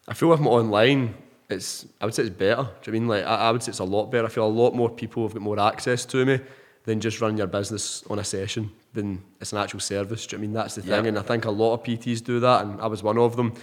I 0.09 0.15
feel 0.15 0.29
with 0.29 0.41
my 0.41 0.51
online, 0.51 1.15
it's 1.49 1.87
I 2.01 2.05
would 2.05 2.15
say 2.15 2.25
it's 2.25 2.35
better. 2.35 2.63
Do 2.63 2.63
you 2.63 2.65
know 2.67 2.73
what 2.75 2.89
I 2.89 2.91
mean? 2.91 3.09
Like 3.09 3.25
I, 3.25 3.35
I 3.49 3.51
would 3.51 3.63
say 3.63 3.71
it's 3.71 3.79
a 3.79 3.85
lot 3.85 4.11
better. 4.11 4.27
I 4.27 4.31
feel 4.31 4.47
a 4.47 4.49
lot 4.49 4.75
more 4.75 4.91
people 4.91 5.23
have 5.23 5.33
got 5.35 5.43
more 5.43 5.59
access 5.61 6.05
to 6.07 6.25
me 6.27 6.41
than 6.85 7.01
just 7.01 7.21
running 7.21 7.39
your 7.39 7.47
business 7.47 8.05
on 8.11 8.19
a 8.19 8.25
session. 8.25 8.71
Than 8.93 9.23
it's 9.41 9.53
an 9.53 9.59
actual 9.59 9.81
service. 9.81 10.27
Do 10.27 10.37
you 10.37 10.39
know 10.39 10.43
what 10.43 10.45
I 10.45 10.47
mean? 10.49 10.55
That's 10.55 10.75
the 10.75 10.83
thing, 10.83 10.91
Yeah. 11.05 11.09
and 11.09 11.19
I 11.19 11.23
think 11.23 11.47
a 11.47 11.51
lot 11.51 11.75
of 11.75 11.83
PTs 11.83 12.23
do 12.23 12.41
that, 12.41 12.65
and 12.65 12.81
I 12.81 12.87
was 12.87 13.03
one 13.03 13.17
of 13.19 13.37
them. 13.37 13.55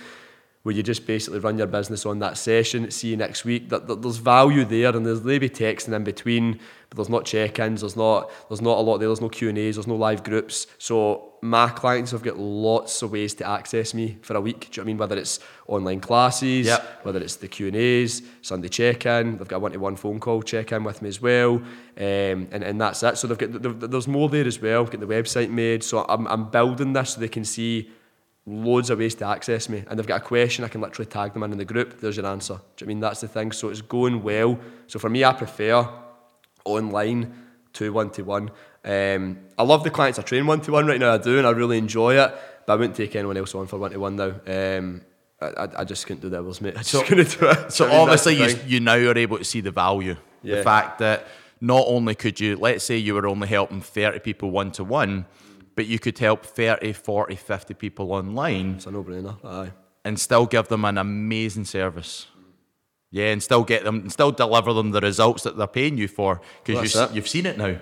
Where 0.63 0.75
you 0.75 0.84
just 0.84 1.08
basically 1.08 1.39
run 1.39 1.58
your 1.58 1.65
business 1.65 2.06
on 2.06 2.20
that 2.20 2.38
session, 2.38 2.91
see 2.91 3.08
you 3.08 3.18
next 3.18 3.46
week. 3.46 3.70
That, 3.70 3.88
that 3.88 4.03
there's 4.03 4.18
value 4.18 4.63
there, 4.63 4.96
and 4.96 5.03
there's 5.03 5.24
maybe 5.24 5.50
texting 5.50 5.91
in 5.96 6.03
between, 6.03 6.60
but 6.89 6.98
there's 6.98 7.10
not 7.10 7.25
check-ins. 7.25 7.82
There's 7.82 7.96
not 7.96 8.30
there's 8.48 8.62
not 8.62 8.77
a 8.77 8.82
lot 8.82 9.00
there. 9.00 9.08
There's 9.10 9.22
no 9.22 9.30
Q 9.30 9.50
and 9.50 9.58
A's. 9.58 9.75
There's 9.77 9.88
no 9.88 9.96
live 9.96 10.24
groups. 10.24 10.68
So 10.77 11.34
my 11.41 11.68
clients 11.70 12.12
have 12.12 12.22
got 12.22 12.38
lots 12.38 13.01
of 13.01 13.12
ways 13.12 13.34
to 13.36 13.50
access 13.50 13.96
me 13.96 14.20
for 14.22 14.36
a 14.36 14.41
week. 14.41 14.60
Do 14.60 14.68
you 14.68 14.70
know 14.70 14.82
what 14.82 14.84
I 14.84 14.86
mean? 14.86 14.98
Whether 15.00 15.18
it's 15.18 15.39
online 15.65 16.00
classes, 16.00 16.68
Yep. 16.68 17.00
whether 17.06 17.20
it's 17.20 17.38
the 17.38 17.48
Q 17.48 17.65
and 17.70 17.75
A's, 17.75 18.22
Sunday 18.44 18.68
check-in. 18.68 19.38
They've 19.38 19.48
got 19.48 19.56
a 19.56 19.60
one-to-one 19.60 19.96
phone 19.96 20.20
call 20.20 20.44
check-in 20.44 20.84
with 20.84 21.01
me 21.01 21.10
as 21.10 21.20
well, 21.20 21.56
um, 21.56 21.63
and 21.98 22.63
and 22.63 22.80
that's 22.80 23.01
it. 23.01 23.18
So 23.18 23.25
they've 23.25 23.38
got 23.38 23.63
they've- 23.63 23.89
there's 23.89 24.08
more 24.08 24.30
there 24.30 24.46
as 24.46 24.62
well. 24.62 24.86
Get 24.86 25.00
the 25.00 25.08
website 25.08 25.50
made. 25.50 25.84
So 25.84 26.06
I'm 26.08 26.27
I'm 26.27 26.51
building 26.51 26.94
this 26.94 27.12
so 27.15 27.20
they 27.20 27.30
can 27.30 27.46
see 27.46 27.89
loads 28.46 28.90
of 28.90 29.00
ways 29.00 29.16
to 29.16 29.26
access 29.26 29.70
me. 29.70 29.84
And 29.88 29.98
they've 29.98 30.08
got 30.08 30.22
a 30.22 30.26
question, 30.26 30.64
I 30.64 30.68
can 30.68 30.82
literally 30.82 31.10
tag 31.10 31.34
them 31.34 31.44
in, 31.44 31.52
in 31.52 31.58
the 31.58 31.66
group. 31.66 32.00
There's 32.00 32.18
your 32.18 32.26
answer. 32.26 32.56
Do 32.56 32.62
you 32.84 32.88
know 32.88 32.92
I 32.92 32.94
mean? 32.94 33.00
That's 33.00 33.22
the 33.22 33.28
thing. 33.28 33.52
So 33.52 33.70
it's 33.70 33.82
going 33.82 34.24
well. 34.24 34.60
So 34.88 35.00
for 35.00 35.10
me, 35.10 35.24
I 35.24 35.34
prefer 35.34 35.88
online 36.66 37.34
to 37.74 37.94
one 37.94 38.10
to 38.12 38.24
one. 38.24 38.52
Um, 38.84 39.40
I 39.58 39.64
love 39.64 39.84
the 39.84 39.92
clients 39.92 40.18
I 40.18 40.24
train 40.24 40.48
one 40.48 40.62
to 40.62 40.72
one 40.72 40.88
right 40.88 41.00
now. 41.00 41.14
I 41.14 41.18
do, 41.18 41.38
and 41.38 41.46
I 41.46 41.52
really 41.52 41.78
enjoy 41.78 42.16
it. 42.16 42.34
But 42.66 42.74
I 42.74 42.76
wouldn't 42.78 42.96
take 42.96 43.16
anyone 43.16 43.38
else 43.38 43.54
on 43.56 43.68
for 43.68 43.78
one 43.78 43.92
to 43.92 44.00
one 44.00 44.16
now. 44.16 44.34
Um, 44.48 45.02
I, 45.42 45.68
I, 45.78 45.84
just 45.84 46.06
couldn't 46.06 46.22
do 46.22 46.30
the 46.30 46.40
hours, 46.40 46.62
mate. 46.62 46.78
I 46.78 46.84
just 46.84 47.06
couldn't 47.06 47.40
do 47.40 47.50
it. 47.50 47.72
So 47.72 47.86
I 47.88 47.90
mean, 47.90 48.00
obviously 48.00 48.36
you, 48.38 48.60
you 48.68 48.80
now 48.80 48.96
are 48.96 49.18
able 49.18 49.40
to 49.40 49.44
see 49.44 49.62
the 49.62 49.72
value. 49.72 50.16
The 50.44 50.64
fact 50.64 51.00
that 51.00 51.28
not 51.60 51.86
only 51.88 52.16
could 52.16 52.40
you, 52.40 52.58
let's 52.58 52.84
say 52.84 52.98
you 52.98 53.14
were 53.14 53.28
only 53.28 53.48
helping 53.48 53.82
30 53.82 54.20
people 54.20 54.52
one 54.52 54.72
to 54.72 54.84
one, 54.84 55.26
but 55.75 55.86
you 55.86 56.00
could 56.00 56.18
help 56.18 56.46
30, 56.46 56.94
40, 56.94 57.36
50 57.36 57.74
people 57.75 58.12
online 58.12 58.75
it's 58.75 58.86
a 58.86 58.92
no-brainer. 58.92 59.44
Aye. 59.44 59.72
and 60.04 60.20
still 60.20 60.46
give 60.46 60.68
them 60.68 60.86
an 60.86 60.98
amazing 60.98 61.66
service. 61.66 62.28
Yeah, 63.13 63.34
and 63.34 63.44
still 63.44 63.66
get 63.66 63.84
them, 63.84 64.00
and 64.00 64.12
still 64.12 64.32
deliver 64.32 64.72
them 64.72 64.92
the 64.92 65.01
results 65.01 65.44
that 65.44 65.58
they're 65.58 65.68
paying 65.68 65.98
you 65.98 66.08
for 66.08 66.40
because 66.63 66.94
That's 66.94 67.12
you, 67.12 67.16
you've 67.18 67.28
seen 67.28 67.46
it 67.46 67.58
now. 67.58 67.75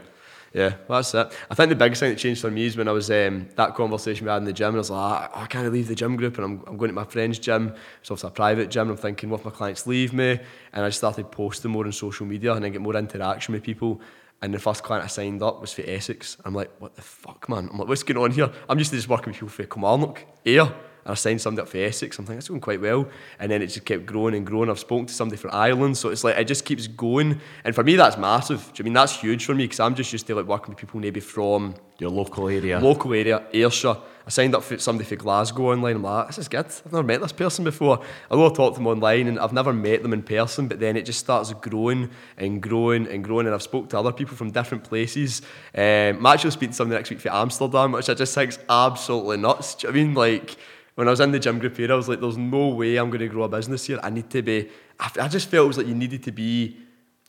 Yeah, 0.53 0.75
well, 0.87 0.99
that's 0.99 1.13
it. 1.13 1.31
I 1.49 1.53
think 1.53 1.69
the 1.69 1.75
biggest 1.75 1.99
thing 1.99 2.09
that 2.09 2.17
changed 2.17 2.41
for 2.41 2.49
me 2.49 2.65
is 2.65 2.75
when 2.75 2.87
I 2.87 2.91
was 2.91 3.11
um, 3.11 3.47
that 3.55 3.75
conversation 3.75 4.25
we 4.25 4.31
had 4.31 4.37
in 4.37 4.45
the 4.45 4.53
gym. 4.53 4.69
And 4.69 4.77
I 4.77 4.79
was 4.79 4.89
like, 4.89 5.29
oh, 5.35 5.41
I 5.41 5.45
can't 5.45 5.71
leave 5.71 5.87
the 5.87 5.95
gym 5.95 6.15
group, 6.15 6.37
and 6.37 6.45
I'm, 6.45 6.63
I'm 6.65 6.77
going 6.77 6.89
to 6.89 6.95
my 6.95 7.03
friend's 7.03 7.37
gym. 7.37 7.75
It's 8.01 8.09
also 8.09 8.27
a 8.27 8.31
private 8.31 8.71
gym. 8.71 8.89
And 8.89 8.91
I'm 8.91 8.97
thinking, 8.97 9.29
what 9.29 9.41
if 9.41 9.45
my 9.45 9.51
clients 9.51 9.85
leave 9.85 10.11
me? 10.11 10.39
And 10.73 10.85
I 10.85 10.89
started 10.89 11.31
posting 11.31 11.71
more 11.71 11.85
on 11.85 11.91
social 11.91 12.25
media 12.25 12.53
and 12.53 12.63
then 12.63 12.71
get 12.71 12.81
more 12.81 12.95
interaction 12.95 13.53
with 13.53 13.61
people. 13.61 14.01
And 14.41 14.53
the 14.53 14.59
first 14.59 14.83
client 14.83 15.03
I 15.03 15.07
signed 15.07 15.43
up 15.43 15.59
was 15.59 15.73
for 15.73 15.83
Essex. 15.85 16.37
I'm 16.45 16.53
like, 16.53 16.71
what 16.79 16.95
the 16.95 17.01
fuck, 17.01 17.49
man? 17.49 17.69
I'm 17.71 17.77
like, 17.77 17.87
what's 17.89 18.03
going 18.03 18.17
on 18.17 18.31
here? 18.31 18.49
I'm 18.69 18.77
used 18.77 18.91
to 18.91 18.95
just 18.95 19.09
working 19.09 19.27
with 19.27 19.35
people 19.35 19.49
for 19.49 19.65
Kilmarnock, 19.65 20.25
Ayr. 20.45 20.73
I 21.09 21.15
signed 21.15 21.41
somebody 21.41 21.63
up 21.63 21.69
for 21.69 21.77
Essex. 21.77 22.17
I'm 22.19 22.25
thinking, 22.25 22.37
that's 22.37 22.49
going 22.49 22.61
quite 22.61 22.81
well. 22.81 23.07
And 23.39 23.51
then 23.51 23.61
it 23.61 23.67
just 23.67 23.85
kept 23.85 24.05
growing 24.05 24.35
and 24.35 24.45
growing. 24.45 24.69
I've 24.69 24.79
spoken 24.79 25.07
to 25.07 25.13
somebody 25.13 25.37
for 25.37 25.53
Ireland. 25.53 25.97
So 25.97 26.09
it's 26.09 26.23
like, 26.23 26.37
it 26.37 26.45
just 26.45 26.65
keeps 26.65 26.87
going. 26.87 27.39
And 27.63 27.73
for 27.73 27.83
me, 27.83 27.95
that's 27.95 28.17
massive. 28.17 28.71
Do 28.73 28.81
you 28.81 28.83
mean 28.85 28.93
that's 28.93 29.19
huge 29.19 29.45
for 29.45 29.55
me? 29.55 29.65
Because 29.65 29.79
I'm 29.79 29.95
just 29.95 30.11
used 30.13 30.27
to 30.27 30.35
like 30.35 30.45
working 30.45 30.69
with 30.69 30.77
people 30.77 30.99
maybe 30.99 31.19
from 31.19 31.75
Your 31.97 32.11
local 32.11 32.47
area. 32.47 32.79
local 32.79 33.13
area, 33.13 33.43
Ayrshire. 33.53 33.97
I 34.27 34.31
signed 34.31 34.53
up 34.53 34.61
for 34.61 34.77
somebody 34.77 35.09
for 35.09 35.15
Glasgow 35.15 35.71
online. 35.71 35.95
I'm 35.95 36.03
like, 36.03 36.27
this 36.27 36.37
is 36.37 36.47
good. 36.47 36.67
I've 36.67 36.91
never 36.91 37.01
met 37.01 37.19
this 37.19 37.31
person 37.31 37.63
before. 37.63 37.99
Although 38.29 38.51
I 38.51 38.53
talked 38.53 38.75
to 38.75 38.79
them 38.79 38.85
online 38.85 39.27
and 39.27 39.39
I've 39.39 39.53
never 39.53 39.73
met 39.73 40.03
them 40.03 40.13
in 40.13 40.21
person, 40.21 40.67
but 40.67 40.79
then 40.79 40.95
it 40.95 41.01
just 41.07 41.17
starts 41.17 41.51
growing 41.53 42.11
and 42.37 42.61
growing 42.61 43.07
and 43.07 43.23
growing. 43.23 43.47
And 43.47 43.55
I've 43.55 43.63
spoke 43.63 43.89
to 43.89 43.97
other 43.97 44.11
people 44.11 44.37
from 44.37 44.51
different 44.51 44.83
places. 44.83 45.41
Um, 45.73 45.83
I'm 46.19 46.25
actually 46.27 46.51
speaking 46.51 46.73
to 46.73 46.75
somebody 46.75 46.99
next 46.99 47.09
week 47.09 47.21
for 47.21 47.31
Amsterdam, 47.33 47.93
which 47.93 48.07
I 48.07 48.13
just 48.13 48.35
think 48.35 48.51
is 48.51 48.59
absolutely 48.69 49.37
nuts. 49.37 49.73
Do 49.73 49.87
you 49.87 49.93
know 49.93 49.99
I 49.99 50.03
mean? 50.03 50.13
Like, 50.13 50.57
when 50.95 51.07
I 51.07 51.11
was 51.11 51.19
in 51.19 51.31
the 51.31 51.39
gym 51.39 51.59
group 51.59 51.77
here, 51.77 51.91
I 51.91 51.95
was 51.95 52.09
like, 52.09 52.19
there's 52.19 52.37
no 52.37 52.69
way 52.69 52.97
I'm 52.97 53.09
going 53.09 53.19
to 53.21 53.27
grow 53.27 53.43
a 53.43 53.49
business 53.49 53.85
here. 53.85 53.99
I 54.03 54.09
need 54.09 54.29
to 54.31 54.41
be, 54.41 54.69
I, 54.99 55.09
I 55.21 55.27
just 55.27 55.49
felt 55.49 55.65
it 55.65 55.67
was 55.67 55.77
like 55.77 55.87
you 55.87 55.95
needed 55.95 56.23
to 56.23 56.31
be 56.31 56.77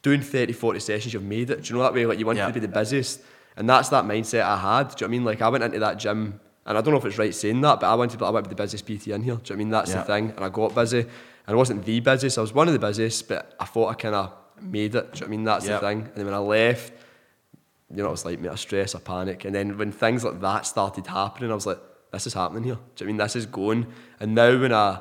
doing 0.03 0.21
30, 0.23 0.53
40 0.53 0.81
sessions, 0.81 1.13
you've 1.15 1.23
made 1.23 1.51
it. 1.51 1.63
Do 1.63 1.69
you 1.73 1.77
know 1.79 1.85
that 1.85 1.95
way? 1.95 2.07
Like 2.07 2.19
you 2.19 2.27
wanted 2.27 2.41
Yeah. 2.41 2.47
to 2.49 2.53
be 2.53 2.61
the 2.61 2.69
busiest. 2.69 3.21
And 3.57 3.69
that's 3.69 3.89
that 3.91 4.05
mindset 4.05 4.43
I 4.43 4.57
had. 4.57 4.65
Do 4.65 4.65
you 4.69 4.79
know 4.79 4.89
what 4.89 5.03
I 5.03 5.09
mean? 5.09 5.25
Like 5.25 5.43
I 5.43 5.49
went 5.49 5.65
into 5.65 5.79
that 5.81 5.99
gym, 5.99 6.41
and 6.67 6.79
I 6.79 6.81
don't 6.81 6.93
know 6.93 6.99
if 6.99 7.05
it's 7.05 7.19
right 7.19 7.35
saying 7.35 7.61
that, 7.63 7.81
but 7.81 7.91
I 7.91 7.95
wanted 7.95 8.19
to 8.19 8.25
I 8.25 8.31
want 8.31 8.45
to 8.45 8.49
be 8.49 8.55
the 8.55 8.63
busiest 8.63 8.87
PT 8.87 9.09
in 9.09 9.23
here. 9.23 9.23
Do 9.23 9.23
you 9.23 9.35
know 9.35 9.37
what 9.37 9.51
I 9.51 9.55
mean? 9.57 9.71
That's 9.71 9.91
Yeah. 9.91 9.99
the 9.99 10.05
thing. 10.05 10.31
And 10.37 10.45
I 10.45 10.49
got 10.49 10.75
busy. 10.75 11.01
And 11.01 11.09
I 11.47 11.55
wasn't 11.55 11.85
the 11.85 12.01
busiest, 12.01 12.39
I 12.39 12.41
was 12.43 12.55
one 12.55 12.69
of 12.69 12.73
the 12.75 12.79
busiest, 12.79 13.29
but 13.29 13.55
I 13.61 13.65
thought 13.67 13.89
I 13.89 13.95
kind 13.95 14.15
of 14.15 14.33
made 14.63 14.85
it. 14.85 14.93
Do 14.93 14.99
you 14.99 15.03
know 15.03 15.09
what 15.11 15.23
I 15.23 15.27
mean? 15.29 15.45
That's 15.45 15.67
Yeah. 15.67 15.75
the 15.75 15.81
thing. 15.87 15.99
And 16.03 16.15
then 16.15 16.25
when 16.27 16.35
I 16.35 16.39
left, 16.39 16.93
you 17.91 17.97
know, 18.03 18.09
it 18.09 18.11
was 18.11 18.25
like, 18.25 18.39
mate, 18.41 18.51
I 18.53 18.55
stress, 18.55 18.95
I 18.95 19.01
panic. 19.01 19.45
And 19.45 19.55
then 19.55 19.77
when 19.77 19.91
things 19.91 20.23
like 20.25 20.41
that 20.41 20.65
started 20.67 21.07
happening, 21.07 21.51
I 21.51 21.55
was 21.55 21.67
like, 21.67 21.79
this 22.11 22.27
is 22.27 22.35
happening 22.35 22.65
here. 22.65 22.75
Do 22.75 22.79
you 22.79 22.81
know 22.81 22.93
what 22.95 23.03
I 23.03 23.07
mean? 23.07 23.17
This 23.19 23.37
is 23.37 23.47
going. 23.47 23.87
And 24.19 24.35
now 24.35 24.59
when 24.59 24.73
I, 24.73 25.01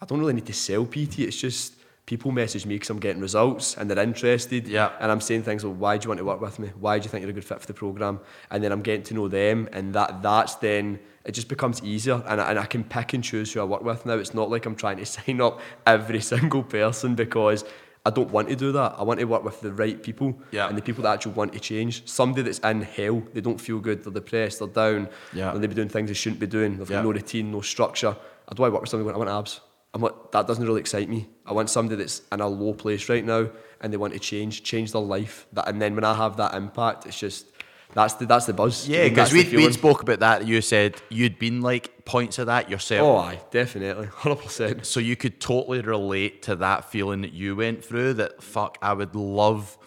I 0.00 0.06
don't 0.06 0.18
really 0.18 0.34
need 0.34 0.46
to 0.46 0.52
sell 0.52 0.84
PT, 0.84 1.20
it's 1.20 1.36
just 1.36 1.74
people 2.08 2.32
message 2.32 2.64
me 2.64 2.74
because 2.74 2.88
I'm 2.88 2.98
getting 2.98 3.20
results 3.20 3.76
and 3.76 3.88
they're 3.88 4.02
interested. 4.02 4.66
Yeah. 4.66 4.92
And 4.98 5.12
I'm 5.12 5.20
saying 5.20 5.42
things 5.42 5.62
like, 5.62 5.76
why 5.76 5.98
do 5.98 6.06
you 6.06 6.08
want 6.08 6.18
to 6.18 6.24
work 6.24 6.40
with 6.40 6.58
me? 6.58 6.70
Why 6.80 6.98
do 6.98 7.04
you 7.04 7.10
think 7.10 7.20
you're 7.20 7.30
a 7.30 7.34
good 7.34 7.44
fit 7.44 7.60
for 7.60 7.66
the 7.66 7.74
program? 7.74 8.20
And 8.50 8.64
then 8.64 8.72
I'm 8.72 8.80
getting 8.80 9.02
to 9.04 9.14
know 9.14 9.28
them, 9.28 9.68
and 9.72 9.94
that 9.94 10.22
that's 10.22 10.54
then 10.56 10.98
it 11.24 11.32
just 11.32 11.48
becomes 11.48 11.82
easier, 11.84 12.22
and 12.26 12.40
I, 12.40 12.50
and 12.50 12.58
I 12.58 12.64
can 12.64 12.82
pick 12.82 13.12
and 13.12 13.22
choose 13.22 13.52
who 13.52 13.60
I 13.60 13.64
work 13.64 13.82
with 13.82 14.06
now. 14.06 14.14
It's 14.14 14.32
not 14.32 14.48
like 14.48 14.64
I'm 14.64 14.74
trying 14.74 14.96
to 14.96 15.06
sign 15.16 15.40
up 15.40 15.60
every 15.86 16.20
single 16.20 16.62
person 16.62 17.14
because. 17.14 17.64
I 18.08 18.10
don't 18.10 18.30
want 18.30 18.48
to 18.48 18.56
do 18.56 18.72
that. 18.72 18.94
I 18.98 19.02
want 19.02 19.20
to 19.20 19.26
work 19.26 19.44
with 19.44 19.60
the 19.60 19.70
right 19.70 20.02
people 20.02 20.28
Yeah. 20.50 20.66
and 20.68 20.78
the 20.78 20.82
people 20.88 21.02
that 21.04 21.12
actually 21.12 21.32
want 21.34 21.52
to 21.52 21.60
change. 21.60 22.08
Somebody 22.08 22.40
that's 22.42 22.58
in 22.60 22.80
hell, 22.80 23.22
they 23.34 23.42
don't 23.42 23.60
feel 23.60 23.80
good, 23.80 24.02
they're 24.02 24.12
depressed, 24.20 24.60
they're 24.60 24.68
down, 24.84 25.08
Yeah. 25.34 25.52
and 25.52 25.62
they 25.62 25.66
be 25.66 25.74
doing 25.74 25.90
things 25.90 26.08
they 26.08 26.14
shouldn't 26.14 26.40
be 26.40 26.46
doing. 26.46 26.78
They've 26.78 26.88
got 26.88 27.04
no 27.04 27.12
routine, 27.12 27.52
no 27.52 27.60
structure. 27.60 28.16
I 28.48 28.54
do 28.54 28.62
I 28.64 28.70
work 28.70 28.80
with 28.80 28.88
somebody 28.90 29.14
I 29.14 29.18
want 29.18 29.28
abs. 29.30 29.60
I'm 29.92 30.00
like, 30.00 30.32
that 30.32 30.46
doesn't 30.46 30.64
really 30.64 30.80
excite 30.80 31.08
me. 31.08 31.28
I 31.44 31.52
want 31.52 31.68
somebody 31.68 31.96
that's 31.96 32.22
in 32.32 32.40
a 32.40 32.48
low 32.48 32.72
place 32.72 33.10
right 33.10 33.24
now 33.24 33.50
and 33.82 33.92
they 33.92 33.98
want 33.98 34.14
to 34.14 34.18
change, 34.18 34.62
change 34.62 34.92
their 34.92 35.02
life. 35.02 35.46
That 35.52 35.68
and 35.68 35.80
then 35.82 35.94
when 35.94 36.04
I 36.04 36.14
have 36.14 36.38
that 36.38 36.54
impact, 36.54 37.04
it's 37.06 37.18
just 37.18 37.46
that's 37.94 38.14
the 38.14 38.26
that's 38.26 38.46
the 38.46 38.52
buzz. 38.52 38.88
Yeah, 38.88 39.08
because 39.08 39.32
we 39.32 39.44
we 39.56 39.72
spoke 39.72 40.02
about 40.02 40.20
that. 40.20 40.46
You 40.46 40.60
said 40.60 41.00
you'd 41.08 41.38
been 41.38 41.62
like 41.62 42.04
points 42.04 42.38
of 42.38 42.46
that 42.46 42.70
yourself. 42.70 43.06
Oh 43.06 43.16
I 43.16 43.40
definitely. 43.50 44.06
Hundred 44.12 44.36
percent. 44.36 44.86
So 44.86 45.00
you 45.00 45.16
could 45.16 45.40
totally 45.40 45.80
relate 45.80 46.42
to 46.42 46.56
that 46.56 46.90
feeling 46.90 47.22
that 47.22 47.32
you 47.32 47.56
went 47.56 47.84
through. 47.84 48.14
That 48.14 48.42
fuck, 48.42 48.78
I 48.82 48.92
would 48.92 49.14
love 49.14 49.78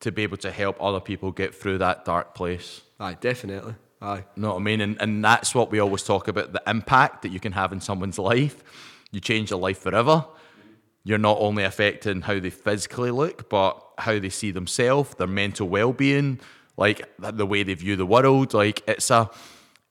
to 0.00 0.10
be 0.10 0.22
able 0.22 0.38
to 0.38 0.50
help 0.50 0.76
other 0.82 1.00
people 1.00 1.30
get 1.30 1.54
through 1.54 1.78
that 1.78 2.04
dark 2.04 2.34
place. 2.34 2.82
Aye, 2.98 3.16
definitely. 3.20 3.74
Aye. 4.00 4.24
Know 4.34 4.50
what 4.50 4.56
I 4.56 4.60
mean? 4.60 4.80
And 4.80 5.00
and 5.00 5.24
that's 5.24 5.54
what 5.54 5.70
we 5.70 5.78
always 5.78 6.02
talk 6.02 6.28
about: 6.28 6.52
the 6.52 6.62
impact 6.66 7.22
that 7.22 7.32
you 7.32 7.40
can 7.40 7.52
have 7.52 7.72
in 7.72 7.80
someone's 7.80 8.18
life. 8.18 8.62
You 9.12 9.20
change 9.20 9.50
their 9.50 9.58
life 9.58 9.78
forever. 9.78 10.24
You're 11.04 11.18
not 11.18 11.38
only 11.40 11.64
affecting 11.64 12.22
how 12.22 12.38
they 12.38 12.50
physically 12.50 13.10
look, 13.10 13.48
but 13.48 13.82
how 13.98 14.18
they 14.18 14.28
see 14.28 14.52
themselves, 14.52 15.14
their 15.16 15.26
mental 15.26 15.68
well-being, 15.68 16.38
like 16.76 17.06
the 17.18 17.46
way 17.46 17.62
they 17.62 17.74
view 17.74 17.96
the 17.96 18.06
world. 18.06 18.54
Like 18.54 18.82
it's 18.88 19.10
a, 19.10 19.30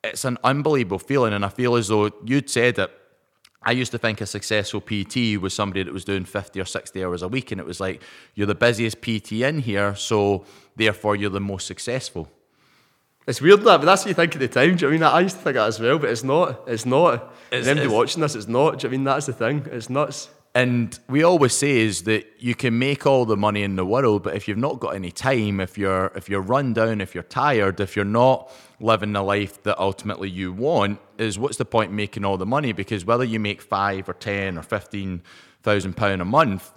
it's 0.03 0.25
an 0.25 0.37
unbelievable 0.43 0.99
feeling, 0.99 1.33
and 1.33 1.45
I 1.45 1.49
feel 1.49 1.75
as 1.75 1.87
though 1.89 2.11
you'd 2.25 2.49
said 2.49 2.79
it. 2.79 2.91
I 3.63 3.73
used 3.73 3.91
to 3.91 3.99
think 3.99 4.21
a 4.21 4.25
successful 4.25 4.81
PT 4.81 5.39
was 5.39 5.53
somebody 5.53 5.83
that 5.83 5.93
was 5.93 6.03
doing 6.03 6.25
50 6.25 6.59
or 6.59 6.65
60 6.65 7.03
hours 7.03 7.21
a 7.21 7.27
week, 7.27 7.51
and 7.51 7.61
it 7.61 7.67
was 7.67 7.79
like, 7.79 8.01
you're 8.33 8.47
the 8.47 8.55
busiest 8.55 9.01
PT 9.01 9.33
in 9.33 9.59
here, 9.59 9.93
so 9.93 10.45
therefore 10.75 11.15
you're 11.15 11.29
the 11.29 11.39
most 11.39 11.67
successful. 11.67 12.27
It's 13.27 13.39
weird 13.39 13.59
that, 13.61 13.77
but 13.77 13.85
that's 13.85 14.01
what 14.01 14.07
you 14.09 14.13
think 14.15 14.33
at 14.33 14.39
the 14.39 14.47
time. 14.47 14.75
Do 14.77 14.87
you 14.89 14.97
know 14.97 15.05
what 15.05 15.13
I 15.13 15.13
mean? 15.13 15.17
I 15.17 15.19
used 15.21 15.37
to 15.37 15.43
think 15.43 15.53
that 15.57 15.67
as 15.67 15.79
well, 15.79 15.99
but 15.99 16.09
it's 16.09 16.23
not. 16.23 16.63
It's 16.67 16.87
not. 16.87 17.13
It's- 17.51 17.67
It's, 17.85 17.93
watching 17.93 18.21
this, 18.23 18.33
it's 18.33 18.47
not. 18.47 18.79
Do 18.79 18.87
you 18.87 18.89
know 18.89 18.89
what 18.89 18.93
I 18.95 18.97
mean? 18.97 19.03
That's 19.03 19.25
the 19.27 19.33
thing. 19.33 19.67
It's 19.71 19.91
nuts. 19.91 20.29
And 20.53 20.99
we 21.07 21.23
always 21.23 21.53
say 21.53 21.79
is 21.79 22.03
that 22.03 22.25
you 22.37 22.55
can 22.55 22.77
make 22.77 23.05
all 23.05 23.23
the 23.23 23.37
money 23.37 23.63
in 23.63 23.77
the 23.77 23.85
world, 23.85 24.23
but 24.23 24.35
if 24.35 24.49
you've 24.49 24.57
not 24.57 24.81
got 24.81 24.95
any 24.95 25.09
time, 25.09 25.61
if 25.61 25.77
you're 25.77 26.11
if 26.13 26.27
you're 26.27 26.41
run 26.41 26.73
down, 26.73 26.99
if 26.99 27.15
you're 27.15 27.23
tired, 27.23 27.79
if 27.79 27.95
you're 27.95 28.03
not 28.03 28.51
living 28.81 29.13
the 29.13 29.23
life 29.23 29.63
that 29.63 29.79
ultimately 29.79 30.29
you 30.29 30.51
want, 30.51 30.99
is 31.17 31.39
what's 31.39 31.55
the 31.55 31.63
point 31.63 31.93
making 31.93 32.25
all 32.25 32.37
the 32.37 32.45
money? 32.45 32.73
Because 32.73 33.05
whether 33.05 33.23
you 33.23 33.39
make 33.39 33.61
five 33.61 34.09
or 34.09 34.13
ten 34.13 34.57
or 34.57 34.61
fifteen 34.61 35.21
thousand 35.63 35.95
pound 35.95 36.21
a 36.21 36.25
month, 36.25 36.73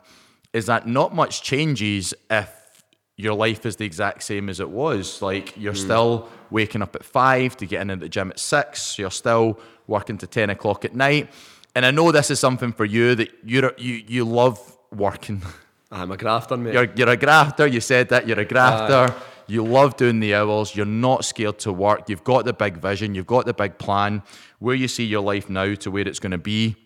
is 0.52 0.66
that 0.66 0.86
not 0.86 1.12
much 1.12 1.42
changes 1.42 2.14
if 2.30 2.84
your 3.16 3.34
life 3.34 3.66
is 3.66 3.76
the 3.76 3.84
exact 3.84 4.22
same 4.22 4.48
as 4.48 4.60
it 4.60 4.70
was. 4.70 5.20
Like 5.20 5.56
you're 5.56 5.72
hmm. 5.72 5.78
still 5.78 6.28
waking 6.50 6.82
up 6.82 6.94
at 6.94 7.04
five 7.04 7.56
to 7.56 7.66
get 7.66 7.80
into 7.80 7.96
the 7.96 8.08
gym 8.08 8.30
at 8.30 8.38
six. 8.38 9.00
You're 9.00 9.10
still 9.10 9.58
working 9.88 10.16
to 10.18 10.28
ten 10.28 10.50
o'clock 10.50 10.84
at 10.84 10.94
night. 10.94 11.28
And 11.74 11.84
I 11.84 11.90
know 11.90 12.12
this 12.12 12.30
is 12.30 12.38
something 12.38 12.72
for 12.72 12.84
you 12.84 13.14
that 13.16 13.30
you're 13.44 13.72
you 13.76 14.02
you 14.06 14.24
love 14.24 14.58
working. 14.92 15.42
I'm 15.90 16.10
a 16.10 16.16
grafter, 16.16 16.56
mate. 16.56 16.74
You're 16.74 16.88
you're 16.94 17.08
a 17.08 17.16
grafter. 17.16 17.66
You 17.66 17.80
said 17.80 18.08
that 18.10 18.26
you're 18.28 18.40
a 18.40 18.44
grafter. 18.44 19.14
you 19.46 19.64
love 19.64 19.96
doing 19.96 20.20
the 20.20 20.34
hours. 20.34 20.74
You're 20.76 20.86
not 20.86 21.24
scared 21.24 21.58
to 21.60 21.72
work. 21.72 22.08
You've 22.08 22.24
got 22.24 22.44
the 22.44 22.52
big 22.52 22.76
vision. 22.76 23.14
You've 23.14 23.26
got 23.26 23.46
the 23.46 23.54
big 23.54 23.78
plan. 23.78 24.22
Where 24.58 24.74
you 24.74 24.88
see 24.88 25.04
your 25.04 25.22
life 25.22 25.50
now 25.50 25.74
to 25.74 25.90
where 25.90 26.06
it's 26.06 26.20
going 26.20 26.32
to 26.32 26.38
be. 26.38 26.76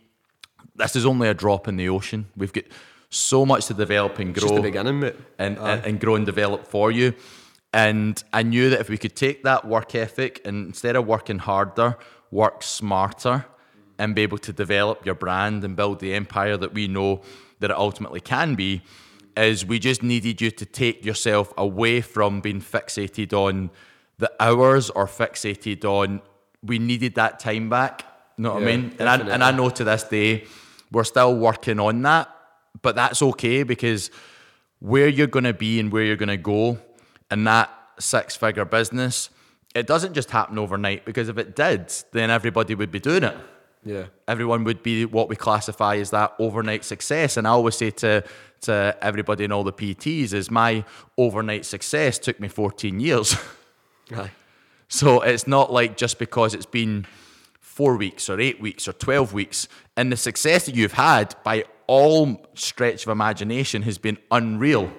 This 0.74 0.96
is 0.96 1.04
only 1.04 1.28
a 1.28 1.34
drop 1.34 1.68
in 1.68 1.76
the 1.76 1.88
ocean. 1.88 2.26
We've 2.36 2.52
got 2.52 2.64
so 3.10 3.44
much 3.44 3.66
to 3.66 3.74
develop 3.74 4.18
and 4.18 4.34
grow 4.34 4.42
just 4.42 4.54
the 4.54 4.62
beginning, 4.62 5.00
mate. 5.00 5.16
and, 5.38 5.58
and, 5.58 5.84
and 5.84 6.00
grow 6.00 6.14
and 6.14 6.24
develop 6.26 6.66
for 6.66 6.90
you. 6.90 7.14
And 7.72 8.22
I 8.32 8.42
knew 8.42 8.70
that 8.70 8.80
if 8.80 8.88
we 8.88 8.96
could 8.96 9.16
take 9.16 9.42
that 9.44 9.66
work 9.66 9.94
ethic 9.94 10.40
and 10.44 10.68
instead 10.68 10.96
of 10.96 11.06
working 11.06 11.38
harder, 11.38 11.96
work 12.30 12.62
smarter 12.62 13.46
and 13.98 14.14
be 14.14 14.22
able 14.22 14.38
to 14.38 14.52
develop 14.52 15.04
your 15.04 15.14
brand 15.14 15.64
and 15.64 15.74
build 15.76 16.00
the 16.00 16.14
empire 16.14 16.56
that 16.56 16.72
we 16.72 16.88
know 16.88 17.20
that 17.60 17.70
it 17.70 17.76
ultimately 17.76 18.20
can 18.20 18.54
be, 18.54 18.82
is 19.36 19.64
we 19.64 19.78
just 19.78 20.02
needed 20.02 20.40
you 20.40 20.50
to 20.50 20.64
take 20.64 21.04
yourself 21.04 21.52
away 21.56 22.00
from 22.00 22.40
being 22.40 22.60
fixated 22.60 23.32
on 23.32 23.70
the 24.18 24.30
hours 24.40 24.90
or 24.90 25.06
fixated 25.06 25.84
on 25.84 26.20
we 26.62 26.78
needed 26.78 27.14
that 27.14 27.38
time 27.38 27.68
back. 27.68 28.04
You 28.36 28.44
know 28.44 28.54
what 28.54 28.62
I 28.62 28.66
mean? 28.66 28.96
And 28.98 29.08
I, 29.08 29.16
and 29.16 29.44
I 29.44 29.50
know 29.52 29.70
to 29.70 29.84
this 29.84 30.04
day 30.04 30.44
we're 30.90 31.04
still 31.04 31.36
working 31.36 31.78
on 31.80 32.02
that, 32.02 32.28
but 32.82 32.96
that's 32.96 33.22
okay 33.22 33.62
because 33.62 34.10
where 34.80 35.08
you're 35.08 35.26
going 35.26 35.44
to 35.44 35.54
be 35.54 35.80
and 35.80 35.92
where 35.92 36.04
you're 36.04 36.16
going 36.16 36.28
to 36.28 36.36
go 36.36 36.78
in 37.30 37.44
that 37.44 37.70
six 37.98 38.36
figure 38.36 38.64
business, 38.64 39.30
it 39.74 39.86
doesn't 39.86 40.14
just 40.14 40.30
happen 40.30 40.58
overnight 40.58 41.04
because 41.04 41.28
if 41.28 41.38
it 41.38 41.54
did, 41.54 41.92
then 42.12 42.30
everybody 42.30 42.74
would 42.74 42.90
be 42.90 43.00
doing 43.00 43.24
it. 43.24 43.36
Yeah. 43.88 44.04
Everyone 44.26 44.64
would 44.64 44.82
be 44.82 45.06
what 45.06 45.30
we 45.30 45.36
classify 45.36 45.96
as 45.96 46.10
that 46.10 46.34
overnight 46.38 46.84
success. 46.84 47.38
And 47.38 47.46
I 47.46 47.50
always 47.50 47.74
say 47.74 47.90
to, 47.90 48.22
to 48.62 48.96
everybody 49.00 49.44
in 49.44 49.52
all 49.52 49.64
the 49.64 49.72
PTs 49.72 50.34
is 50.34 50.50
my 50.50 50.84
overnight 51.16 51.64
success 51.64 52.18
took 52.18 52.38
me 52.38 52.48
14 52.48 53.00
years. 53.00 53.34
So 54.88 55.20
it's 55.20 55.46
not 55.46 55.72
like 55.72 55.96
just 55.96 56.18
because 56.18 56.54
it's 56.54 56.66
been 56.66 57.06
four 57.60 57.96
weeks 57.96 58.28
or 58.28 58.40
eight 58.40 58.60
weeks 58.60 58.88
or 58.88 58.92
12 58.92 59.32
weeks. 59.32 59.68
And 59.96 60.12
the 60.12 60.16
success 60.16 60.66
that 60.66 60.74
you've 60.74 60.92
had 60.94 61.34
by 61.44 61.64
all 61.86 62.46
stretch 62.54 63.06
of 63.06 63.10
imagination 63.10 63.82
has 63.82 63.96
been 63.96 64.18
unreal. 64.30 64.92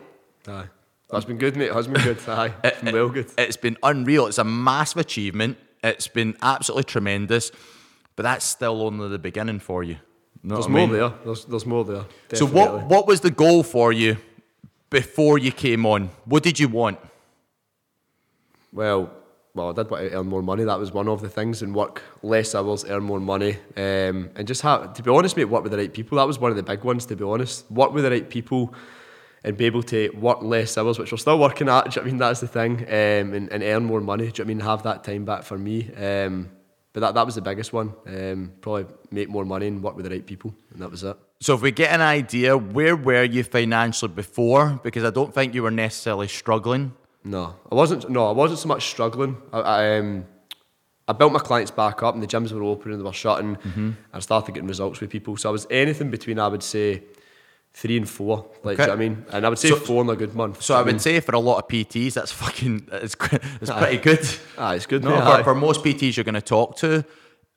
Aye. 0.48 0.66
That's 1.12 1.26
been 1.26 1.38
good, 1.38 1.56
mate. 1.56 1.72
Has 1.72 1.88
been 1.88 2.02
good. 2.04 2.20
Aye. 2.28 2.54
It's 2.64 2.82
been 2.82 2.94
well 2.94 3.10
good. 3.10 3.32
It's 3.38 3.58
been 3.58 3.78
unreal. 3.84 4.28
It's 4.28 4.38
a 4.38 4.44
massive 4.44 4.98
achievement. 4.98 5.58
It's 5.84 6.08
been 6.08 6.36
absolutely 6.42 6.86
tremendous. 6.86 7.52
But 8.20 8.24
that's 8.24 8.44
still 8.44 8.82
only 8.82 9.08
the 9.08 9.18
beginning 9.18 9.60
for 9.60 9.82
you. 9.82 9.96
Know 10.44 10.56
There's 10.56 10.66
I 10.66 10.70
more 10.72 10.88
mean? 10.88 10.92
there. 10.92 11.14
There's, 11.24 11.46
there's 11.46 11.66
more 11.66 11.86
there. 11.86 12.04
So 12.34 12.46
what 12.46 12.84
what 12.88 13.08
was 13.08 13.22
the 13.22 13.32
goal 13.32 13.64
for 13.64 13.94
you 13.94 14.18
before 14.90 15.38
you 15.38 15.54
came 15.54 15.86
on? 15.86 16.10
What 16.26 16.44
did 16.44 16.60
you 16.60 16.68
want? 16.68 17.00
Well, 18.74 19.10
well, 19.56 19.70
I 19.70 19.72
did 19.72 19.90
want 19.90 20.10
to 20.10 20.18
earn 20.18 20.28
more 20.28 20.42
money. 20.42 20.66
That 20.66 20.78
was 20.78 20.92
one 20.92 21.08
of 21.08 21.22
the 21.22 21.30
things, 21.30 21.62
and 21.62 21.74
work 21.74 22.04
less 22.22 22.54
hours, 22.56 22.84
earn 22.84 23.04
more 23.04 23.22
money, 23.22 23.56
um, 23.78 24.32
and 24.36 24.46
just 24.46 24.64
have 24.64 24.94
to 24.96 25.02
be 25.02 25.10
honest, 25.10 25.38
mate, 25.38 25.46
work 25.46 25.64
with 25.64 25.72
the 25.72 25.78
right 25.78 25.94
people. 25.94 26.18
That 26.18 26.28
was 26.28 26.40
one 26.40 26.52
of 26.52 26.58
the 26.58 26.64
big 26.64 26.84
ones. 26.84 27.06
To 27.06 27.16
be 27.16 27.24
honest, 27.24 27.72
work 27.72 27.94
with 27.94 28.04
the 28.04 28.12
right 28.12 28.30
people, 28.30 28.74
and 29.46 29.56
be 29.56 29.64
able 29.64 29.84
to 29.84 30.10
work 30.10 30.42
less 30.42 30.78
hours, 30.78 31.00
which 31.00 31.14
we're 31.14 31.20
still 31.20 31.40
working 31.40 31.70
at. 31.70 31.86
Do 31.86 31.92
you 31.92 32.02
know 32.02 32.02
I 32.02 32.12
mean 32.12 32.18
that's 32.18 32.42
the 32.42 32.50
thing, 32.50 32.82
um, 32.82 33.34
and, 33.34 33.50
and 33.50 33.64
earn 33.64 33.86
more 33.86 34.02
money. 34.02 34.30
Do 34.30 34.42
you 34.42 34.46
know 34.46 34.52
I 34.52 34.54
mean 34.56 34.60
have 34.60 34.84
that 34.84 35.06
time 35.06 35.24
back 35.24 35.44
for 35.44 35.58
me? 35.58 35.90
Um, 35.96 36.50
but 36.94 37.02
that, 37.02 37.14
that 37.14 37.26
was 37.26 37.36
the 37.36 37.42
biggest 37.42 37.72
one. 37.74 37.94
Um, 38.08 38.54
probably 38.62 38.86
make 39.12 39.30
more 39.30 39.46
money 39.46 39.68
and 39.68 39.84
work 39.84 39.96
with 39.96 40.06
the 40.06 40.12
right 40.12 40.26
people, 40.26 40.54
and 40.74 40.82
that 40.82 40.90
was 40.90 41.04
it. 41.04 41.18
So 41.42 41.54
if 41.56 41.62
we 41.62 41.72
get 41.72 41.94
an 41.94 42.02
idea, 42.02 42.58
where 42.58 42.96
were 42.96 43.24
you 43.24 43.44
financially 43.44 44.12
before? 44.12 44.80
Because 44.84 45.04
I 45.04 45.10
don't 45.10 45.34
think 45.34 45.54
you 45.54 45.64
were 45.64 45.72
necessarily 45.72 46.28
struggling. 46.28 46.94
No, 47.24 47.56
I 47.72 47.76
wasn't. 47.76 48.10
No, 48.10 48.28
I 48.28 48.32
wasn't 48.32 48.60
so 48.60 48.68
much 48.68 48.88
struggling. 48.88 49.38
I, 49.54 49.60
I, 49.60 49.98
um, 49.98 50.26
I 51.08 51.14
built 51.14 51.34
my 51.34 51.40
clients 51.40 51.72
back 51.72 52.04
up, 52.04 52.14
and 52.14 52.24
the 52.24 52.28
gyms 52.28 52.52
were 52.52 52.64
open 52.64 52.92
and 52.92 53.00
they 53.00 53.06
were 53.06 53.14
shutting. 53.14 53.56
Mm-hmm. 53.56 53.92
I 54.14 54.20
started 54.20 54.54
getting 54.56 54.68
results 54.68 55.00
with 55.00 55.10
people. 55.10 55.38
So 55.38 55.50
I 55.50 55.52
was 55.52 55.68
anything 55.70 56.10
between, 56.10 56.40
I 56.40 56.48
would 56.48 56.64
say, 56.64 57.04
three 57.74 57.98
and 57.98 58.10
four. 58.10 58.50
Like, 58.64 58.80
okay. 58.80 58.84
you 58.84 58.88
know 58.88 58.94
I 58.94 58.96
mean? 58.96 59.26
And 59.32 59.46
I 59.46 59.50
would 59.50 59.60
say 59.60 59.70
so, 59.70 59.76
four 59.78 60.04
in 60.04 60.10
a 60.10 60.16
good 60.16 60.36
month. 60.36 60.62
So 60.62 60.76
I 60.76 60.82
would 60.82 60.88
mean? 60.88 61.00
say 61.00 61.20
for 61.20 61.36
a 61.36 61.40
lot 61.40 61.60
of 61.60 61.68
PTs, 61.68 62.14
that's 62.14 62.32
fucking, 62.32 62.88
it's, 62.92 63.16
it's 63.62 63.72
pretty 63.72 63.98
good. 63.98 64.28
Ah, 64.58 64.74
it's 64.74 64.86
good. 64.86 65.04
No, 65.04 65.12
yeah, 65.12 65.38
for, 65.38 65.44
for 65.44 65.56
most 65.56 65.84
PTs 65.84 66.18
you're 66.18 66.24
going 66.24 66.36
to 66.36 66.42
talk 66.42 66.78
to, 66.78 67.06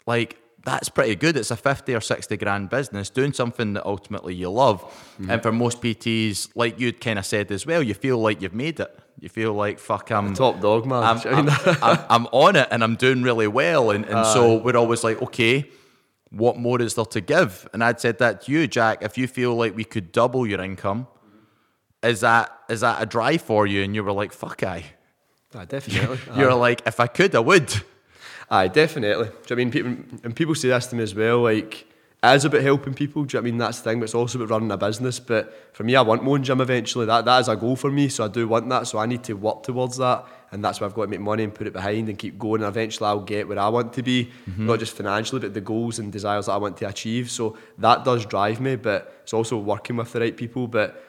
like, 0.07 0.39
that's 0.65 0.89
pretty 0.89 1.17
good. 1.17 1.37
It's 1.37 1.51
a 1.51 1.57
50 1.57 1.95
or 1.95 2.01
60 2.01 2.37
grand 2.37 2.71
business 2.71 3.11
doing 3.11 3.33
something 3.33 3.73
that 3.73 3.85
ultimately 3.85 4.35
you 4.35 4.51
love. 4.51 4.83
Mm-hmm. 4.83 5.31
And 5.31 5.43
for 5.43 5.53
most 5.53 5.81
PTs, 5.83 6.51
like 6.55 6.79
you'd 6.79 7.01
kind 7.01 7.19
of 7.19 7.27
said 7.27 7.51
as 7.51 7.67
well, 7.67 7.83
you 7.83 7.95
feel 7.95 8.19
like 8.19 8.41
you've 8.41 8.55
made 8.55 8.79
it. 8.81 8.97
You 9.19 9.29
feel 9.29 9.53
like, 9.53 9.79
fuck, 9.79 10.11
I'm 10.11 10.35
top 10.35 10.61
dog, 10.61 10.87
man. 10.87 11.03
I'm, 11.03 11.19
I'm, 11.49 11.49
I'm, 11.83 11.99
I'm, 12.09 12.27
on 12.27 12.57
it 12.57 12.69
and 12.71 12.83
I'm 12.83 12.97
doing 12.97 13.23
really 13.23 13.49
well. 13.49 13.91
And, 13.91 14.05
and 14.05 14.15
uh, 14.15 14.25
so 14.25 14.57
we're 14.57 14.77
always 14.77 15.05
like, 15.05 15.21
okay, 15.23 15.69
what 16.33 16.57
more 16.57 16.81
is 16.81 16.95
there 16.95 17.05
to 17.05 17.21
give? 17.21 17.69
And 17.73 17.85
I'd 17.85 18.01
said 18.01 18.19
that 18.19 18.43
to 18.43 18.53
you, 18.53 18.67
Jack. 18.67 19.03
If 19.03 19.19
you 19.19 19.27
feel 19.27 19.55
like 19.55 19.77
we 19.77 19.85
could 19.85 20.13
double 20.13 20.47
your 20.47 20.61
income, 20.61 21.07
is 22.03 22.21
that 22.21 22.51
is 22.69 22.81
that 22.81 23.03
a 23.03 23.07
drive 23.07 23.43
for 23.43 23.67
you? 23.67 23.83
And 23.83 23.95
you 23.95 24.03
were 24.03 24.13
like, 24.13 24.33
fuck, 24.33 24.63
I. 24.63 24.85
Uh, 25.55 25.65
definitely. 25.67 26.19
You're 26.37 26.55
like, 26.55 26.83
if 26.87 26.99
I 26.99 27.07
could, 27.07 27.35
I 27.35 27.41
would. 27.41 27.71
Aye, 28.51 28.69
definitely. 28.69 29.29
Do 29.47 29.55
you 29.55 29.57
know 29.57 29.61
I 29.61 29.65
mean 29.65 29.71
people 29.71 30.19
and 30.25 30.35
people 30.35 30.55
say 30.55 30.69
this 30.69 30.87
to 30.89 30.97
me 30.97 31.03
as 31.03 31.15
well, 31.15 31.41
like 31.43 31.87
it 32.23 32.37
is 32.37 32.45
about 32.45 32.63
helping 32.63 32.95
people. 32.95 33.25
Do 33.25 33.37
you 33.37 33.43
know 33.43 33.49
I 33.49 33.51
mean 33.51 33.59
that's 33.59 33.81
the 33.81 33.91
thing, 33.91 34.01
but 34.01 34.05
it's 34.05 34.15
also 34.15 34.39
about 34.39 34.51
running 34.51 34.71
a 34.71 34.77
business. 34.77 35.21
But 35.21 35.75
for 35.75 35.85
me, 35.85 35.97
I 35.97 36.03
want 36.03 36.23
my 36.23 36.33
own 36.33 36.43
gym 36.43 36.61
eventually. 36.61 37.07
That 37.07 37.25
that 37.25 37.41
is 37.41 37.49
a 37.49 37.57
goal 37.57 37.77
for 37.77 37.91
me. 37.91 38.09
So 38.09 38.25
I 38.25 38.29
do 38.29 38.49
want 38.49 38.69
that. 38.71 38.87
So 38.87 38.99
I 38.99 39.07
need 39.07 39.25
to 39.25 39.35
work 39.35 39.63
towards 39.63 39.99
that, 39.99 40.25
and 40.53 40.63
that's 40.63 40.81
why 40.81 40.87
I've 40.87 40.95
got 40.95 41.03
to 41.03 41.09
make 41.09 41.21
money 41.21 41.45
and 41.45 41.55
put 41.55 41.67
it 41.67 41.73
behind 41.73 42.09
and 42.11 42.19
keep 42.19 42.39
going. 42.39 42.61
And 42.63 42.69
eventually, 42.69 43.09
I'll 43.09 43.21
get 43.21 43.49
where 43.49 43.59
I 43.59 43.69
want 43.69 43.95
to 43.95 44.03
be, 44.03 44.31
mm-hmm. 44.49 44.67
not 44.67 44.79
just 44.79 44.95
financially, 44.95 45.41
but 45.41 45.55
the 45.55 45.63
goals 45.63 45.99
and 45.99 46.13
desires 46.13 46.47
that 46.47 46.53
I 46.53 46.59
want 46.59 46.77
to 46.77 46.89
achieve. 46.89 47.31
So 47.31 47.57
that 47.79 48.05
does 48.05 48.27
drive 48.27 48.61
me. 48.61 48.77
But 48.77 49.21
it's 49.23 49.33
also 49.33 49.57
working 49.57 49.97
with 49.97 50.13
the 50.13 50.21
right 50.21 50.37
people. 50.37 50.69
But 50.69 51.03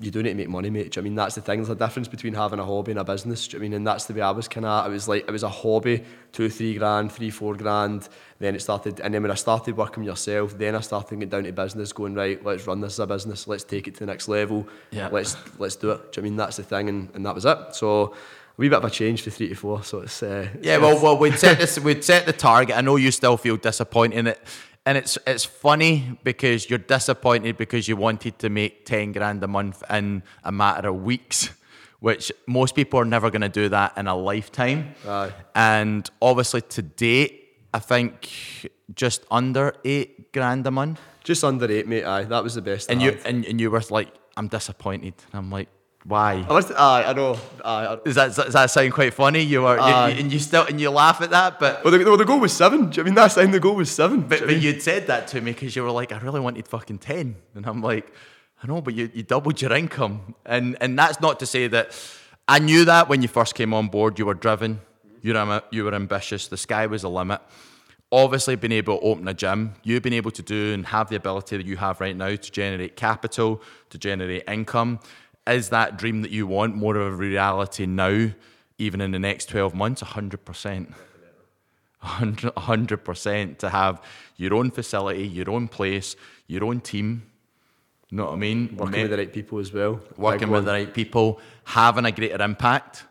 you 0.00 0.10
do 0.10 0.22
need 0.22 0.30
to 0.30 0.34
make 0.34 0.48
money, 0.48 0.70
mate. 0.70 0.96
I 0.96 1.00
mean, 1.00 1.14
that's 1.14 1.34
the 1.34 1.40
thing. 1.40 1.58
There's 1.58 1.70
a 1.70 1.74
difference 1.74 2.06
between 2.06 2.34
having 2.34 2.58
a 2.58 2.64
hobby 2.64 2.92
and 2.92 3.00
a 3.00 3.04
business. 3.04 3.48
I 3.54 3.58
mean, 3.58 3.72
and 3.72 3.86
that's 3.86 4.04
the 4.04 4.14
way 4.14 4.20
I 4.20 4.30
was 4.30 4.46
kind 4.46 4.64
of. 4.64 4.86
It 4.86 4.90
was 4.90 5.08
like 5.08 5.26
it 5.26 5.30
was 5.30 5.42
a 5.42 5.48
hobby, 5.48 6.04
two, 6.32 6.48
three 6.48 6.76
grand, 6.76 7.10
three, 7.10 7.30
four 7.30 7.54
grand. 7.54 8.08
Then 8.38 8.54
it 8.54 8.62
started, 8.62 9.00
and 9.00 9.12
then 9.12 9.22
when 9.22 9.30
I 9.32 9.34
started 9.34 9.76
working 9.76 10.04
yourself, 10.04 10.56
then 10.56 10.76
I 10.76 10.80
started 10.80 11.16
getting 11.16 11.28
down 11.28 11.44
to 11.44 11.52
business, 11.52 11.92
going 11.92 12.14
right. 12.14 12.44
Let's 12.44 12.66
run 12.66 12.80
this 12.80 12.94
as 12.94 13.00
a 13.00 13.06
business. 13.06 13.48
Let's 13.48 13.64
take 13.64 13.88
it 13.88 13.94
to 13.94 14.00
the 14.00 14.06
next 14.06 14.28
level. 14.28 14.68
Yeah. 14.90 15.08
Let's 15.08 15.36
let's 15.58 15.76
do 15.76 15.90
it. 15.90 16.12
Do 16.12 16.20
I 16.20 16.24
mean 16.24 16.36
that's 16.36 16.56
the 16.56 16.62
thing, 16.62 16.88
and, 16.88 17.08
and 17.14 17.26
that 17.26 17.34
was 17.34 17.44
it. 17.44 17.58
So 17.74 18.14
wee 18.58 18.68
bit 18.68 18.76
of 18.76 18.84
a 18.84 18.90
change 18.90 19.22
for 19.22 19.30
three 19.30 19.48
to 19.48 19.54
four. 19.54 19.82
So 19.82 20.00
it's 20.00 20.22
uh, 20.22 20.48
yeah. 20.60 20.76
Well, 20.76 21.00
well, 21.02 21.16
we'd 21.16 21.38
set 21.38 21.58
this. 21.62 21.78
We'd 21.78 22.04
set 22.04 22.26
the 22.26 22.34
target. 22.34 22.76
I 22.76 22.82
know 22.82 22.96
you 22.96 23.10
still 23.10 23.38
feel 23.38 23.56
disappointed 23.56 24.18
in 24.18 24.26
it 24.26 24.46
and 24.88 24.96
it's 24.96 25.18
it's 25.26 25.44
funny 25.44 26.18
because 26.24 26.70
you're 26.70 26.78
disappointed 26.78 27.58
because 27.58 27.88
you 27.88 27.96
wanted 27.96 28.38
to 28.38 28.48
make 28.48 28.86
10 28.86 29.12
grand 29.12 29.44
a 29.44 29.46
month 29.46 29.82
in 29.90 30.22
a 30.44 30.50
matter 30.50 30.88
of 30.88 31.02
weeks 31.02 31.50
which 32.00 32.32
most 32.46 32.74
people 32.74 32.98
are 32.98 33.04
never 33.04 33.30
going 33.30 33.42
to 33.42 33.50
do 33.50 33.68
that 33.68 33.92
in 33.98 34.06
a 34.06 34.16
lifetime 34.16 34.94
Aye. 35.06 35.32
and 35.54 36.08
obviously 36.22 36.62
to 36.62 36.80
date 36.80 37.56
i 37.74 37.78
think 37.78 38.30
just 38.94 39.26
under 39.30 39.74
8 39.84 40.32
grand 40.32 40.66
a 40.66 40.70
month 40.70 41.00
just 41.22 41.44
under 41.44 41.70
8 41.70 41.86
mate 41.86 42.04
aye 42.04 42.24
that 42.24 42.42
was 42.42 42.54
the 42.54 42.62
best 42.62 42.90
and 42.90 43.02
you 43.02 43.18
and, 43.26 43.44
and 43.44 43.60
you 43.60 43.70
were 43.70 43.82
like 43.90 44.08
i'm 44.38 44.48
disappointed 44.48 45.14
and 45.32 45.38
i'm 45.38 45.50
like 45.50 45.68
why? 46.08 46.44
I, 46.48 46.52
was, 46.54 46.70
aye, 46.70 47.02
uh, 47.04 47.10
I 47.10 47.12
know. 47.12 47.32
Uh, 47.32 47.36
aye, 47.64 47.98
Does 48.02 48.14
that 48.14 48.34
does 48.34 48.54
that 48.54 48.70
sound 48.70 48.94
quite 48.94 49.12
funny? 49.12 49.42
You 49.42 49.62
were, 49.62 49.76
you, 49.76 49.82
uh, 49.82 50.08
and 50.08 50.32
you 50.32 50.38
still 50.38 50.64
and 50.64 50.80
you 50.80 50.88
laugh 50.88 51.20
at 51.20 51.30
that, 51.30 51.60
but 51.60 51.84
well, 51.84 51.92
the, 51.92 52.02
well, 52.02 52.16
the 52.16 52.24
goal 52.24 52.40
was 52.40 52.52
seven. 52.54 52.90
I 52.96 53.02
mean, 53.02 53.14
that's 53.14 53.34
time 53.34 53.50
the 53.50 53.60
goal 53.60 53.74
was 53.74 53.90
seven. 53.90 54.22
But, 54.22 54.40
but 54.40 54.58
you'd 54.58 54.80
said 54.80 55.06
that 55.08 55.28
to 55.28 55.40
me 55.42 55.52
because 55.52 55.76
you 55.76 55.82
were 55.82 55.90
like, 55.90 56.10
I 56.10 56.18
really 56.18 56.40
wanted 56.40 56.66
fucking 56.66 56.98
ten, 56.98 57.36
and 57.54 57.66
I'm 57.66 57.82
like, 57.82 58.10
I 58.62 58.66
know, 58.66 58.80
but 58.80 58.94
you, 58.94 59.10
you 59.12 59.22
doubled 59.22 59.60
your 59.60 59.72
income, 59.74 60.34
and 60.46 60.78
and 60.80 60.98
that's 60.98 61.20
not 61.20 61.40
to 61.40 61.46
say 61.46 61.68
that 61.68 61.94
I 62.48 62.58
knew 62.58 62.86
that 62.86 63.10
when 63.10 63.20
you 63.20 63.28
first 63.28 63.54
came 63.54 63.74
on 63.74 63.88
board, 63.88 64.18
you 64.18 64.24
were 64.24 64.34
driven, 64.34 64.80
you 65.20 65.34
were 65.34 65.62
you 65.70 65.84
were 65.84 65.94
ambitious, 65.94 66.48
the 66.48 66.56
sky 66.56 66.86
was 66.86 67.02
the 67.02 67.10
limit. 67.10 67.42
Obviously, 68.10 68.56
being 68.56 68.72
able 68.72 68.98
to 68.98 69.04
open 69.04 69.28
a 69.28 69.34
gym, 69.34 69.74
you've 69.82 70.02
been 70.02 70.14
able 70.14 70.30
to 70.30 70.40
do 70.40 70.72
and 70.72 70.86
have 70.86 71.10
the 71.10 71.16
ability 71.16 71.58
that 71.58 71.66
you 71.66 71.76
have 71.76 72.00
right 72.00 72.16
now 72.16 72.34
to 72.34 72.50
generate 72.50 72.96
capital, 72.96 73.60
to 73.90 73.98
generate 73.98 74.44
income 74.48 75.00
is 75.48 75.70
that 75.70 75.96
dream 75.96 76.22
that 76.22 76.30
you 76.30 76.46
want 76.46 76.76
more 76.76 76.96
of 76.96 77.12
a 77.14 77.16
reality 77.16 77.86
now, 77.86 78.30
even 78.78 79.00
in 79.00 79.10
the 79.10 79.18
next 79.18 79.48
12 79.48 79.74
months? 79.74 80.02
100%. 80.02 80.94
100% 82.02 83.58
to 83.58 83.68
have 83.68 84.02
your 84.36 84.54
own 84.54 84.70
facility, 84.70 85.26
your 85.26 85.50
own 85.50 85.68
place, 85.68 86.16
your 86.46 86.64
own 86.64 86.80
team. 86.80 87.22
You 88.10 88.18
know 88.18 88.26
what 88.26 88.34
I 88.34 88.36
mean? 88.36 88.76
Working 88.76 89.02
with 89.02 89.10
the 89.10 89.18
right 89.18 89.32
people 89.32 89.58
as 89.58 89.72
well. 89.72 90.00
Working 90.16 90.50
with 90.50 90.64
the 90.64 90.72
right 90.72 90.94
people, 90.94 91.40
having 91.64 92.04
a 92.06 92.12
greater 92.12 92.42
impact. 92.42 93.04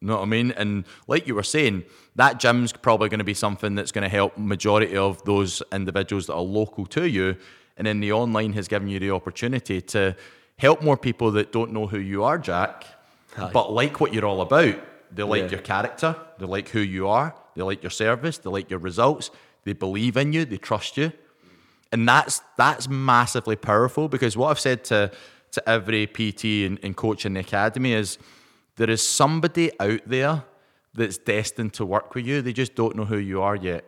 You 0.00 0.08
know 0.08 0.16
what 0.16 0.22
I 0.22 0.26
mean? 0.26 0.52
And 0.52 0.84
like 1.08 1.26
you 1.26 1.34
were 1.34 1.42
saying, 1.42 1.84
that 2.14 2.38
gym's 2.38 2.72
probably 2.72 3.08
going 3.08 3.18
to 3.18 3.24
be 3.24 3.34
something 3.34 3.74
that's 3.74 3.90
going 3.90 4.02
to 4.02 4.08
help 4.08 4.36
majority 4.38 4.96
of 4.96 5.24
those 5.24 5.62
individuals 5.72 6.26
that 6.26 6.34
are 6.34 6.42
local 6.42 6.86
to 6.86 7.08
you. 7.08 7.36
And 7.76 7.86
then 7.86 8.00
the 8.00 8.12
online 8.12 8.52
has 8.52 8.68
given 8.68 8.88
you 8.88 8.98
the 8.98 9.10
opportunity 9.10 9.80
to 9.80 10.14
help 10.58 10.82
more 10.82 10.96
people 10.96 11.30
that 11.32 11.52
don't 11.52 11.72
know 11.72 11.86
who 11.86 11.98
you 11.98 12.24
are, 12.24 12.38
Jack, 12.38 12.86
Aye. 13.36 13.50
but 13.52 13.72
like 13.72 14.00
what 14.00 14.14
you're 14.14 14.24
all 14.24 14.40
about. 14.40 14.76
They 15.12 15.22
like 15.22 15.44
yeah. 15.44 15.50
your 15.50 15.60
character, 15.60 16.16
they 16.38 16.46
like 16.46 16.68
who 16.70 16.80
you 16.80 17.08
are, 17.08 17.34
they 17.54 17.62
like 17.62 17.82
your 17.82 17.90
service, 17.90 18.38
they 18.38 18.50
like 18.50 18.70
your 18.70 18.80
results, 18.80 19.30
they 19.64 19.72
believe 19.72 20.16
in 20.16 20.32
you, 20.32 20.44
they 20.44 20.56
trust 20.56 20.96
you. 20.96 21.12
And 21.92 22.08
that's 22.08 22.42
that's 22.56 22.88
massively 22.88 23.56
powerful 23.56 24.08
because 24.08 24.36
what 24.36 24.50
I've 24.50 24.60
said 24.60 24.84
to 24.84 25.12
to 25.52 25.68
every 25.68 26.06
PT 26.06 26.66
and, 26.66 26.78
and 26.82 26.96
coach 26.96 27.24
in 27.24 27.34
the 27.34 27.40
academy 27.40 27.92
is 27.92 28.18
there 28.76 28.90
is 28.90 29.06
somebody 29.06 29.70
out 29.80 30.00
there 30.04 30.42
that's 30.92 31.18
destined 31.18 31.72
to 31.74 31.86
work 31.86 32.14
with 32.14 32.26
you. 32.26 32.42
They 32.42 32.52
just 32.52 32.74
don't 32.74 32.96
know 32.96 33.04
who 33.04 33.18
you 33.18 33.40
are 33.40 33.56
yet. 33.56 33.84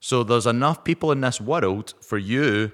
So 0.00 0.22
there's 0.22 0.46
enough 0.46 0.84
people 0.84 1.12
in 1.12 1.20
this 1.20 1.40
world 1.40 1.94
for 2.00 2.18
you 2.18 2.72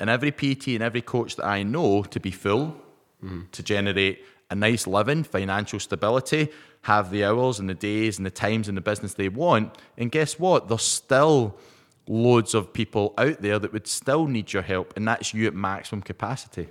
and 0.00 0.08
every 0.08 0.30
PT 0.30 0.68
and 0.68 0.82
every 0.82 1.02
coach 1.02 1.36
that 1.36 1.46
I 1.46 1.62
know 1.62 2.02
to 2.04 2.20
be 2.20 2.30
full, 2.30 2.76
mm. 3.22 3.50
to 3.50 3.62
generate 3.62 4.24
a 4.50 4.54
nice 4.54 4.86
living, 4.86 5.24
financial 5.24 5.80
stability, 5.80 6.48
have 6.82 7.10
the 7.10 7.24
hours 7.24 7.58
and 7.58 7.68
the 7.68 7.74
days 7.74 8.18
and 8.18 8.24
the 8.24 8.30
times 8.30 8.68
and 8.68 8.76
the 8.76 8.80
business 8.80 9.14
they 9.14 9.28
want. 9.28 9.76
And 9.96 10.10
guess 10.10 10.38
what? 10.38 10.68
There's 10.68 10.82
still 10.82 11.58
loads 12.06 12.54
of 12.54 12.72
people 12.72 13.12
out 13.18 13.42
there 13.42 13.58
that 13.58 13.72
would 13.72 13.86
still 13.86 14.26
need 14.26 14.52
your 14.52 14.62
help, 14.62 14.96
and 14.96 15.06
that's 15.06 15.34
you 15.34 15.46
at 15.46 15.54
maximum 15.54 16.02
capacity. 16.02 16.68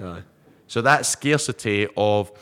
Aye. 0.00 0.22
So 0.66 0.80
that 0.82 1.06
scarcity 1.06 1.86
of, 1.96 2.32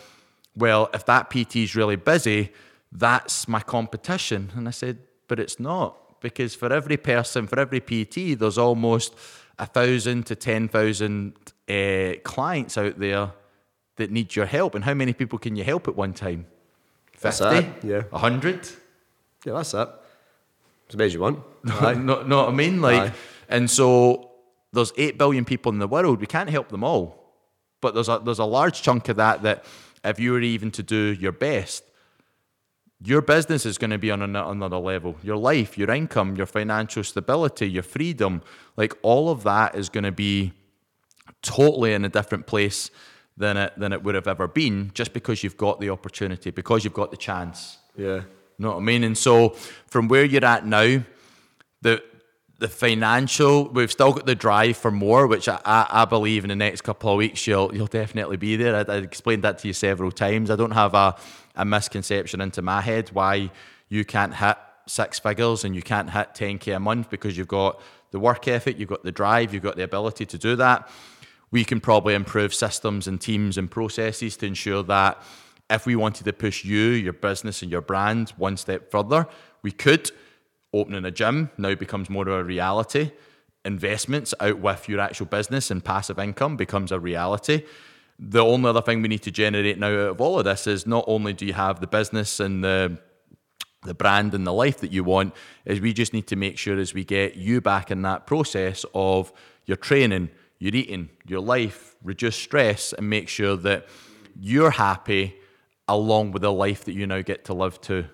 well, 0.56 0.88
if 0.94 1.04
that 1.06 1.28
PT 1.28 1.56
is 1.56 1.76
really 1.76 1.96
busy, 1.96 2.52
that's 2.90 3.48
my 3.48 3.60
competition. 3.60 4.52
And 4.54 4.68
I 4.68 4.70
said, 4.70 4.98
but 5.28 5.38
it's 5.38 5.58
not, 5.60 6.20
because 6.20 6.54
for 6.54 6.72
every 6.72 6.96
person, 6.96 7.46
for 7.46 7.58
every 7.58 7.80
PT, 7.80 8.38
there's 8.38 8.58
almost 8.58 9.14
a 9.58 9.66
thousand 9.66 10.26
to 10.26 10.36
ten 10.36 10.68
thousand 10.68 11.34
uh, 11.68 12.14
clients 12.24 12.76
out 12.78 12.98
there 12.98 13.32
that 13.96 14.10
need 14.10 14.34
your 14.34 14.46
help. 14.46 14.74
And 14.74 14.84
how 14.84 14.94
many 14.94 15.12
people 15.12 15.38
can 15.38 15.56
you 15.56 15.64
help 15.64 15.88
at 15.88 15.96
one 15.96 16.12
time? 16.12 16.46
Fifty? 17.12 17.68
Yeah. 17.82 18.02
hundred? 18.12 18.68
Yeah, 19.44 19.54
that's 19.54 19.74
it. 19.74 19.88
As 20.88 20.96
many 20.96 21.06
as 21.06 21.14
you 21.14 21.20
want. 21.20 21.40
no, 21.64 22.22
no, 22.22 22.46
I 22.46 22.50
mean? 22.50 22.80
Like, 22.80 23.10
Aye. 23.10 23.14
and 23.48 23.70
so 23.70 24.30
there's 24.72 24.92
eight 24.96 25.18
billion 25.18 25.44
people 25.44 25.72
in 25.72 25.78
the 25.78 25.88
world. 25.88 26.20
We 26.20 26.26
can't 26.26 26.50
help 26.50 26.68
them 26.68 26.82
all, 26.84 27.32
but 27.80 27.94
there's 27.94 28.08
a 28.08 28.20
there's 28.24 28.38
a 28.38 28.44
large 28.44 28.82
chunk 28.82 29.08
of 29.08 29.16
that 29.16 29.42
that 29.42 29.64
if 30.04 30.18
you 30.18 30.32
were 30.32 30.40
even 30.40 30.70
to 30.72 30.82
do 30.82 31.16
your 31.18 31.32
best, 31.32 31.84
your 33.04 33.22
business 33.22 33.66
is 33.66 33.78
going 33.78 33.90
to 33.90 33.98
be 33.98 34.10
on 34.10 34.22
another 34.22 34.78
level. 34.78 35.16
Your 35.22 35.36
life, 35.36 35.76
your 35.76 35.90
income, 35.90 36.36
your 36.36 36.46
financial 36.46 37.02
stability, 37.02 37.68
your 37.68 37.82
freedom, 37.82 38.42
like 38.76 38.94
all 39.02 39.28
of 39.28 39.42
that 39.42 39.74
is 39.74 39.88
going 39.88 40.04
to 40.04 40.12
be 40.12 40.52
totally 41.42 41.94
in 41.94 42.04
a 42.04 42.08
different 42.08 42.46
place 42.46 42.90
than 43.36 43.56
it 43.56 43.72
than 43.76 43.92
it 43.92 44.02
would 44.02 44.14
have 44.14 44.28
ever 44.28 44.46
been 44.46 44.90
just 44.94 45.12
because 45.12 45.42
you've 45.42 45.56
got 45.56 45.80
the 45.80 45.90
opportunity, 45.90 46.50
because 46.50 46.84
you've 46.84 46.94
got 46.94 47.10
the 47.10 47.16
chance. 47.16 47.78
Yeah. 47.96 48.16
You 48.16 48.24
know 48.58 48.70
what 48.72 48.76
I 48.78 48.80
mean? 48.80 49.04
And 49.04 49.16
so 49.16 49.50
from 49.86 50.08
where 50.08 50.24
you're 50.24 50.44
at 50.44 50.66
now, 50.66 51.02
the 51.80 52.02
the 52.58 52.68
financial, 52.68 53.68
we've 53.70 53.90
still 53.90 54.12
got 54.12 54.24
the 54.24 54.36
drive 54.36 54.76
for 54.76 54.92
more, 54.92 55.26
which 55.26 55.48
I, 55.48 55.58
I, 55.64 55.86
I 55.90 56.04
believe 56.04 56.44
in 56.44 56.48
the 56.48 56.54
next 56.54 56.82
couple 56.82 57.10
of 57.10 57.16
weeks 57.16 57.44
you'll 57.46 57.74
you'll 57.74 57.86
definitely 57.88 58.36
be 58.36 58.54
there. 58.56 58.76
I, 58.76 58.92
I 58.92 58.96
explained 58.98 59.42
that 59.42 59.58
to 59.60 59.68
you 59.68 59.74
several 59.74 60.12
times. 60.12 60.48
I 60.50 60.56
don't 60.56 60.70
have 60.70 60.94
a, 60.94 61.16
a 61.54 61.64
misconception 61.64 62.40
into 62.40 62.62
my 62.62 62.80
head 62.80 63.10
why 63.12 63.50
you 63.88 64.04
can't 64.04 64.34
hit 64.34 64.56
six 64.86 65.18
figures 65.18 65.64
and 65.64 65.74
you 65.74 65.82
can't 65.82 66.10
hit 66.10 66.34
10k 66.34 66.76
a 66.76 66.80
month 66.80 67.10
because 67.10 67.36
you've 67.36 67.48
got 67.48 67.80
the 68.10 68.18
work 68.18 68.46
ethic, 68.48 68.78
you've 68.78 68.88
got 68.88 69.04
the 69.04 69.12
drive, 69.12 69.52
you've 69.52 69.62
got 69.62 69.76
the 69.76 69.84
ability 69.84 70.26
to 70.26 70.38
do 70.38 70.56
that. 70.56 70.88
We 71.50 71.64
can 71.64 71.80
probably 71.80 72.14
improve 72.14 72.54
systems 72.54 73.06
and 73.06 73.20
teams 73.20 73.58
and 73.58 73.70
processes 73.70 74.36
to 74.38 74.46
ensure 74.46 74.82
that 74.84 75.22
if 75.70 75.86
we 75.86 75.96
wanted 75.96 76.24
to 76.24 76.32
push 76.32 76.64
you, 76.64 76.80
your 76.80 77.12
business, 77.12 77.62
and 77.62 77.70
your 77.70 77.80
brand 77.80 78.30
one 78.36 78.56
step 78.56 78.90
further, 78.90 79.26
we 79.62 79.70
could. 79.70 80.10
Opening 80.74 81.04
a 81.04 81.10
gym 81.10 81.50
now 81.58 81.74
becomes 81.74 82.08
more 82.08 82.28
of 82.28 82.34
a 82.34 82.44
reality. 82.44 83.12
Investments 83.64 84.34
out 84.40 84.58
with 84.58 84.88
your 84.88 85.00
actual 85.00 85.26
business 85.26 85.70
and 85.70 85.84
passive 85.84 86.18
income 86.18 86.56
becomes 86.56 86.92
a 86.92 86.98
reality. 86.98 87.62
The 88.24 88.44
only 88.44 88.68
other 88.68 88.82
thing 88.82 89.02
we 89.02 89.08
need 89.08 89.22
to 89.22 89.32
generate 89.32 89.78
now 89.78 89.88
out 89.88 90.10
of 90.10 90.20
all 90.20 90.38
of 90.38 90.44
this 90.44 90.66
is 90.68 90.86
not 90.86 91.04
only 91.08 91.32
do 91.32 91.44
you 91.44 91.54
have 91.54 91.80
the 91.80 91.88
business 91.88 92.38
and 92.38 92.62
the 92.62 92.98
the 93.84 93.94
brand 93.94 94.32
and 94.32 94.46
the 94.46 94.52
life 94.52 94.78
that 94.78 94.92
you 94.92 95.02
want, 95.04 95.34
is 95.64 95.80
we 95.80 95.92
just 95.92 96.12
need 96.12 96.26
to 96.28 96.36
make 96.36 96.56
sure 96.56 96.78
as 96.78 96.94
we 96.94 97.04
get 97.04 97.34
you 97.34 97.60
back 97.60 97.90
in 97.90 98.02
that 98.02 98.26
process 98.26 98.84
of 98.94 99.32
your 99.66 99.76
training, 99.76 100.30
your 100.58 100.74
eating, 100.74 101.08
your 101.26 101.40
life, 101.40 101.96
reduce 102.02 102.36
stress, 102.36 102.92
and 102.92 103.10
make 103.10 103.28
sure 103.28 103.56
that 103.56 103.86
you're 104.38 104.70
happy 104.70 105.34
along 105.88 106.30
with 106.30 106.42
the 106.42 106.52
life 106.52 106.84
that 106.84 106.92
you 106.92 107.06
now 107.06 107.22
get 107.22 107.44
to 107.46 107.54
live 107.54 107.80
too. 107.80 108.04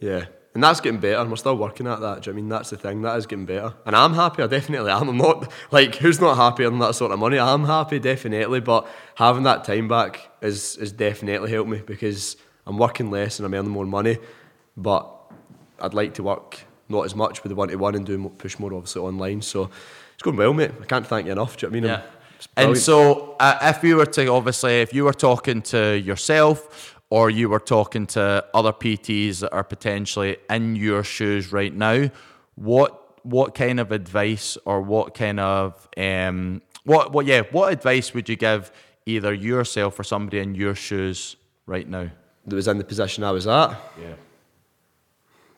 Yeah. 0.00 0.26
And 0.56 0.64
that's 0.64 0.80
getting 0.80 1.00
better. 1.00 1.18
And 1.18 1.28
we're 1.28 1.36
still 1.36 1.58
working 1.58 1.86
at 1.86 2.00
that. 2.00 2.22
Do 2.22 2.30
you 2.30 2.32
know 2.32 2.36
what 2.36 2.40
I 2.40 2.42
mean? 2.42 2.48
That's 2.48 2.70
the 2.70 2.78
thing. 2.78 3.02
That 3.02 3.18
is 3.18 3.26
getting 3.26 3.44
better. 3.44 3.74
And 3.84 3.94
I'm 3.94 4.14
happy. 4.14 4.42
I 4.42 4.46
definitely 4.46 4.90
am. 4.90 5.10
I'm 5.10 5.18
not 5.18 5.52
like 5.70 5.96
who's 5.96 6.18
not 6.18 6.38
happy 6.38 6.64
on 6.64 6.78
that 6.78 6.94
sort 6.94 7.12
of 7.12 7.18
money. 7.18 7.38
I'm 7.38 7.64
happy, 7.64 7.98
definitely. 7.98 8.60
But 8.60 8.88
having 9.16 9.42
that 9.42 9.64
time 9.64 9.86
back 9.86 10.30
is 10.40 10.78
is 10.78 10.92
definitely 10.92 11.50
helped 11.50 11.68
me 11.68 11.82
because 11.84 12.38
I'm 12.66 12.78
working 12.78 13.10
less 13.10 13.38
and 13.38 13.44
I'm 13.44 13.52
earning 13.52 13.70
more 13.70 13.84
money. 13.84 14.16
But 14.78 15.06
I'd 15.78 15.92
like 15.92 16.14
to 16.14 16.22
work 16.22 16.64
not 16.88 17.04
as 17.04 17.14
much 17.14 17.42
with 17.42 17.50
the 17.50 17.54
one 17.54 17.68
to 17.68 17.76
one 17.76 17.94
and 17.94 18.06
do 18.06 18.26
push 18.38 18.58
more 18.58 18.72
obviously 18.72 19.02
online. 19.02 19.42
So 19.42 19.68
it's 20.14 20.22
going 20.22 20.38
well, 20.38 20.54
mate. 20.54 20.70
I 20.80 20.86
can't 20.86 21.06
thank 21.06 21.26
you 21.26 21.32
enough. 21.32 21.58
Do 21.58 21.66
you 21.66 21.70
know 21.70 21.88
what 21.88 21.90
I 21.90 21.96
mean? 21.96 22.04
It's 22.36 22.48
And 22.56 22.78
so, 22.78 23.36
uh, 23.38 23.58
if 23.60 23.84
you 23.84 23.96
were 23.96 24.06
to 24.06 24.26
obviously, 24.28 24.80
if 24.80 24.94
you 24.94 25.04
were 25.04 25.12
talking 25.12 25.60
to 25.62 25.98
yourself 25.98 26.95
or 27.10 27.30
you 27.30 27.48
were 27.48 27.60
talking 27.60 28.06
to 28.06 28.44
other 28.52 28.72
PTs 28.72 29.40
that 29.40 29.52
are 29.52 29.64
potentially 29.64 30.36
in 30.50 30.76
your 30.76 31.04
shoes 31.04 31.52
right 31.52 31.74
now, 31.74 32.10
what 32.54 33.02
what 33.24 33.54
kind 33.54 33.80
of 33.80 33.90
advice 33.90 34.56
or 34.64 34.80
what 34.80 35.14
kind 35.14 35.40
of 35.40 35.88
um 35.96 36.62
what 36.84 37.12
what 37.12 37.26
yeah 37.26 37.42
what 37.50 37.72
advice 37.72 38.14
would 38.14 38.28
you 38.28 38.36
give 38.36 38.70
either 39.04 39.34
yourself 39.34 39.98
or 39.98 40.04
somebody 40.04 40.38
in 40.38 40.54
your 40.54 40.74
shoes 40.74 41.36
right 41.66 41.88
now? 41.88 42.10
that 42.46 42.56
was 42.56 42.68
in 42.68 42.78
the 42.78 42.84
position 42.84 43.24
I 43.24 43.32
was 43.32 43.46
at. 43.46 43.70
Yeah. 44.00 44.14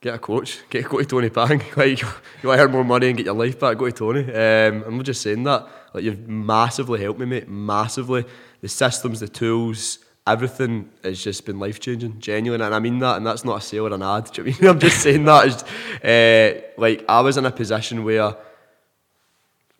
Get 0.01 0.15
a 0.15 0.19
coach. 0.19 0.61
Get 0.71 0.89
go 0.89 0.99
to 0.99 1.05
Tony 1.05 1.31
Pang. 1.31 1.63
Like 1.77 2.01
you 2.01 2.09
want 2.45 2.59
to 2.59 2.65
earn 2.65 2.71
more 2.71 2.85
money 2.85 3.09
and 3.09 3.17
get 3.17 3.27
your 3.27 3.35
life 3.35 3.59
back. 3.59 3.77
Go 3.77 3.91
to 3.91 3.93
Tony. 3.93 4.23
Um, 4.23 4.85
I'm 4.87 4.97
not 4.97 5.07
just 5.07 5.23
saying 5.23 5.43
that. 5.45 5.67
Like 5.93 6.05
you've 6.05 6.29
massively 6.29 7.01
helped 7.01 7.21
me, 7.21 7.27
mate. 7.27 7.49
Massively. 7.49 8.25
The 8.61 8.69
systems, 8.69 9.21
the 9.21 9.29
tools, 9.29 9.99
everything 10.31 10.91
has 11.03 11.23
just 11.23 11.45
been 11.47 11.59
life 11.59 11.81
changing. 11.81 12.21
Genuine, 12.21 12.61
and 12.61 12.75
I 12.75 12.79
mean 12.79 12.99
that. 13.01 13.17
And 13.17 13.27
that's 13.27 13.45
not 13.45 13.59
a 13.59 13.61
sale 13.61 13.87
or 13.87 13.95
an 13.95 14.03
ad. 14.03 14.37
You 14.37 14.45
know 14.45 14.51
I 14.51 14.61
mean? 14.61 14.71
I'm 14.71 14.79
just 14.79 15.01
saying 15.03 15.25
that. 15.25 15.65
Uh, 16.05 16.81
like 16.81 17.05
I 17.09 17.21
was 17.21 17.37
in 17.37 17.47
a 17.47 17.51
position 17.51 18.05
where. 18.05 18.35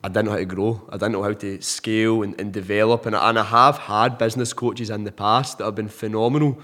I 0.01 0.07
didn't 0.07 0.27
know 0.27 0.31
how 0.31 0.37
to 0.37 0.45
grow. 0.45 0.81
I 0.87 0.93
didn't 0.93 1.11
know 1.11 1.23
how 1.23 1.33
to 1.33 1.61
scale 1.61 2.23
and, 2.23 2.39
and 2.39 2.53
develop. 2.53 3.05
And, 3.05 3.17
and 3.17 3.37
I 3.37 3.43
have 3.43 3.77
had 3.79 4.17
business 4.17 4.53
coaches 4.53 4.89
in 4.89 5.03
the 5.03 5.11
past 5.11 5.57
that 5.57 5.65
have 5.65 5.75
been 5.75 5.89
phenomenal 5.89 6.57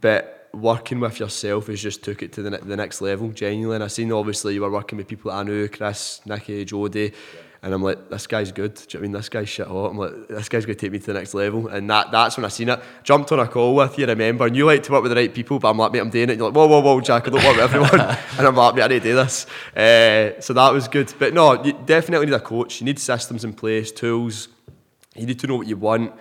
but 0.00 0.48
working 0.52 1.00
with 1.00 1.20
yourself 1.20 1.66
has 1.66 1.80
just 1.80 2.02
took 2.02 2.22
it 2.22 2.32
to 2.32 2.42
the, 2.42 2.50
the 2.50 2.76
next 2.76 3.00
level, 3.00 3.30
genuinely. 3.30 3.76
And 3.76 3.84
I 3.84 3.88
seen 3.88 4.12
obviously 4.12 4.54
you 4.54 4.62
were 4.62 4.70
working 4.70 4.98
with 4.98 5.08
people 5.08 5.30
I 5.30 5.42
knew, 5.42 5.68
Chris, 5.68 6.20
Nicky, 6.26 6.64
Jody, 6.64 7.12
and 7.62 7.74
I'm 7.74 7.82
like, 7.82 8.08
this 8.08 8.26
guy's 8.28 8.52
good. 8.52 8.74
Do 8.74 8.80
you 8.80 8.86
know 8.86 8.92
what 8.92 8.98
I 8.98 9.02
mean? 9.02 9.12
This 9.12 9.28
guy's 9.28 9.48
shit 9.48 9.66
hot. 9.66 9.90
I'm 9.90 9.98
like, 9.98 10.28
this 10.28 10.48
guy's 10.48 10.64
going 10.64 10.76
to 10.76 10.80
take 10.80 10.92
me 10.92 11.00
to 11.00 11.06
the 11.06 11.14
next 11.14 11.34
level. 11.34 11.66
And 11.66 11.90
that 11.90 12.12
that's 12.12 12.36
when 12.36 12.44
I 12.44 12.48
seen 12.48 12.68
it. 12.68 12.80
Jumped 13.02 13.32
on 13.32 13.40
a 13.40 13.48
call 13.48 13.74
with 13.74 13.98
you, 13.98 14.06
remember, 14.06 14.46
and 14.46 14.54
you 14.54 14.64
like 14.64 14.84
to 14.84 14.92
work 14.92 15.02
with 15.02 15.10
the 15.10 15.16
right 15.16 15.32
people, 15.32 15.58
but 15.58 15.70
I'm 15.70 15.76
like, 15.76 15.90
mate, 15.90 15.98
I'm 15.98 16.10
doing 16.10 16.28
it. 16.28 16.32
And 16.32 16.38
you're 16.38 16.50
like, 16.50 16.56
whoa, 16.56 16.68
whoa, 16.68 16.80
whoa, 16.80 17.00
Jack, 17.00 17.26
I 17.26 17.30
don't 17.30 17.44
work 17.44 17.56
with 17.56 17.64
everyone. 17.64 18.00
and 18.38 18.46
I'm 18.46 18.54
like, 18.54 18.74
mate, 18.76 18.82
I 18.82 18.86
need 18.88 19.02
to 19.02 19.08
do 19.08 19.14
this. 19.16 19.46
Uh, 19.76 20.40
so 20.40 20.52
that 20.52 20.72
was 20.72 20.86
good. 20.86 21.12
But 21.18 21.34
no, 21.34 21.62
you 21.64 21.72
definitely 21.72 22.26
need 22.26 22.34
a 22.34 22.40
coach. 22.40 22.80
You 22.80 22.84
need 22.84 23.00
systems 23.00 23.44
in 23.44 23.52
place, 23.54 23.90
tools. 23.90 24.48
You 25.16 25.26
need 25.26 25.40
to 25.40 25.46
know 25.48 25.56
what 25.56 25.66
you 25.66 25.76
want. 25.76 26.12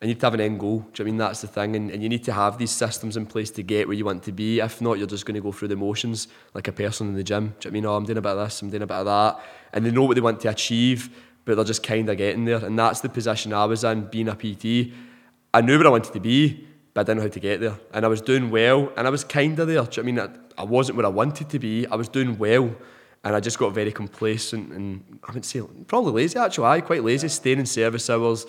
And 0.00 0.10
you 0.10 0.14
need 0.14 0.20
to 0.20 0.26
have 0.26 0.34
an 0.34 0.40
end 0.40 0.60
goal. 0.60 0.78
Do 0.78 0.78
you 0.78 0.82
know 0.82 0.90
what 0.90 1.00
I 1.00 1.04
mean? 1.04 1.16
That's 1.16 1.40
the 1.40 1.46
thing. 1.46 1.76
And, 1.76 1.90
and 1.90 2.02
you 2.02 2.08
need 2.08 2.24
to 2.24 2.32
have 2.32 2.58
these 2.58 2.70
systems 2.70 3.16
in 3.16 3.24
place 3.24 3.50
to 3.52 3.62
get 3.62 3.88
where 3.88 3.96
you 3.96 4.04
want 4.04 4.22
to 4.24 4.32
be. 4.32 4.60
If 4.60 4.82
not, 4.82 4.98
you're 4.98 5.06
just 5.06 5.24
going 5.24 5.36
to 5.36 5.40
go 5.40 5.52
through 5.52 5.68
the 5.68 5.76
motions 5.76 6.28
like 6.52 6.68
a 6.68 6.72
person 6.72 7.08
in 7.08 7.14
the 7.14 7.24
gym. 7.24 7.46
Do 7.46 7.48
you 7.48 7.52
know 7.52 7.56
what 7.58 7.66
I 7.66 7.70
mean? 7.70 7.86
Oh, 7.86 7.96
I'm 7.96 8.04
doing 8.04 8.18
a 8.18 8.22
bit 8.22 8.32
of 8.32 8.38
this, 8.38 8.60
I'm 8.60 8.70
doing 8.70 8.82
a 8.82 8.86
bit 8.86 8.96
of 8.96 9.06
that. 9.06 9.40
And 9.72 9.86
they 9.86 9.90
know 9.90 10.04
what 10.04 10.14
they 10.14 10.20
want 10.20 10.40
to 10.40 10.48
achieve, 10.48 11.16
but 11.46 11.54
they're 11.54 11.64
just 11.64 11.82
kind 11.82 12.08
of 12.10 12.16
getting 12.18 12.44
there. 12.44 12.62
And 12.62 12.78
that's 12.78 13.00
the 13.00 13.08
position 13.08 13.54
I 13.54 13.64
was 13.64 13.84
in, 13.84 14.06
being 14.06 14.28
a 14.28 14.34
PT. 14.34 14.92
I 15.54 15.62
knew 15.62 15.78
where 15.78 15.86
I 15.86 15.90
wanted 15.90 16.12
to 16.12 16.20
be, 16.20 16.66
but 16.92 17.00
I 17.00 17.04
didn't 17.04 17.18
know 17.18 17.22
how 17.22 17.32
to 17.32 17.40
get 17.40 17.60
there. 17.60 17.78
And 17.94 18.04
I 18.04 18.08
was 18.08 18.20
doing 18.20 18.50
well, 18.50 18.92
and 18.98 19.06
I 19.06 19.10
was 19.10 19.24
kind 19.24 19.58
of 19.58 19.66
there. 19.66 19.82
Do 19.82 20.02
you 20.02 20.12
know 20.12 20.20
what 20.20 20.28
I 20.28 20.28
mean? 20.32 20.40
I, 20.58 20.62
I 20.62 20.64
wasn't 20.64 20.96
where 20.98 21.06
I 21.06 21.10
wanted 21.10 21.48
to 21.48 21.58
be. 21.58 21.86
I 21.86 21.96
was 21.96 22.08
doing 22.10 22.36
well. 22.36 22.74
And 23.24 23.34
I 23.34 23.40
just 23.40 23.58
got 23.58 23.74
very 23.74 23.90
complacent 23.90 24.72
and 24.72 25.18
I 25.26 25.32
would 25.32 25.44
say 25.44 25.60
probably 25.88 26.12
lazy 26.12 26.38
actually. 26.38 26.66
I 26.66 26.80
quite 26.80 27.02
lazy, 27.02 27.26
staying 27.26 27.58
in 27.58 27.66
service 27.66 28.08
hours, 28.08 28.46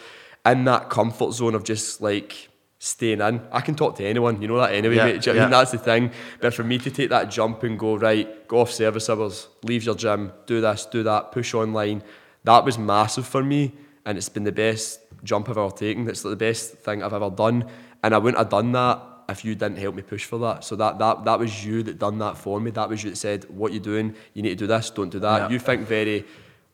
in 0.51 0.65
that 0.65 0.89
comfort 0.89 1.33
zone 1.33 1.55
of 1.55 1.63
just 1.63 2.01
like 2.01 2.49
staying 2.79 3.21
in. 3.21 3.41
I 3.51 3.61
can 3.61 3.75
talk 3.75 3.95
to 3.97 4.05
anyone, 4.05 4.41
you 4.41 4.47
know 4.47 4.57
that 4.57 4.73
anyway, 4.73 4.95
Yeah, 4.95 5.05
mate. 5.05 5.25
You 5.25 5.33
know 5.33 5.39
I 5.39 5.43
mean? 5.43 5.51
That's 5.51 5.71
the 5.71 5.77
thing. 5.77 6.11
But 6.39 6.53
for 6.53 6.63
me 6.63 6.77
to 6.79 6.91
take 6.91 7.09
that 7.09 7.29
jump 7.29 7.63
and 7.63 7.77
go, 7.77 7.97
right, 7.97 8.47
go 8.47 8.59
off 8.59 8.71
service 8.71 9.09
hours, 9.09 9.47
leave 9.63 9.83
your 9.83 9.95
gym, 9.95 10.31
do 10.45 10.61
this, 10.61 10.85
do 10.85 11.03
that, 11.03 11.31
push 11.31 11.53
online, 11.53 12.03
that 12.43 12.63
was 12.63 12.77
massive 12.77 13.27
for 13.27 13.43
me. 13.43 13.73
And 14.05 14.17
it's 14.17 14.29
been 14.29 14.43
the 14.43 14.51
best 14.51 15.01
jump 15.23 15.49
I've 15.49 15.57
ever 15.57 15.71
taken. 15.71 16.07
It's 16.07 16.21
the 16.21 16.35
best 16.35 16.75
thing 16.75 17.03
I've 17.03 17.13
ever 17.13 17.29
done. 17.29 17.65
And 18.03 18.13
I 18.13 18.19
wouldn't 18.19 18.37
have 18.37 18.49
done 18.49 18.71
that 18.73 19.01
if 19.27 19.43
you 19.43 19.55
didn't 19.55 19.77
help 19.79 19.95
me 19.95 20.01
push 20.01 20.23
for 20.23 20.39
that. 20.39 20.63
So 20.63 20.75
that 20.77 20.99
that 20.99 21.25
that 21.25 21.39
was 21.39 21.65
you 21.65 21.83
that 21.83 21.99
done 21.99 22.17
that 22.19 22.37
for 22.37 22.61
me. 22.61 22.71
That 22.71 22.87
was 22.87 23.03
you 23.03 23.09
that 23.09 23.17
said, 23.17 23.45
what 23.49 23.73
you 23.73 23.79
doing? 23.79 24.15
You 24.33 24.43
need 24.43 24.49
to 24.49 24.55
do 24.55 24.67
this, 24.67 24.89
don't 24.91 25.09
do 25.09 25.19
that. 25.19 25.37
Yeah. 25.41 25.49
You 25.49 25.59
think 25.59 25.85
very 25.85 26.25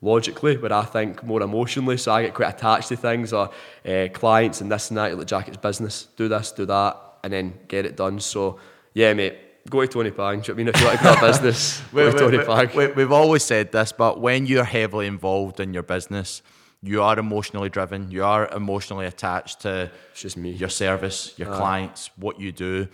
logically, 0.04 0.56
where 0.56 0.72
I 0.72 0.84
think 0.84 1.22
more 1.24 1.42
emotionally. 1.42 1.96
So 1.96 2.12
I 2.12 2.22
get 2.22 2.34
quite 2.34 2.54
attached 2.54 2.88
to 2.88 2.96
things 2.96 3.32
or 3.32 3.50
uh, 3.86 4.08
clients 4.12 4.60
and 4.60 4.70
this 4.70 4.90
and 4.90 4.98
that. 4.98 5.16
Like, 5.16 5.26
Jack, 5.26 5.48
it's 5.48 5.56
business. 5.56 6.08
Do 6.16 6.28
this, 6.28 6.52
do 6.52 6.66
that, 6.66 6.96
and 7.24 7.32
then 7.32 7.54
get 7.68 7.86
it 7.86 7.96
done. 7.96 8.20
So 8.20 8.58
yeah, 8.92 9.12
mate. 9.14 9.38
Go 9.70 9.80
to 9.80 9.88
Tony 9.88 10.10
Pang. 10.10 10.40
Do 10.40 10.52
you 10.52 10.54
know 10.54 10.54
what 10.54 10.54
I 10.54 10.56
mean? 10.56 10.68
If 10.68 10.80
you 10.80 10.86
want 10.86 10.98
to 10.98 11.02
grow 11.04 11.14
a 11.14 11.20
business, 11.32 11.82
go 11.94 12.10
to 12.12 12.18
Tony 12.18 12.38
Pang. 12.44 12.68
we, 12.76 12.86
we've 12.88 13.12
always 13.12 13.42
said 13.42 13.72
this, 13.72 13.92
but 13.92 14.20
when 14.20 14.44
you're 14.46 14.62
heavily 14.62 15.06
involved 15.06 15.58
in 15.58 15.72
your 15.72 15.82
business, 15.82 16.42
you 16.82 17.00
are 17.00 17.18
emotionally 17.18 17.70
driven. 17.70 18.10
You 18.10 18.24
are 18.24 18.46
emotionally 18.48 19.06
attached 19.06 19.60
to 19.60 19.90
It's 20.12 20.20
just 20.20 20.36
me. 20.36 20.50
your 20.50 20.68
service, 20.68 21.32
your 21.38 21.48
clients, 21.48 22.10
what 22.16 22.38
you 22.38 22.52
do, 22.52 22.88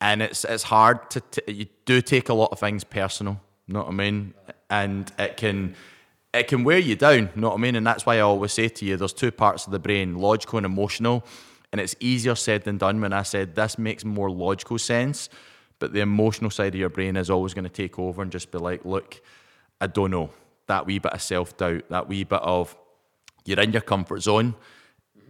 and 0.00 0.22
it's 0.22 0.44
it's 0.44 0.62
hard 0.62 1.10
to 1.10 1.20
t- 1.22 1.52
you 1.52 1.66
do 1.86 2.00
take 2.00 2.28
a 2.28 2.34
lot 2.34 2.50
of 2.52 2.60
things 2.60 2.84
personal. 2.84 3.40
You 3.66 3.74
know 3.74 3.80
what 3.80 3.88
I 3.88 3.92
mean? 3.92 4.34
And 4.70 5.10
it 5.18 5.36
can 5.36 5.74
it 6.34 6.48
can 6.48 6.64
wear 6.64 6.78
you 6.78 6.96
down. 6.96 7.30
you 7.34 7.40
Know 7.40 7.50
what 7.50 7.58
I 7.58 7.60
mean? 7.60 7.76
And 7.76 7.86
that's 7.86 8.06
why 8.06 8.16
I 8.16 8.20
always 8.20 8.52
say 8.52 8.68
to 8.68 8.84
you, 8.84 8.96
there's 8.96 9.12
two 9.12 9.30
parts 9.30 9.66
of 9.66 9.72
the 9.72 9.78
brain: 9.78 10.18
logical 10.18 10.58
and 10.58 10.66
emotional. 10.66 11.24
And 11.72 11.80
it's 11.80 11.96
easier 12.00 12.34
said 12.34 12.64
than 12.64 12.76
done. 12.76 13.00
When 13.00 13.14
I 13.14 13.22
said 13.22 13.54
this 13.54 13.78
makes 13.78 14.04
more 14.04 14.30
logical 14.30 14.78
sense, 14.78 15.30
but 15.78 15.92
the 15.92 16.00
emotional 16.00 16.50
side 16.50 16.74
of 16.74 16.80
your 16.80 16.90
brain 16.90 17.16
is 17.16 17.30
always 17.30 17.54
going 17.54 17.64
to 17.64 17.70
take 17.70 17.98
over 17.98 18.20
and 18.20 18.30
just 18.30 18.50
be 18.50 18.58
like, 18.58 18.84
look, 18.84 19.20
I 19.80 19.86
don't 19.86 20.10
know. 20.10 20.30
That 20.66 20.86
wee 20.86 20.98
bit 20.98 21.12
of 21.12 21.22
self 21.22 21.56
doubt, 21.56 21.88
that 21.88 22.08
wee 22.08 22.24
bit 22.24 22.42
of 22.42 22.76
you're 23.44 23.60
in 23.60 23.72
your 23.72 23.82
comfort 23.82 24.20
zone 24.20 24.54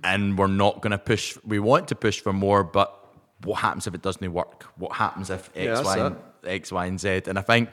and 0.04 0.36
we're 0.36 0.46
not 0.48 0.80
going 0.82 0.90
to 0.90 0.98
push. 0.98 1.38
We 1.44 1.58
want 1.58 1.88
to 1.88 1.94
push 1.94 2.20
for 2.20 2.32
more, 2.32 2.64
but 2.64 2.98
what 3.44 3.60
happens 3.60 3.86
if 3.86 3.94
it 3.94 4.02
doesn't 4.02 4.32
work? 4.32 4.64
What 4.76 4.92
happens 4.92 5.30
if 5.30 5.50
Yeah, 5.54 5.62
X, 5.62 5.80
that's 5.80 5.96
Y, 5.98 6.16
X, 6.44 6.72
Y, 6.72 6.86
and 6.86 7.00
Z? 7.00 7.22
And 7.26 7.38
I 7.38 7.42
think 7.42 7.70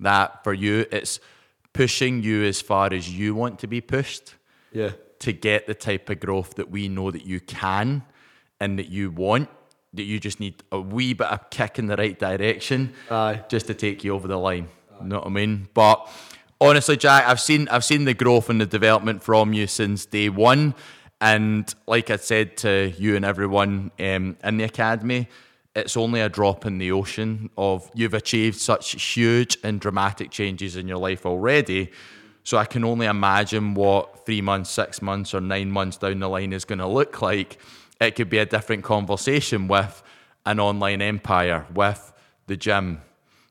that 0.00 0.44
for 0.44 0.52
you, 0.52 0.86
it's 0.90 1.20
pushing 1.72 2.22
you 2.22 2.44
as 2.44 2.60
far 2.60 2.92
as 2.92 3.08
you 3.16 3.34
want 3.34 3.58
to 3.60 3.66
be 3.66 3.80
pushed 3.80 4.34
Yeah. 4.72 4.92
to 5.20 5.32
get 5.32 5.66
the 5.66 5.74
type 5.74 6.08
of 6.10 6.20
growth 6.20 6.54
that 6.56 6.70
we 6.70 6.88
know 6.88 7.10
that 7.10 7.24
you 7.26 7.40
can 7.40 8.02
and 8.60 8.78
that 8.78 8.88
you 8.88 9.10
want. 9.10 9.48
That 9.94 10.02
you 10.04 10.20
just 10.20 10.38
need 10.38 10.62
a 10.70 10.78
wee 10.80 11.14
bit 11.14 11.28
of 11.28 11.48
kick 11.50 11.78
in 11.78 11.86
the 11.86 11.96
right 11.96 12.18
direction, 12.18 12.92
Aye. 13.10 13.40
just 13.48 13.66
to 13.68 13.74
take 13.74 14.04
you 14.04 14.14
over 14.14 14.28
the 14.28 14.36
line. 14.38 14.68
You 15.00 15.08
know 15.08 15.16
what 15.18 15.26
I 15.26 15.30
mean? 15.30 15.68
But 15.72 16.06
honestly, 16.60 16.96
Jack, 16.98 17.24
I've 17.26 17.40
seen 17.40 17.68
I've 17.70 17.84
seen 17.84 18.04
the 18.04 18.12
growth 18.12 18.50
and 18.50 18.60
the 18.60 18.66
development 18.66 19.22
from 19.22 19.54
you 19.54 19.66
since 19.66 20.04
day 20.04 20.28
one, 20.28 20.74
and 21.22 21.74
like 21.86 22.10
I 22.10 22.16
said 22.16 22.56
to 22.58 22.92
you 22.98 23.16
and 23.16 23.24
everyone 23.24 23.90
um, 23.98 24.36
in 24.44 24.58
the 24.58 24.64
academy, 24.64 25.26
it's 25.78 25.96
only 25.96 26.20
a 26.20 26.28
drop 26.28 26.66
in 26.66 26.78
the 26.78 26.92
ocean 26.92 27.50
of 27.56 27.90
you've 27.94 28.14
achieved 28.14 28.56
such 28.58 29.00
huge 29.14 29.56
and 29.64 29.80
dramatic 29.80 30.30
changes 30.30 30.76
in 30.76 30.88
your 30.88 30.98
life 30.98 31.24
already. 31.26 31.90
So 32.44 32.56
I 32.56 32.64
can 32.64 32.84
only 32.84 33.06
imagine 33.06 33.74
what 33.74 34.24
three 34.24 34.40
months, 34.40 34.70
six 34.70 35.02
months, 35.02 35.34
or 35.34 35.40
nine 35.40 35.70
months 35.70 35.98
down 35.98 36.20
the 36.20 36.28
line 36.28 36.52
is 36.52 36.64
going 36.64 36.78
to 36.78 36.86
look 36.86 37.20
like. 37.20 37.58
It 38.00 38.14
could 38.16 38.30
be 38.30 38.38
a 38.38 38.46
different 38.46 38.84
conversation 38.84 39.68
with 39.68 40.02
an 40.46 40.58
online 40.60 41.02
empire, 41.02 41.66
with 41.74 42.12
the 42.46 42.56
gym, 42.56 43.02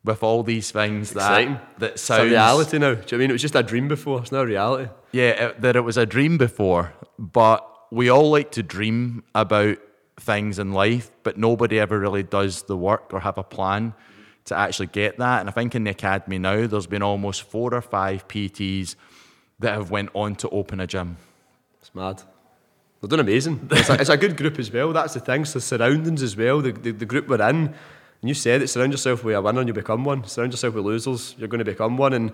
with 0.04 0.24
all 0.24 0.42
these 0.42 0.72
things 0.72 1.12
Exciting. 1.12 1.54
that 1.54 1.80
that 1.80 1.92
It's 1.94 2.02
sounds 2.02 2.22
a 2.24 2.26
reality 2.26 2.78
now. 2.80 2.96
Do 2.96 3.02
you 3.02 3.06
know 3.12 3.18
I 3.18 3.18
mean? 3.20 3.30
It 3.30 3.34
was 3.34 3.42
just 3.42 3.56
a 3.56 3.62
dream 3.64 3.88
before. 3.88 4.22
It's 4.22 4.32
now 4.32 4.40
a 4.40 4.46
reality. 4.46 4.90
yeah, 5.12 5.30
it, 5.50 5.62
that 5.62 5.76
it 5.76 5.82
was 5.82 5.98
a 5.98 6.06
dream 6.06 6.38
before, 6.38 6.94
but 7.20 7.64
we 7.92 8.10
all 8.10 8.32
like 8.32 8.52
to 8.52 8.64
dream 8.64 9.24
about 9.36 9.78
things 10.20 10.60
in 10.60 10.74
life, 10.74 11.12
but 11.24 11.38
nobody 11.38 11.80
ever 11.80 12.00
really 12.00 12.24
does 12.24 12.64
the 12.64 12.78
work 12.78 13.14
or 13.14 13.20
have 13.20 13.38
a 13.38 13.44
plan 13.44 13.94
to 14.46 14.58
actually 14.58 14.88
get 14.88 15.18
that. 15.18 15.42
And 15.42 15.50
I 15.50 15.52
think 15.52 15.76
in 15.76 15.84
the 15.84 15.92
academy 15.92 16.38
now, 16.38 16.68
there's 16.68 16.88
been 16.88 17.04
almost 17.04 17.44
four 17.44 17.74
or 17.74 17.82
five 17.82 18.28
PTs 18.28 18.96
that 19.60 19.74
have 19.74 19.92
went 19.92 20.10
on 20.14 20.36
to 20.36 20.50
open 20.50 20.80
a 20.80 20.88
gym. 20.88 21.18
It's 21.82 21.94
mad. 21.94 22.24
They're 23.02 23.10
doing 23.10 23.22
amazing. 23.22 23.68
It's 23.72 23.90
a, 23.90 23.94
it's 24.02 24.10
a 24.10 24.18
good 24.18 24.38
group 24.38 24.58
as 24.58 24.72
well. 24.72 24.92
That's 24.94 25.14
the 25.14 25.20
thing. 25.20 25.46
So 25.46 25.60
surroundings 25.60 26.24
as 26.24 26.36
well. 26.36 26.62
The, 26.62 26.72
the, 26.72 26.92
the 26.92 27.06
group 27.06 27.28
we're 27.28 27.48
in. 27.50 27.74
And 28.22 28.30
you 28.30 28.34
said 28.34 28.64
it. 28.64 28.70
Surround 28.70 28.92
yourself 28.92 29.24
with 29.24 29.36
a 29.36 29.42
winner, 29.42 29.60
and 29.60 29.68
you 29.68 29.74
become 29.74 30.04
one. 30.04 30.24
Surround 30.24 30.52
yourself 30.52 30.74
with 30.74 30.86
losers, 30.86 31.36
you're 31.38 31.48
going 31.48 31.60
to 31.60 31.66
become 31.66 31.98
one. 31.98 32.14
And 32.14 32.32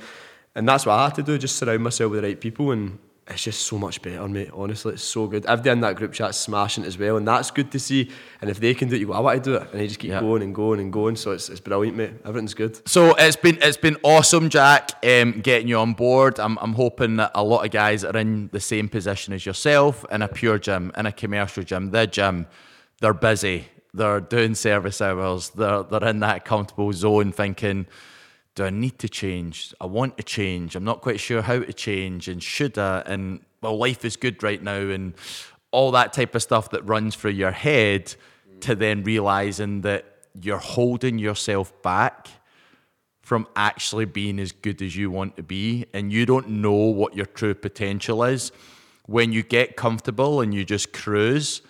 and 0.55 0.69
that's 0.69 0.85
what 0.85 0.93
I 0.93 1.05
had 1.05 1.15
to 1.15 1.23
do. 1.23 1.37
Just 1.37 1.57
surround 1.57 1.83
myself 1.83 2.11
with 2.11 2.21
the 2.21 2.27
right 2.27 2.39
people, 2.39 2.71
and 2.71 2.99
it's 3.27 3.43
just 3.43 3.61
so 3.67 3.77
much 3.77 4.01
better, 4.01 4.27
mate. 4.27 4.49
Honestly, 4.53 4.93
it's 4.93 5.03
so 5.03 5.27
good. 5.27 5.45
I've 5.45 5.63
done 5.63 5.79
that 5.81 5.95
group 5.95 6.11
chat 6.11 6.35
smashing 6.35 6.83
as 6.83 6.97
well, 6.97 7.15
and 7.17 7.25
that's 7.27 7.51
good 7.51 7.71
to 7.71 7.79
see. 7.79 8.09
And 8.41 8.49
if 8.49 8.59
they 8.59 8.73
can 8.73 8.89
do 8.89 8.95
it, 8.95 8.99
you 8.99 9.07
go, 9.07 9.13
I 9.13 9.19
want 9.21 9.41
to 9.43 9.49
do 9.49 9.55
it, 9.55 9.69
and 9.71 9.79
they 9.79 9.87
just 9.87 9.99
keep 9.99 10.11
Yeah. 10.11 10.19
going 10.19 10.41
and 10.43 10.53
going 10.53 10.79
and 10.81 10.91
going. 10.91 11.15
So 11.15 11.31
it's, 11.31 11.47
it's 11.47 11.61
brilliant, 11.61 11.95
mate. 11.95 12.11
Everything's 12.25 12.53
good. 12.53 12.85
So 12.87 13.15
it's 13.15 13.37
been 13.37 13.57
it's 13.61 13.77
been 13.77 13.95
awesome, 14.03 14.49
Jack, 14.49 14.91
um, 15.05 15.39
getting 15.41 15.69
you 15.69 15.77
on 15.77 15.93
board. 15.93 16.37
I'm 16.39 16.57
I'm 16.59 16.73
hoping 16.73 17.15
that 17.17 17.31
a 17.33 17.43
lot 17.43 17.63
of 17.63 17.71
guys 17.71 18.03
are 18.03 18.17
in 18.17 18.49
the 18.51 18.59
same 18.59 18.89
position 18.89 19.33
as 19.33 19.45
yourself 19.45 20.05
in 20.11 20.21
a 20.21 20.27
PureGym, 20.27 20.97
in 20.97 21.05
a 21.05 21.11
commercial 21.11 21.63
gym, 21.63 21.91
the 21.91 22.05
gym. 22.07 22.47
They're 22.99 23.13
busy. 23.13 23.67
They're 23.93 24.19
doing 24.21 24.55
service 24.55 24.99
hours. 25.01 25.49
They're 25.51 25.83
they're 25.83 26.09
in 26.09 26.19
that 26.19 26.43
comfortable 26.45 26.91
zone, 26.91 27.31
thinking, 27.31 27.85
"Do 28.55 28.65
I 28.65 28.69
need 28.69 28.99
to 28.99 29.09
change? 29.09 29.73
I 29.81 29.85
want 29.85 30.17
to 30.17 30.23
change. 30.23 30.75
I'm 30.75 30.83
not 30.83 31.01
quite 31.01 31.19
sure 31.19 31.41
how 31.41 31.59
to 31.59 31.73
change, 31.73 32.27
and 32.27 32.41
should 32.41 32.77
I?" 32.77 32.99
And 33.05 33.41
well, 33.61 33.77
life 33.77 34.03
is 34.05 34.15
good 34.15 34.43
right 34.43 34.61
now, 34.61 34.89
and 34.89 35.13
all 35.71 35.91
that 35.91 36.13
type 36.13 36.35
of 36.35 36.41
stuff 36.41 36.69
that 36.71 36.85
runs 36.85 37.15
through 37.15 37.31
your 37.31 37.51
head. 37.51 38.15
To 38.61 38.75
then 38.75 39.03
realizing 39.03 39.81
that 39.81 40.05
you're 40.41 40.57
holding 40.57 41.19
yourself 41.19 41.73
back 41.81 42.29
from 43.21 43.47
actually 43.55 44.05
being 44.05 44.39
as 44.39 44.51
good 44.51 44.81
as 44.81 44.95
you 44.95 45.09
want 45.09 45.35
to 45.37 45.43
be 45.43 45.85
and 45.93 46.11
you 46.11 46.25
don't 46.25 46.49
know 46.49 46.71
what 46.71 47.15
your 47.15 47.25
true 47.25 47.53
potential 47.53 48.23
is 48.23 48.51
when 49.05 49.31
you 49.31 49.43
get 49.43 49.75
comfortable 49.75 50.41
and 50.41 50.53
you 50.53 50.65
just 50.65 50.91
cruise 50.93 51.61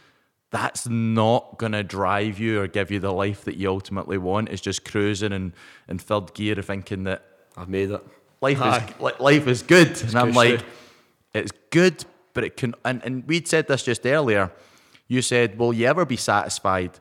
that's 0.53 0.87
not 0.87 1.57
going 1.57 1.71
to 1.71 1.83
drive 1.83 2.37
you 2.39 2.61
or 2.61 2.67
give 2.67 2.91
you 2.91 2.99
the 2.99 3.11
life 3.11 3.43
that 3.45 3.55
you 3.57 3.67
ultimately 3.69 4.17
want 4.19 4.49
it's 4.49 4.61
just 4.61 4.85
cruising 4.85 5.33
and 5.33 5.51
in 5.89 5.97
third 5.97 6.33
gear 6.35 6.55
thinking 6.61 7.03
that 7.05 7.25
I've 7.57 7.69
made 7.69 7.89
it. 7.89 8.01
life 8.39 8.61
Aye. 8.61 8.85
is 8.95 9.01
li- 9.01 9.11
life 9.19 9.47
is 9.47 9.63
good 9.63 9.99
and 10.03 10.15
i'm 10.15 10.33
like 10.33 10.63
it's 11.33 11.51
good 11.71 12.05
but 12.35 12.43
it 12.43 12.55
can 12.55 12.75
and, 12.85 13.01
and 13.03 13.27
we'd 13.27 13.47
said 13.47 13.67
this 13.67 13.81
just 13.83 14.05
earlier 14.05 14.51
you 15.07 15.21
said 15.23 15.57
will 15.57 15.73
you 15.73 15.87
ever 15.87 16.05
be 16.05 16.17
satisfied 16.17 16.91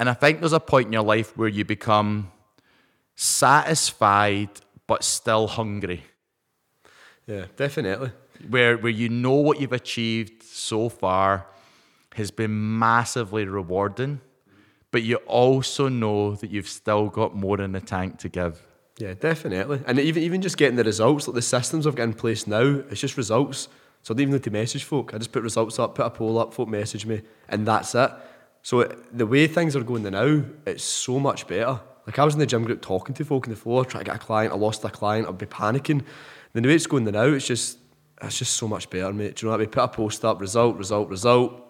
and 0.00 0.08
i 0.10 0.14
think 0.14 0.40
there's 0.40 0.52
a 0.52 0.60
point 0.72 0.86
in 0.88 0.92
your 0.92 1.02
life 1.14 1.36
where 1.38 1.48
you 1.48 1.64
become 1.64 2.30
satisfied 3.14 4.50
but 4.88 5.04
still 5.04 5.46
hungry 5.46 6.02
Yeah, 7.26 7.44
definitely. 7.56 8.10
where 8.48 8.76
where 8.76 8.90
you 9.02 9.08
know 9.08 9.34
what 9.46 9.60
you've 9.60 9.72
achieved 9.84 10.42
so 10.42 10.88
far 10.88 11.46
has 12.14 12.30
been 12.30 12.78
massively 12.78 13.44
rewarding 13.44 14.20
but 14.92 15.02
you 15.02 15.16
also 15.26 15.88
know 15.88 16.34
that 16.36 16.50
you've 16.50 16.68
still 16.68 17.08
got 17.08 17.34
more 17.34 17.60
in 17.60 17.72
the 17.72 17.80
tank 17.80 18.18
to 18.18 18.28
give 18.28 18.62
Yeah, 18.98 19.14
definitely. 19.14 19.80
And 19.86 19.98
even 19.98 20.22
even 20.22 20.42
just 20.42 20.56
getting 20.58 20.76
the 20.76 20.84
results, 20.84 21.26
like 21.26 21.34
the 21.34 21.42
systems 21.42 21.86
I've 21.86 21.96
got 21.96 22.04
in 22.04 22.12
place 22.12 22.46
now, 22.46 22.82
it's 22.90 23.00
just 23.00 23.16
results. 23.16 23.68
So 24.02 24.12
I 24.12 24.14
don't 24.14 24.22
even 24.22 24.32
need 24.34 24.42
to 24.44 24.50
message 24.50 24.84
folk. 24.84 25.14
I 25.14 25.18
just 25.18 25.32
put 25.32 25.42
results 25.42 25.78
up, 25.78 25.94
put 25.94 26.06
a 26.06 26.10
poll 26.10 26.38
up, 26.38 26.52
folk 26.52 26.68
message 26.68 27.06
me, 27.06 27.22
and 27.48 27.66
that's 27.66 27.94
it. 27.94 28.10
So 28.62 28.80
it, 28.80 29.16
the 29.16 29.26
way 29.26 29.46
things 29.46 29.74
are 29.74 29.82
going 29.82 30.02
now, 30.02 30.42
it's 30.66 30.84
so 30.84 31.18
much 31.18 31.46
better. 31.46 31.80
Like 32.06 32.18
I 32.18 32.24
was 32.24 32.34
in 32.34 32.40
the 32.40 32.46
gym 32.46 32.64
group 32.64 32.82
talking 32.82 33.14
to 33.14 33.24
folk 33.24 33.46
on 33.46 33.50
the 33.54 33.56
floor, 33.56 33.84
trying 33.84 34.04
to 34.04 34.10
get 34.10 34.16
a 34.16 34.24
client. 34.24 34.52
I 34.52 34.56
lost 34.56 34.84
a 34.84 34.90
client. 34.90 35.26
I'd 35.26 35.38
be 35.38 35.46
panicking. 35.46 36.04
Then 36.52 36.64
the 36.64 36.68
way 36.68 36.74
it's 36.74 36.86
going 36.86 37.04
now, 37.04 37.22
it's 37.22 37.46
just 37.46 37.78
it's 38.20 38.38
just 38.38 38.56
so 38.56 38.68
much 38.68 38.90
better, 38.90 39.12
mate. 39.12 39.36
Do 39.36 39.46
you 39.46 39.48
know 39.48 39.52
what 39.52 39.60
I 39.60 39.64
mean? 39.64 39.70
Put 39.70 39.84
a 39.84 39.88
post 39.88 40.24
up, 40.24 40.40
result, 40.40 40.76
result, 40.76 41.08
result 41.08 41.61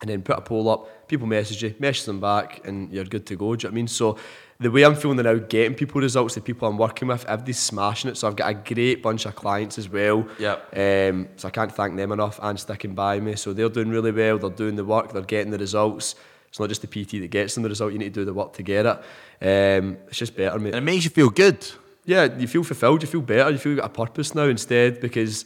and 0.00 0.10
then 0.10 0.22
put 0.22 0.38
a 0.38 0.40
poll 0.40 0.68
up, 0.68 1.08
people 1.08 1.26
message 1.26 1.62
you, 1.62 1.74
message 1.78 2.04
them 2.04 2.20
back, 2.20 2.66
and 2.66 2.92
you're 2.92 3.04
good 3.04 3.26
to 3.26 3.36
go. 3.36 3.56
Do 3.56 3.66
you 3.66 3.68
know 3.68 3.72
what 3.72 3.74
I 3.74 3.74
mean? 3.74 3.88
So 3.88 4.18
the 4.58 4.70
way 4.70 4.84
I'm 4.84 4.94
feeling 4.94 5.16
now, 5.16 5.34
getting 5.34 5.74
people 5.74 6.00
results, 6.00 6.34
the 6.34 6.40
people 6.40 6.68
I'm 6.68 6.78
working 6.78 7.08
with, 7.08 7.24
everybody's 7.24 7.58
smashing 7.58 8.10
it. 8.10 8.16
So 8.16 8.28
I've 8.28 8.36
got 8.36 8.50
a 8.50 8.54
great 8.54 9.02
bunch 9.02 9.26
of 9.26 9.34
clients 9.34 9.78
as 9.78 9.88
well. 9.88 10.26
Yep. 10.38 10.76
Um, 10.76 11.28
so 11.36 11.48
I 11.48 11.50
can't 11.50 11.72
thank 11.72 11.96
them 11.96 12.12
enough 12.12 12.38
and 12.42 12.58
sticking 12.58 12.94
by 12.94 13.20
me. 13.20 13.36
So 13.36 13.52
they're 13.52 13.68
doing 13.68 13.90
really 13.90 14.12
well. 14.12 14.38
They're 14.38 14.50
doing 14.50 14.76
the 14.76 14.84
work. 14.84 15.12
They're 15.12 15.22
getting 15.22 15.50
the 15.50 15.58
results. 15.58 16.14
It's 16.48 16.60
not 16.60 16.68
just 16.68 16.82
the 16.82 16.88
PT 16.88 17.20
that 17.20 17.30
gets 17.30 17.54
them 17.54 17.62
the 17.62 17.68
result. 17.68 17.92
You 17.92 17.98
need 17.98 18.14
to 18.14 18.20
do 18.20 18.24
the 18.24 18.34
work 18.34 18.52
to 18.54 18.62
get 18.62 18.86
it. 18.86 18.96
Um, 19.42 19.98
it's 20.08 20.18
just 20.18 20.36
better, 20.36 20.58
mate 20.58 20.74
and 20.74 20.78
it 20.78 20.80
makes 20.90 21.04
you 21.04 21.10
feel 21.10 21.28
good 21.28 21.66
yeah, 22.06 22.28
you 22.38 22.46
feel 22.46 22.62
fulfilled, 22.62 23.02
you 23.02 23.08
feel 23.08 23.20
better, 23.20 23.50
you 23.50 23.58
feel 23.58 23.72
you've 23.72 23.80
got 23.80 23.90
a 23.90 24.06
purpose 24.06 24.34
now 24.34 24.44
instead 24.44 25.00
because 25.00 25.44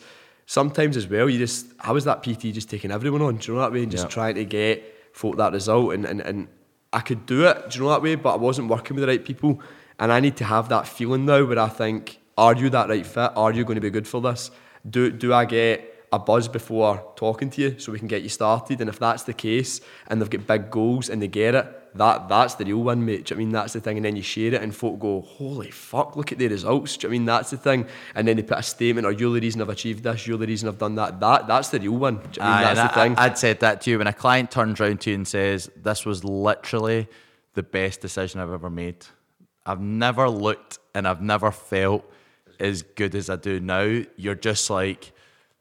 sometimes 0.50 0.96
as 0.96 1.06
well, 1.06 1.30
you 1.30 1.38
just, 1.38 1.66
I 1.78 1.92
was 1.92 2.04
that 2.06 2.24
PT 2.24 2.52
just 2.52 2.68
taking 2.68 2.90
everyone 2.90 3.22
on, 3.22 3.36
do 3.36 3.52
you 3.52 3.54
know 3.54 3.60
that 3.60 3.72
way? 3.72 3.84
And 3.84 3.92
just 3.92 4.06
Yeah. 4.06 4.08
trying 4.08 4.34
to 4.34 4.44
get 4.44 4.82
folk 5.12 5.36
that 5.36 5.52
result 5.52 5.94
and, 5.94 6.04
and, 6.04 6.20
and 6.20 6.48
I 6.92 7.02
could 7.02 7.24
do 7.24 7.46
it, 7.46 7.70
do 7.70 7.78
you 7.78 7.84
know 7.84 7.90
that 7.90 8.02
way? 8.02 8.16
But 8.16 8.34
I 8.34 8.36
wasn't 8.36 8.66
working 8.66 8.96
with 8.96 9.02
the 9.02 9.06
right 9.06 9.24
people 9.24 9.60
and 10.00 10.10
I 10.10 10.18
need 10.18 10.36
to 10.38 10.44
have 10.44 10.68
that 10.70 10.88
feeling 10.88 11.24
now 11.24 11.44
where 11.44 11.60
I 11.60 11.68
think, 11.68 12.18
are 12.36 12.56
you 12.56 12.68
that 12.70 12.88
right 12.88 13.06
fit? 13.06 13.30
Are 13.36 13.52
you 13.52 13.64
going 13.64 13.76
to 13.76 13.80
be 13.80 13.90
good 13.90 14.08
for 14.08 14.20
this? 14.20 14.50
Do, 14.88 15.12
do 15.12 15.32
I 15.32 15.44
get 15.44 16.08
a 16.12 16.18
buzz 16.18 16.48
before 16.48 17.12
talking 17.14 17.48
to 17.50 17.60
you 17.62 17.78
so 17.78 17.92
we 17.92 18.00
can 18.00 18.08
get 18.08 18.22
you 18.22 18.28
started? 18.28 18.80
And 18.80 18.90
if 18.90 18.98
that's 18.98 19.22
the 19.22 19.34
case 19.34 19.80
and 20.08 20.20
they've 20.20 20.28
got 20.28 20.48
big 20.48 20.68
goals 20.72 21.10
and 21.10 21.22
they 21.22 21.28
get 21.28 21.54
it, 21.54 21.79
that 21.94 22.28
that's 22.28 22.54
the 22.54 22.64
real 22.64 22.82
one, 22.82 23.04
mate. 23.04 23.26
Do 23.26 23.34
you 23.34 23.36
know 23.36 23.40
I 23.40 23.44
mean? 23.44 23.52
That's 23.52 23.72
the 23.72 23.80
thing. 23.80 23.96
And 23.96 24.04
then 24.04 24.16
you 24.16 24.22
share 24.22 24.54
it 24.54 24.62
and 24.62 24.74
folk 24.74 25.00
go, 25.00 25.22
holy 25.22 25.70
fuck, 25.70 26.16
look 26.16 26.30
at 26.30 26.38
the 26.38 26.46
results. 26.46 26.96
Do 26.96 27.06
you 27.06 27.10
know 27.10 27.14
I 27.14 27.18
mean? 27.18 27.24
That's 27.26 27.50
the 27.50 27.56
thing. 27.56 27.86
And 28.14 28.28
then 28.28 28.36
they 28.36 28.42
put 28.42 28.58
a 28.58 28.62
statement 28.62 29.06
or 29.06 29.12
you're 29.12 29.32
the 29.34 29.40
reason 29.40 29.60
I've 29.60 29.68
achieved 29.68 30.04
this, 30.04 30.26
you're 30.26 30.38
the 30.38 30.46
reason 30.46 30.68
I've 30.68 30.78
done 30.78 30.94
that. 30.96 31.18
That 31.18 31.48
That's 31.48 31.70
the 31.70 31.80
real 31.80 31.96
one. 31.96 32.16
Do 32.16 32.22
you 32.22 32.42
know 32.42 32.46
I 32.46 32.58
mean? 32.58 32.68
Aye, 32.68 32.74
That's 32.74 32.94
the 32.94 33.00
thing. 33.00 33.14
I, 33.18 33.28
would 33.28 33.38
said 33.38 33.60
that 33.60 33.80
to 33.82 33.90
you 33.90 33.98
when 33.98 34.06
a 34.06 34.12
client 34.12 34.50
turns 34.50 34.80
around 34.80 35.00
to 35.02 35.10
you 35.10 35.16
and 35.16 35.26
says, 35.26 35.70
"This 35.76 36.06
was 36.06 36.22
literally 36.24 37.08
the 37.54 37.62
best 37.62 38.00
decision 38.00 38.40
I've 38.40 38.52
ever 38.52 38.70
made. 38.70 39.06
I've 39.66 39.80
never 39.80 40.28
looked 40.28 40.78
and 40.94 41.08
I've 41.08 41.22
never 41.22 41.50
felt 41.50 42.04
as 42.60 42.82
good 42.82 43.14
as 43.16 43.28
I 43.28 43.36
do 43.36 43.58
now." 43.58 44.02
You're 44.16 44.36
just 44.36 44.70
like, 44.70 45.12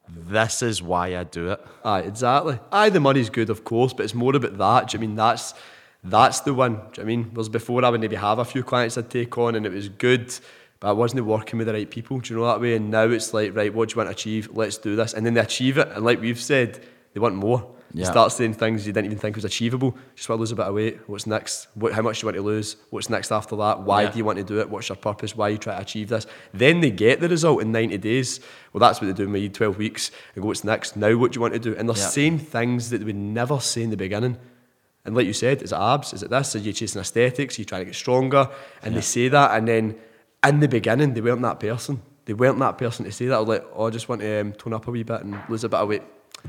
"This 0.08 0.62
is 0.62 0.80
why 0.80 1.16
I 1.16 1.24
do 1.24 1.50
it." 1.50 1.66
Aye, 1.84 2.00
exactly. 2.00 2.60
Aye, 2.70 2.90
the 2.90 3.00
money's 3.00 3.30
good, 3.30 3.50
of 3.50 3.64
course, 3.64 3.92
but 3.92 4.04
it's 4.04 4.14
more 4.14 4.36
about 4.36 4.58
that. 4.58 4.88
Do 4.88 4.96
you 4.96 5.00
I 5.02 5.06
mean 5.06 5.16
that's 5.16 5.54
that's 6.04 6.40
the 6.40 6.54
one? 6.54 6.72
Do 6.72 6.78
you 6.78 6.82
know 6.82 6.88
what 6.90 6.98
I 7.00 7.04
mean? 7.04 7.24
Whereas 7.32 7.48
before 7.48 7.84
I 7.84 7.90
would 7.90 8.00
maybe 8.00 8.16
have 8.16 8.38
a 8.38 8.44
few 8.44 8.62
clients 8.62 8.96
I'd 8.98 9.10
take 9.10 9.36
on 9.38 9.54
and 9.54 9.66
it 9.66 9.72
was 9.72 9.88
good, 9.88 10.34
but 10.80 10.88
I 10.88 10.92
wasn't 10.92 11.24
working 11.26 11.58
with 11.58 11.66
the 11.66 11.74
right 11.74 11.90
people. 11.90 12.18
Do 12.20 12.32
you 12.34 12.40
know 12.40 12.46
that 12.46 12.60
way? 12.60 12.74
And 12.76 12.90
now 12.90 13.04
it's 13.04 13.34
like, 13.34 13.54
right, 13.54 13.72
what 13.72 13.88
do 13.88 13.92
you 13.94 13.96
want 13.98 14.08
to 14.08 14.12
achieve? 14.12 14.48
Let's 14.52 14.78
do 14.78 14.96
this. 14.96 15.12
And 15.12 15.26
then 15.26 15.34
they 15.34 15.40
achieve 15.40 15.76
it, 15.78 15.88
and 15.88 16.04
like 16.04 16.20
we've 16.20 16.40
said, 16.40 16.80
they 17.12 17.20
want 17.20 17.34
more. 17.34 17.66
You 17.92 18.02
Yeah. 18.04 18.10
start 18.12 18.30
saying 18.30 18.54
things 18.54 18.86
you 18.86 18.92
didn't 18.92 19.06
even 19.06 19.18
think 19.18 19.34
was 19.34 19.44
achievable. 19.44 19.96
Just 20.14 20.28
want 20.28 20.38
to 20.38 20.40
lose 20.42 20.52
a 20.52 20.54
bit 20.54 20.66
of 20.66 20.74
weight. 20.74 21.00
What's 21.08 21.26
next? 21.26 21.66
What, 21.74 21.92
how 21.92 22.02
much 22.02 22.20
do 22.20 22.24
you 22.24 22.26
want 22.28 22.36
to 22.36 22.42
lose? 22.42 22.76
What's 22.90 23.10
next 23.10 23.32
after 23.32 23.56
that? 23.56 23.80
Why 23.82 24.02
Yeah. 24.04 24.10
do 24.12 24.18
you 24.18 24.24
want 24.24 24.38
to 24.38 24.44
do 24.44 24.60
it? 24.60 24.70
What's 24.70 24.88
your 24.88 24.94
purpose? 24.94 25.36
Why 25.36 25.48
are 25.48 25.50
you 25.50 25.58
try 25.58 25.74
to 25.74 25.80
achieve 25.82 26.08
this? 26.08 26.24
Then 26.54 26.80
they 26.82 26.92
get 26.92 27.18
the 27.20 27.28
result 27.28 27.60
in 27.62 27.72
90 27.72 27.98
days. 27.98 28.38
Well, 28.72 28.78
that's 28.78 29.00
what 29.00 29.08
they 29.08 29.12
do 29.12 29.24
in 29.24 29.32
my 29.32 29.44
12 29.48 29.76
weeks. 29.76 30.12
And 30.36 30.42
go, 30.42 30.46
what's 30.46 30.62
next? 30.62 30.96
Now, 30.96 31.16
what 31.16 31.32
do 31.32 31.38
you 31.38 31.40
want 31.40 31.54
to 31.54 31.58
do? 31.58 31.74
And 31.76 31.88
they're 31.88 31.96
Yeah. 31.96 32.06
saying 32.06 32.38
things 32.38 32.90
that 32.90 32.98
they 32.98 33.04
would 33.06 33.16
never 33.16 33.58
say 33.58 33.82
in 33.82 33.90
the 33.90 33.96
beginning. 33.96 34.36
And 35.04 35.14
like 35.14 35.26
you 35.26 35.32
said, 35.32 35.62
is 35.62 35.72
it 35.72 35.76
abs? 35.76 36.12
Is 36.12 36.22
it 36.22 36.30
this? 36.30 36.54
Are 36.54 36.58
you 36.58 36.72
chasing 36.72 37.00
aesthetics? 37.00 37.58
Are 37.58 37.62
you 37.62 37.64
trying 37.64 37.82
to 37.82 37.86
get 37.86 37.94
stronger? 37.94 38.48
And 38.82 38.94
they 38.94 39.00
say 39.00 39.28
that, 39.28 39.56
and 39.56 39.66
then 39.66 39.96
in 40.46 40.60
the 40.60 40.68
beginning, 40.68 41.14
they 41.14 41.20
weren't 41.20 41.42
that 41.42 41.58
person. 41.60 42.02
They 42.26 42.34
weren't 42.34 42.58
that 42.58 42.76
person 42.78 43.04
to 43.06 43.12
say 43.12 43.26
that. 43.26 43.34
I 43.36 43.40
was 43.40 43.48
like, 43.48 43.66
oh, 43.74 43.86
I 43.86 43.90
just 43.90 44.08
want 44.08 44.20
to 44.20 44.40
um, 44.40 44.52
tone 44.52 44.74
up 44.74 44.86
a 44.86 44.90
wee 44.90 45.02
bit 45.02 45.22
and 45.22 45.38
lose 45.48 45.64
a 45.64 45.68
bit 45.68 45.80
of 45.80 45.88
weight. 45.88 46.02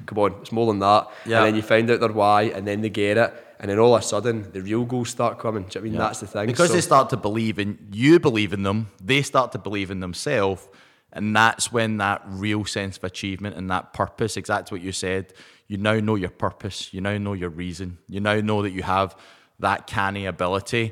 Come 0.05 0.17
on, 0.19 0.33
it's 0.41 0.51
more 0.51 0.67
than 0.67 0.79
that. 0.79 1.07
Yeah. 1.25 1.37
And 1.39 1.47
then 1.47 1.55
you 1.55 1.61
find 1.61 1.89
out 1.89 1.99
their 1.99 2.11
why, 2.11 2.43
and 2.43 2.67
then 2.67 2.81
they 2.81 2.89
get 2.89 3.17
it, 3.17 3.33
and 3.59 3.69
then 3.69 3.79
all 3.79 3.95
of 3.95 4.01
a 4.01 4.05
sudden, 4.05 4.51
the 4.51 4.61
real 4.61 4.85
goals 4.85 5.09
start 5.09 5.39
coming. 5.39 5.63
Do 5.63 5.79
you 5.79 5.79
know 5.79 5.81
what 5.81 5.87
I 5.87 5.91
mean? 5.91 5.99
That's 5.99 6.19
the 6.19 6.27
thing. 6.27 6.47
Because 6.47 6.67
So- 6.69 6.73
they 6.75 6.81
start 6.81 7.09
to 7.11 7.17
believe 7.17 7.59
in 7.59 7.77
you, 7.91 8.19
believe 8.19 8.53
in 8.53 8.63
them. 8.63 8.89
They 9.03 9.21
start 9.21 9.51
to 9.53 9.57
believe 9.59 9.91
in 9.91 9.99
themselves, 10.01 10.67
and 11.13 11.35
that's 11.35 11.71
when 11.71 11.97
that 11.97 12.21
real 12.25 12.63
sense 12.65 12.97
of 12.97 13.03
achievement 13.03 13.55
and 13.55 13.69
that 13.69 13.93
purpose, 13.93 14.37
exactly 14.37 14.77
what 14.77 14.85
you 14.85 14.91
said. 14.91 15.33
You 15.71 15.77
now 15.77 16.01
know 16.01 16.15
your 16.15 16.31
purpose. 16.31 16.93
You 16.93 16.99
now 16.99 17.17
know 17.17 17.31
your 17.31 17.49
reason. 17.49 17.97
You 18.09 18.19
now 18.19 18.41
know 18.41 18.61
that 18.61 18.71
you 18.71 18.83
have 18.83 19.15
that 19.59 19.87
canny 19.87 20.25
ability 20.25 20.91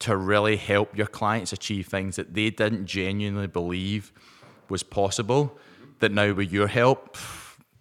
to 0.00 0.16
really 0.16 0.56
help 0.56 0.98
your 0.98 1.06
clients 1.06 1.52
achieve 1.52 1.86
things 1.86 2.16
that 2.16 2.34
they 2.34 2.50
didn't 2.50 2.86
genuinely 2.86 3.46
believe 3.46 4.12
was 4.68 4.82
possible. 4.82 5.56
That 6.00 6.10
now, 6.10 6.32
with 6.32 6.52
your 6.52 6.66
help, 6.66 7.16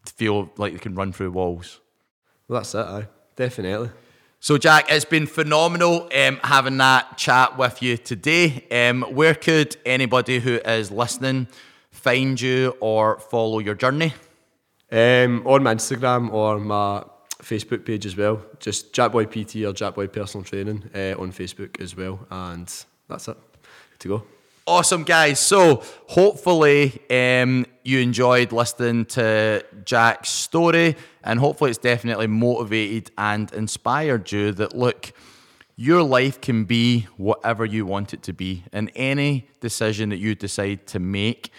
feel 0.05 0.51
like 0.57 0.73
they 0.73 0.77
can 0.77 0.93
run 0.93 1.13
through 1.13 1.31
walls. 1.31 1.79
Well, 2.47 2.59
that's 2.59 2.75
it, 2.75 2.85
aye. 2.85 3.07
Definitely. 3.35 3.89
So, 4.39 4.59
Jack, 4.59 4.85
it's 4.89 5.03
been 5.03 5.25
phenomenal 5.25 6.07
um, 6.15 6.39
having 6.43 6.77
that 6.77 7.17
chat 7.17 7.57
with 7.57 7.81
you 7.81 7.97
today. 7.97 8.67
Um, 8.69 9.01
where 9.01 9.33
could 9.33 9.77
anybody 9.83 10.39
who 10.39 10.57
is 10.57 10.91
listening 10.91 11.47
find 11.89 12.39
you 12.39 12.75
or 12.81 13.19
follow 13.19 13.57
your 13.57 13.73
journey? 13.73 14.13
Um, 14.95 15.45
on 15.45 15.61
my 15.61 15.75
Instagram 15.75 16.31
or 16.31 16.57
my 16.57 17.03
Facebook 17.39 17.85
page 17.85 18.05
as 18.05 18.15
well. 18.15 18.41
Just 18.59 18.93
Jack 18.93 19.11
Boyd 19.11 19.29
PT 19.29 19.57
or 19.57 19.73
Jack 19.73 19.95
Boyd 19.95 20.13
Personal 20.13 20.45
Training 20.45 20.89
uh, 20.95 21.19
on 21.19 21.33
Facebook 21.33 21.81
as 21.81 21.97
well. 21.97 22.25
And 22.31 22.73
that's 23.09 23.27
it. 23.27 23.35
Good 23.91 23.99
to 23.99 24.07
go. 24.07 24.23
Awesome, 24.65 25.03
guys. 25.03 25.41
So, 25.41 25.83
hopefully, 26.07 27.01
um, 27.11 27.65
you 27.83 27.99
enjoyed 27.99 28.53
listening 28.53 29.03
to 29.07 29.65
Jack's 29.83 30.29
story, 30.29 30.95
and 31.25 31.39
hopefully, 31.39 31.71
it's 31.71 31.77
definitely 31.77 32.27
motivated 32.27 33.11
and 33.17 33.51
inspired 33.51 34.31
you 34.31 34.53
that 34.53 34.75
look, 34.75 35.11
your 35.75 36.01
life 36.03 36.39
can 36.39 36.63
be 36.63 37.01
whatever 37.17 37.65
you 37.65 37.85
want 37.85 38.13
it 38.13 38.23
to 38.23 38.33
be, 38.33 38.63
and 38.71 38.89
any 38.95 39.49
decision 39.59 40.09
that 40.09 40.17
you 40.17 40.35
decide 40.35 40.87
to 40.87 40.99
make 40.99 41.51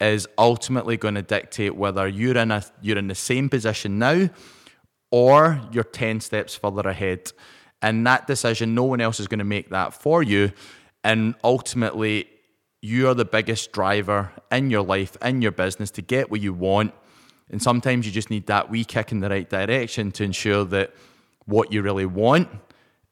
is 0.00 0.26
ultimately 0.38 0.96
going 0.96 1.14
to 1.14 1.22
dictate 1.22 1.76
whether 1.76 2.08
you're 2.08 2.36
in 2.36 2.50
a 2.50 2.64
you're 2.80 2.98
in 2.98 3.08
the 3.08 3.14
same 3.14 3.48
position 3.48 3.98
now 3.98 4.28
or 5.10 5.60
you're 5.72 5.84
10 5.84 6.20
steps 6.20 6.54
further 6.54 6.88
ahead. 6.88 7.32
And 7.82 8.06
that 8.06 8.26
decision, 8.26 8.74
no 8.74 8.84
one 8.84 9.00
else 9.00 9.20
is 9.20 9.28
going 9.28 9.38
to 9.38 9.44
make 9.44 9.70
that 9.70 9.94
for 9.94 10.22
you. 10.22 10.52
And 11.02 11.34
ultimately, 11.42 12.28
you 12.82 13.08
are 13.08 13.14
the 13.14 13.24
biggest 13.24 13.72
driver 13.72 14.30
in 14.50 14.70
your 14.70 14.82
life, 14.82 15.16
in 15.22 15.42
your 15.42 15.52
business 15.52 15.90
to 15.92 16.02
get 16.02 16.30
what 16.30 16.40
you 16.40 16.52
want. 16.52 16.94
And 17.50 17.60
sometimes 17.60 18.06
you 18.06 18.12
just 18.12 18.30
need 18.30 18.46
that 18.46 18.70
wee 18.70 18.84
kick 18.84 19.12
in 19.12 19.20
the 19.20 19.28
right 19.28 19.48
direction 19.48 20.12
to 20.12 20.24
ensure 20.24 20.64
that 20.66 20.94
what 21.46 21.72
you 21.72 21.82
really 21.82 22.06
want 22.06 22.48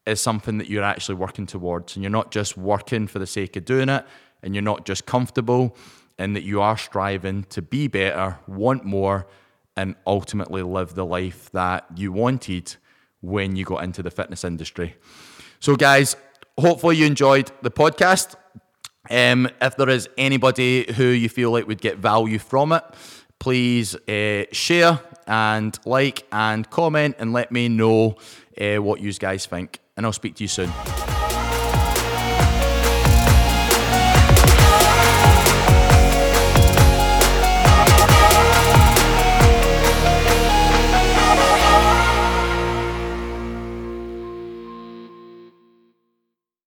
is 0.05 0.21
something 0.21 0.57
that 0.59 0.69
you're 0.69 0.83
actually 0.83 1.15
working 1.15 1.45
towards. 1.45 1.95
And 1.95 2.03
you're 2.03 2.09
not 2.09 2.31
just 2.31 2.57
working 2.57 3.07
for 3.07 3.19
the 3.19 3.27
sake 3.27 3.55
of 3.55 3.65
doing 3.65 3.89
it, 3.89 4.05
and 4.41 4.55
you're 4.55 4.61
not 4.61 4.85
just 4.85 5.05
comfortable, 5.05 5.75
and 6.19 6.35
that 6.35 6.43
you 6.43 6.61
are 6.61 6.77
striving 6.77 7.45
to 7.45 7.61
be 7.61 7.87
better, 7.87 8.37
want 8.47 8.83
more, 8.83 9.25
and 9.75 9.95
ultimately 10.05 10.61
live 10.61 10.93
the 10.93 11.05
life 11.05 11.49
that 11.51 11.85
you 11.95 12.11
wanted 12.11 12.75
when 13.21 13.55
you 13.55 13.65
got 13.65 13.83
into 13.83 14.03
the 14.03 14.11
fitness 14.11 14.43
industry. 14.43 14.95
So, 15.59 15.75
guys, 15.75 16.15
hopefully 16.59 16.97
you 16.97 17.05
enjoyed 17.05 17.51
the 17.61 17.71
podcast. 17.71 18.35
Um, 19.09 19.49
if 19.61 19.75
there 19.77 19.89
is 19.89 20.09
anybody 20.17 20.91
who 20.93 21.05
you 21.05 21.29
feel 21.29 21.51
like 21.51 21.67
would 21.67 21.81
get 21.81 21.97
value 21.97 22.37
from 22.37 22.73
it, 22.73 22.83
please 23.39 23.95
uh, 23.95 24.43
share 24.51 24.99
and 25.25 25.79
like 25.85 26.25
and 26.31 26.69
comment 26.69 27.15
and 27.17 27.31
let 27.33 27.51
me 27.51 27.69
know 27.69 28.17
uh, 28.59 28.77
what 28.77 28.99
you 28.99 29.11
guys 29.13 29.45
think. 29.45 29.79
And 29.95 30.05
I'll 30.05 30.13
speak 30.13 30.35
to 30.35 30.43
you 30.43 30.47
soon. 30.49 30.71